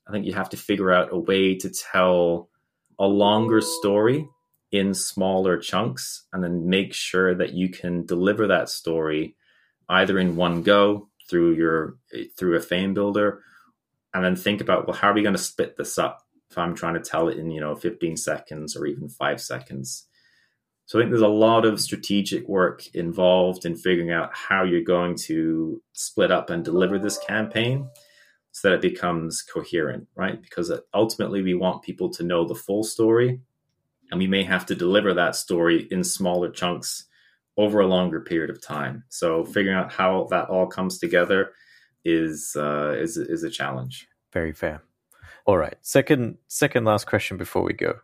I 0.08 0.12
think 0.12 0.26
you 0.26 0.34
have 0.34 0.50
to 0.50 0.58
figure 0.58 0.92
out 0.92 1.14
a 1.14 1.20
way 1.20 1.56
to 1.58 1.70
tell 1.70 2.50
a 2.98 3.06
longer 3.06 3.62
story 3.62 4.28
in 4.72 4.94
smaller 4.94 5.58
chunks 5.58 6.26
and 6.32 6.44
then 6.44 6.70
make 6.70 6.94
sure 6.94 7.34
that 7.34 7.54
you 7.54 7.70
can 7.70 8.06
deliver 8.06 8.48
that 8.48 8.70
story 8.70 9.36
either 9.90 10.20
in 10.20 10.36
one 10.36 10.62
go 10.62 11.10
through 11.30 11.54
your 11.54 11.98
through 12.38 12.56
a 12.56 12.60
fame 12.60 12.94
builder 12.94 13.42
and 14.14 14.24
then 14.24 14.36
think 14.36 14.62
about 14.62 14.88
well 14.88 14.96
how 14.96 15.10
are 15.10 15.14
we 15.14 15.24
going 15.24 15.36
to 15.36 15.42
split 15.42 15.76
this 15.76 15.98
up 15.98 16.22
if 16.52 16.58
i'm 16.58 16.76
trying 16.76 16.94
to 16.94 17.00
tell 17.00 17.30
it 17.30 17.38
in 17.38 17.50
you 17.50 17.60
know 17.60 17.76
15 17.76 18.16
seconds 18.18 18.76
or 18.76 18.86
even 18.86 19.10
5 19.10 19.42
seconds? 19.42 20.06
So 20.86 21.00
i 21.00 21.02
think 21.02 21.12
there's 21.12 21.22
a 21.22 21.28
lot 21.28 21.66
of 21.66 21.82
strategic 21.82 22.48
work 22.48 22.86
involved 22.94 23.66
in 23.66 23.76
figuring 23.76 24.12
out 24.12 24.36
how 24.36 24.64
you're 24.64 24.82
going 24.82 25.16
to 25.26 25.82
split 25.94 26.32
up 26.32 26.52
and 26.52 26.64
deliver 26.64 27.00
this 27.00 27.18
campaign 27.18 27.90
so 28.52 28.70
that 28.70 28.76
it 28.76 28.82
becomes 28.82 29.42
coherent 29.42 30.08
right? 30.16 30.40
Because 30.42 30.72
ultimately 30.94 31.42
we 31.42 31.56
want 31.56 31.82
people 31.82 32.10
to 32.12 32.24
know 32.24 32.48
the 32.48 32.56
full 32.56 32.84
story 32.84 33.42
and 34.12 34.20
we 34.20 34.28
may 34.28 34.44
have 34.44 34.66
to 34.68 34.76
deliver 34.76 35.14
that 35.14 35.36
story 35.36 35.88
in 35.92 36.04
smaller 36.04 36.50
chunks 36.50 37.06
over 37.58 37.80
a 37.80 37.88
longer 37.88 38.22
period 38.22 38.50
of 38.50 38.62
time. 38.62 39.04
So 39.10 39.44
figuring 39.44 39.78
out 39.78 39.92
how 39.92 40.28
that 40.32 40.50
all 40.50 40.68
comes 40.68 40.98
together 40.98 41.52
is 42.06 42.56
uh, 42.56 42.96
is 42.98 43.18
is 43.18 43.44
a 43.44 43.50
challenge. 43.50 44.08
Very 44.32 44.54
fair. 44.54 44.82
All 45.46 45.58
right. 45.58 45.76
Second 45.82 46.38
second 46.48 46.86
last 46.86 47.08
question 47.08 47.38
before 47.38 47.64
we 47.64 47.74
go. 47.74 47.96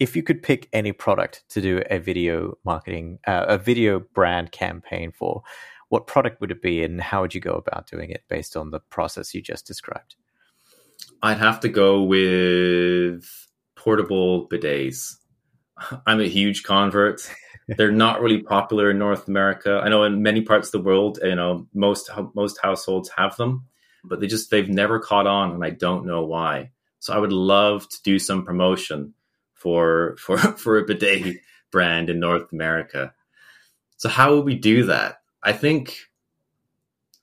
If 0.00 0.16
you 0.16 0.22
could 0.22 0.42
pick 0.42 0.68
any 0.72 0.90
product 0.92 1.44
to 1.50 1.60
do 1.60 1.82
a 1.88 1.98
video 1.98 2.58
marketing 2.64 3.18
uh, 3.26 3.46
a 3.48 3.58
video 3.58 4.00
brand 4.00 4.50
campaign 4.52 5.12
for, 5.12 5.42
what 5.88 6.06
product 6.06 6.40
would 6.40 6.50
it 6.50 6.60
be 6.60 6.82
and 6.82 7.00
how 7.00 7.22
would 7.22 7.34
you 7.34 7.40
go 7.40 7.52
about 7.54 7.88
doing 7.88 8.10
it 8.10 8.24
based 8.28 8.56
on 8.56 8.70
the 8.70 8.80
process 8.80 9.34
you 9.34 9.40
just 9.40 9.66
described? 9.66 10.16
I'd 11.22 11.38
have 11.38 11.60
to 11.60 11.68
go 11.68 12.02
with 12.02 13.24
portable 13.76 14.48
bidets. 14.48 15.16
I'm 16.06 16.20
a 16.20 16.28
huge 16.28 16.62
convert. 16.62 17.20
They're 17.66 17.92
not 17.92 18.20
really 18.20 18.42
popular 18.42 18.90
in 18.90 18.98
North 18.98 19.26
America. 19.26 19.80
I 19.82 19.88
know 19.88 20.04
in 20.04 20.22
many 20.22 20.42
parts 20.42 20.68
of 20.68 20.72
the 20.72 20.86
world, 20.86 21.18
you 21.22 21.34
know, 21.34 21.66
most 21.72 22.10
most 22.34 22.58
households 22.60 23.10
have 23.16 23.36
them, 23.36 23.66
but 24.04 24.20
they 24.20 24.26
just 24.26 24.50
they've 24.50 24.68
never 24.68 24.98
caught 24.98 25.26
on, 25.26 25.52
and 25.52 25.64
I 25.64 25.70
don't 25.70 26.06
know 26.06 26.24
why. 26.24 26.70
So 26.98 27.14
I 27.14 27.18
would 27.18 27.32
love 27.32 27.88
to 27.88 28.02
do 28.02 28.18
some 28.18 28.44
promotion 28.44 29.14
for 29.54 30.16
for 30.20 30.36
for 30.38 30.78
a 30.78 30.84
bidet 30.84 31.38
brand 31.70 32.10
in 32.10 32.20
North 32.20 32.52
America. 32.52 33.14
So 33.96 34.08
how 34.08 34.34
would 34.34 34.44
we 34.44 34.56
do 34.56 34.86
that? 34.86 35.16
I 35.42 35.52
think 35.52 35.96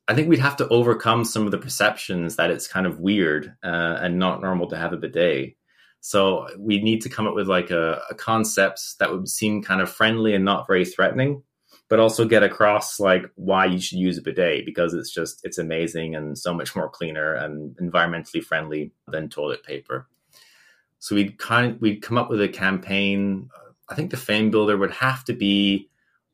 I 0.07 0.15
think 0.15 0.27
we'd 0.27 0.39
have 0.39 0.57
to 0.57 0.67
overcome 0.67 1.23
some 1.23 1.45
of 1.45 1.51
the 1.51 1.57
perceptions 1.57 2.35
that 2.35 2.51
it's 2.51 2.67
kind 2.67 2.85
of 2.85 2.99
weird 2.99 3.55
uh, 3.63 3.97
and 4.01 4.19
not 4.19 4.41
normal 4.41 4.67
to 4.69 4.77
have 4.77 4.91
a 4.91 4.97
bidet. 4.97 5.55
So 6.01 6.47
we 6.57 6.81
need 6.81 7.01
to 7.01 7.09
come 7.09 7.27
up 7.27 7.35
with 7.35 7.47
like 7.47 7.69
a, 7.69 8.01
a 8.09 8.15
concept 8.15 8.97
that 8.99 9.11
would 9.11 9.29
seem 9.29 9.61
kind 9.61 9.81
of 9.81 9.89
friendly 9.89 10.33
and 10.33 10.43
not 10.43 10.65
very 10.65 10.83
threatening, 10.83 11.43
but 11.89 11.99
also 11.99 12.25
get 12.25 12.41
across 12.41 12.99
like 12.99 13.23
why 13.35 13.65
you 13.65 13.79
should 13.79 13.99
use 13.99 14.17
a 14.17 14.21
bidet 14.21 14.65
because 14.65 14.95
it's 14.95 15.13
just 15.13 15.41
it's 15.43 15.59
amazing 15.59 16.15
and 16.15 16.37
so 16.37 16.53
much 16.55 16.75
more 16.75 16.89
cleaner 16.89 17.33
and 17.35 17.77
environmentally 17.77 18.43
friendly 18.43 18.91
than 19.07 19.29
toilet 19.29 19.63
paper. 19.63 20.07
So 20.97 21.15
we'd 21.15 21.37
kind 21.37 21.73
of, 21.75 21.81
we'd 21.81 22.01
come 22.01 22.17
up 22.17 22.29
with 22.29 22.41
a 22.41 22.49
campaign. 22.49 23.49
I 23.87 23.93
think 23.93 24.09
the 24.09 24.17
fame 24.17 24.49
builder 24.49 24.77
would 24.77 24.91
have 24.91 25.23
to 25.25 25.33
be 25.33 25.87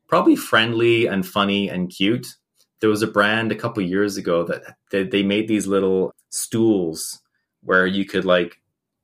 probably 0.08 0.36
friendly 0.36 1.06
and 1.06 1.26
funny 1.26 1.68
and 1.68 1.90
cute. 1.90 2.36
There 2.80 2.90
was 2.90 3.02
a 3.02 3.06
brand 3.06 3.52
a 3.52 3.56
couple 3.56 3.82
years 3.82 4.16
ago 4.16 4.44
that 4.44 4.76
they, 4.90 5.02
they 5.02 5.22
made 5.22 5.48
these 5.48 5.66
little 5.66 6.14
stools 6.30 7.20
where 7.62 7.86
you 7.86 8.04
could 8.04 8.24
like 8.24 8.57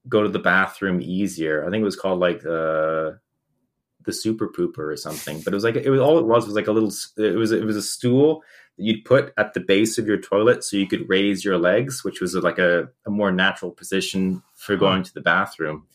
go 0.08 0.22
to 0.22 0.28
the 0.28 0.38
bathroom 0.38 1.00
easier. 1.02 1.64
I 1.66 1.70
think 1.70 1.80
it 1.80 1.84
was 1.84 1.96
called 1.96 2.20
like 2.20 2.44
uh, 2.44 3.12
the 4.04 4.12
super 4.12 4.48
pooper 4.48 4.92
or 4.92 4.96
something. 4.96 5.40
But 5.40 5.52
it 5.52 5.56
was 5.56 5.64
like 5.64 5.76
it 5.76 5.90
was 5.90 6.00
all 6.00 6.18
it 6.18 6.26
was 6.26 6.46
was 6.46 6.54
like 6.54 6.66
a 6.66 6.72
little. 6.72 6.92
It 7.16 7.36
was 7.36 7.52
it 7.52 7.64
was 7.64 7.76
a 7.76 7.82
stool 7.82 8.42
that 8.76 8.84
you'd 8.84 9.04
put 9.04 9.32
at 9.36 9.54
the 9.54 9.60
base 9.60 9.98
of 9.98 10.06
your 10.06 10.18
toilet 10.18 10.64
so 10.64 10.76
you 10.76 10.86
could 10.86 11.08
raise 11.08 11.44
your 11.44 11.58
legs, 11.58 12.04
which 12.04 12.20
was 12.20 12.34
like 12.34 12.58
a, 12.58 12.88
a 13.06 13.10
more 13.10 13.32
natural 13.32 13.70
position 13.70 14.42
for 14.54 14.76
going 14.76 15.02
to 15.02 15.14
the 15.14 15.20
bathroom. 15.20 15.86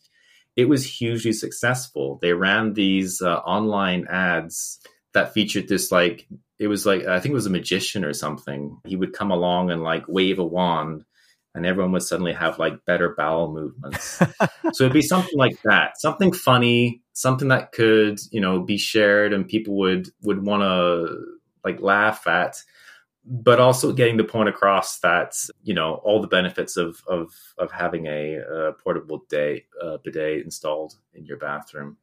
It 0.55 0.65
was 0.65 0.85
hugely 0.85 1.33
successful. 1.33 2.19
They 2.21 2.33
ran 2.33 2.73
these 2.73 3.21
uh, 3.21 3.35
online 3.37 4.07
ads 4.09 4.79
that 5.13 5.33
featured 5.33 5.67
this 5.67 5.91
like 5.91 6.27
it 6.57 6.67
was 6.67 6.85
like 6.85 7.05
I 7.05 7.19
think 7.19 7.31
it 7.31 7.35
was 7.35 7.45
a 7.45 7.51
magician 7.51 8.03
or 8.03 8.13
something. 8.13 8.79
He 8.85 8.95
would 8.95 9.13
come 9.13 9.31
along 9.31 9.71
and 9.71 9.83
like 9.83 10.07
wave 10.07 10.39
a 10.39 10.43
wand 10.43 11.05
and 11.59 11.65
everyone 11.65 11.91
would 11.91 12.03
suddenly 12.03 12.31
have 12.31 12.57
like 12.57 12.85
better 12.85 13.13
bowel 13.15 13.51
movements. 13.51 14.21
so 14.71 14.85
it'd 14.85 14.93
be 14.93 15.01
something 15.01 15.37
like 15.37 15.61
that, 15.63 15.99
something 15.99 16.31
funny, 16.31 17.01
something 17.11 17.49
that 17.49 17.73
could, 17.73 18.17
you 18.31 18.39
know, 18.39 18.61
be 18.61 18.77
shared 18.77 19.33
and 19.33 19.45
people 19.45 19.75
would 19.75 20.07
would 20.21 20.45
want 20.45 20.63
to 20.63 21.37
like 21.65 21.81
laugh 21.81 22.25
at, 22.27 22.63
but 23.25 23.59
also 23.59 23.91
getting 23.91 24.15
the 24.15 24.23
point 24.23 24.47
across 24.47 24.99
that 24.99 25.35
you 25.63 25.73
know 25.73 25.95
all 26.05 26.21
the 26.21 26.27
benefits 26.27 26.77
of 26.77 27.03
of 27.07 27.33
of 27.57 27.73
having 27.73 28.07
a, 28.07 28.35
a 28.35 28.73
portable 28.73 29.25
day 29.29 29.65
uh, 29.83 29.97
bidet 29.97 30.45
installed 30.45 30.95
in 31.13 31.25
your 31.25 31.37
bathroom. 31.37 31.97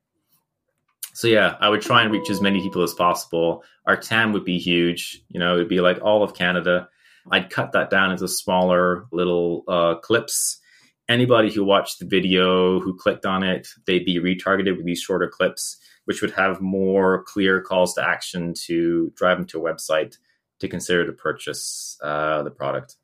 So 1.14 1.28
yeah, 1.28 1.56
I 1.60 1.70
would 1.70 1.80
try 1.80 2.02
and 2.02 2.12
reach 2.12 2.28
as 2.28 2.42
many 2.42 2.60
people 2.60 2.82
as 2.82 2.92
possible. 2.92 3.64
Our 3.86 3.96
TAM 3.96 4.34
would 4.34 4.44
be 4.44 4.58
huge. 4.58 5.22
You 5.30 5.40
know, 5.40 5.54
it'd 5.54 5.66
be 5.66 5.80
like 5.80 5.98
all 6.02 6.22
of 6.22 6.34
Canada 6.34 6.90
I'd 7.30 7.50
cut 7.50 7.72
that 7.72 7.90
down 7.90 8.12
into 8.12 8.28
smaller 8.28 9.06
little 9.12 9.64
uh, 9.68 9.96
clips. 9.96 10.60
Anybody 11.08 11.52
who 11.52 11.64
watched 11.64 11.98
the 11.98 12.06
video, 12.06 12.80
who 12.80 12.96
clicked 12.96 13.26
on 13.26 13.42
it, 13.42 13.68
they'd 13.86 14.04
be 14.04 14.18
retargeted 14.18 14.76
with 14.76 14.86
these 14.86 15.00
shorter 15.00 15.28
clips, 15.28 15.76
which 16.04 16.20
would 16.20 16.32
have 16.32 16.60
more 16.60 17.22
clear 17.24 17.60
calls 17.60 17.94
to 17.94 18.06
action 18.06 18.54
to 18.66 19.12
drive 19.16 19.38
them 19.38 19.46
to 19.46 19.64
a 19.64 19.72
website 19.72 20.16
to 20.58 20.68
consider 20.68 21.06
to 21.06 21.12
purchase 21.12 21.98
uh, 22.02 22.42
the 22.42 22.50
product. 22.50 22.96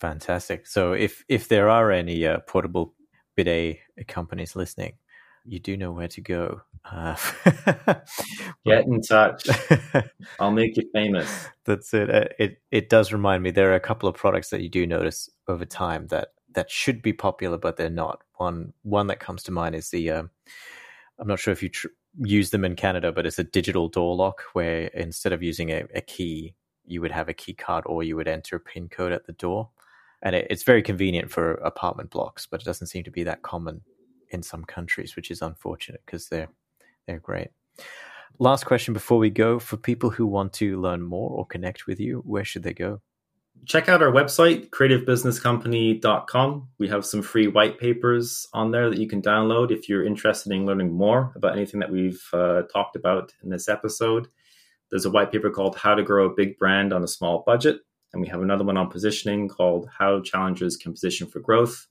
Fantastic. 0.00 0.66
So 0.66 0.92
if 0.92 1.24
if 1.28 1.48
there 1.48 1.68
are 1.68 1.90
any 1.90 2.26
uh, 2.26 2.40
portable 2.40 2.94
bidet 3.36 3.78
companies 4.08 4.56
listening, 4.56 4.94
you 5.44 5.58
do 5.58 5.76
know 5.76 5.92
where 5.92 6.08
to 6.08 6.20
go. 6.20 6.62
Uh, 6.84 7.16
Get 8.64 8.86
in 8.86 9.00
touch. 9.02 9.46
I'll 10.40 10.50
make 10.50 10.76
you 10.76 10.88
famous. 10.92 11.48
That's 11.64 11.92
it. 11.94 12.10
Uh, 12.10 12.24
it 12.38 12.62
it 12.70 12.88
does 12.88 13.12
remind 13.12 13.42
me 13.42 13.50
there 13.50 13.70
are 13.70 13.76
a 13.76 13.80
couple 13.80 14.08
of 14.08 14.14
products 14.14 14.50
that 14.50 14.62
you 14.62 14.68
do 14.68 14.86
notice 14.86 15.28
over 15.48 15.64
time 15.64 16.06
that 16.08 16.28
that 16.52 16.70
should 16.70 17.02
be 17.02 17.12
popular, 17.12 17.58
but 17.58 17.76
they're 17.76 17.90
not. 17.90 18.22
One 18.36 18.72
one 18.82 19.08
that 19.08 19.20
comes 19.20 19.42
to 19.44 19.52
mind 19.52 19.74
is 19.74 19.90
the. 19.90 20.10
Um, 20.10 20.30
I'm 21.18 21.28
not 21.28 21.38
sure 21.38 21.52
if 21.52 21.62
you 21.62 21.68
tr- 21.68 21.88
use 22.18 22.50
them 22.50 22.64
in 22.64 22.76
Canada, 22.76 23.12
but 23.12 23.26
it's 23.26 23.38
a 23.38 23.44
digital 23.44 23.88
door 23.88 24.16
lock 24.16 24.42
where 24.54 24.86
instead 24.88 25.32
of 25.32 25.42
using 25.42 25.70
a, 25.70 25.84
a 25.94 26.00
key, 26.00 26.54
you 26.86 27.02
would 27.02 27.10
have 27.10 27.28
a 27.28 27.34
key 27.34 27.52
card 27.52 27.84
or 27.86 28.02
you 28.02 28.16
would 28.16 28.28
enter 28.28 28.56
a 28.56 28.60
pin 28.60 28.88
code 28.88 29.12
at 29.12 29.26
the 29.26 29.32
door. 29.32 29.68
And 30.22 30.34
it, 30.34 30.46
it's 30.48 30.62
very 30.62 30.82
convenient 30.82 31.30
for 31.30 31.54
apartment 31.54 32.10
blocks, 32.10 32.46
but 32.46 32.62
it 32.62 32.64
doesn't 32.64 32.86
seem 32.86 33.04
to 33.04 33.10
be 33.10 33.22
that 33.24 33.42
common 33.42 33.82
in 34.30 34.42
some 34.42 34.64
countries, 34.64 35.16
which 35.16 35.30
is 35.30 35.42
unfortunate 35.42 36.02
because 36.06 36.28
they're 36.28 36.48
they're 37.06 37.18
great. 37.18 37.48
Last 38.38 38.64
question 38.64 38.94
before 38.94 39.18
we 39.18 39.30
go: 39.30 39.58
for 39.58 39.76
people 39.76 40.10
who 40.10 40.26
want 40.26 40.52
to 40.54 40.80
learn 40.80 41.02
more 41.02 41.30
or 41.30 41.46
connect 41.46 41.86
with 41.86 42.00
you, 42.00 42.22
where 42.24 42.44
should 42.44 42.62
they 42.62 42.74
go? 42.74 43.00
check 43.66 43.88
out 43.88 44.02
our 44.02 44.10
website, 44.10 44.70
creativebusinesscompany.com. 44.70 46.68
We 46.78 46.88
have 46.88 47.04
some 47.04 47.22
free 47.22 47.46
white 47.46 47.78
papers 47.78 48.46
on 48.52 48.70
there 48.70 48.88
that 48.90 48.98
you 48.98 49.08
can 49.08 49.22
download 49.22 49.70
if 49.70 49.88
you're 49.88 50.04
interested 50.04 50.52
in 50.52 50.66
learning 50.66 50.92
more 50.92 51.32
about 51.36 51.56
anything 51.56 51.80
that 51.80 51.90
we've 51.90 52.22
uh, 52.32 52.62
talked 52.72 52.96
about 52.96 53.32
in 53.42 53.50
this 53.50 53.68
episode. 53.68 54.28
There's 54.90 55.04
a 55.04 55.10
white 55.10 55.30
paper 55.30 55.50
called 55.50 55.76
How 55.76 55.94
to 55.94 56.02
Grow 56.02 56.26
a 56.26 56.34
Big 56.34 56.58
Brand 56.58 56.92
on 56.92 57.04
a 57.04 57.08
Small 57.08 57.42
Budget. 57.46 57.80
And 58.12 58.20
we 58.20 58.28
have 58.28 58.42
another 58.42 58.64
one 58.64 58.76
on 58.76 58.90
positioning 58.90 59.48
called 59.48 59.88
How 59.96 60.20
Challengers 60.20 60.76
Can 60.76 60.92
Position 60.92 61.28
for 61.28 61.38
Growth. 61.38 61.86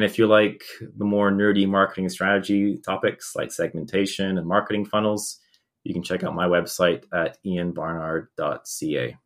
And 0.00 0.10
if 0.10 0.16
you 0.16 0.26
like 0.26 0.64
the 0.96 1.04
more 1.04 1.30
nerdy 1.30 1.68
marketing 1.68 2.08
strategy 2.08 2.78
topics 2.78 3.36
like 3.36 3.52
segmentation 3.52 4.38
and 4.38 4.46
marketing 4.46 4.86
funnels, 4.86 5.38
you 5.84 5.92
can 5.92 6.02
check 6.02 6.24
out 6.24 6.34
my 6.34 6.46
website 6.46 7.04
at 7.12 7.36
ianbarnard.ca. 7.44 9.18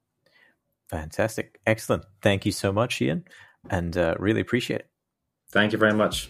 Fantastic. 0.91 1.61
Excellent. 1.65 2.05
Thank 2.23 2.45
you 2.45 2.51
so 2.51 2.73
much, 2.73 3.01
Ian, 3.01 3.23
and 3.71 3.97
uh, 3.97 4.17
really 4.19 4.41
appreciate 4.41 4.81
it. 4.81 4.89
Thank 5.53 5.71
you 5.71 5.79
very 5.79 5.95
much. 5.95 6.29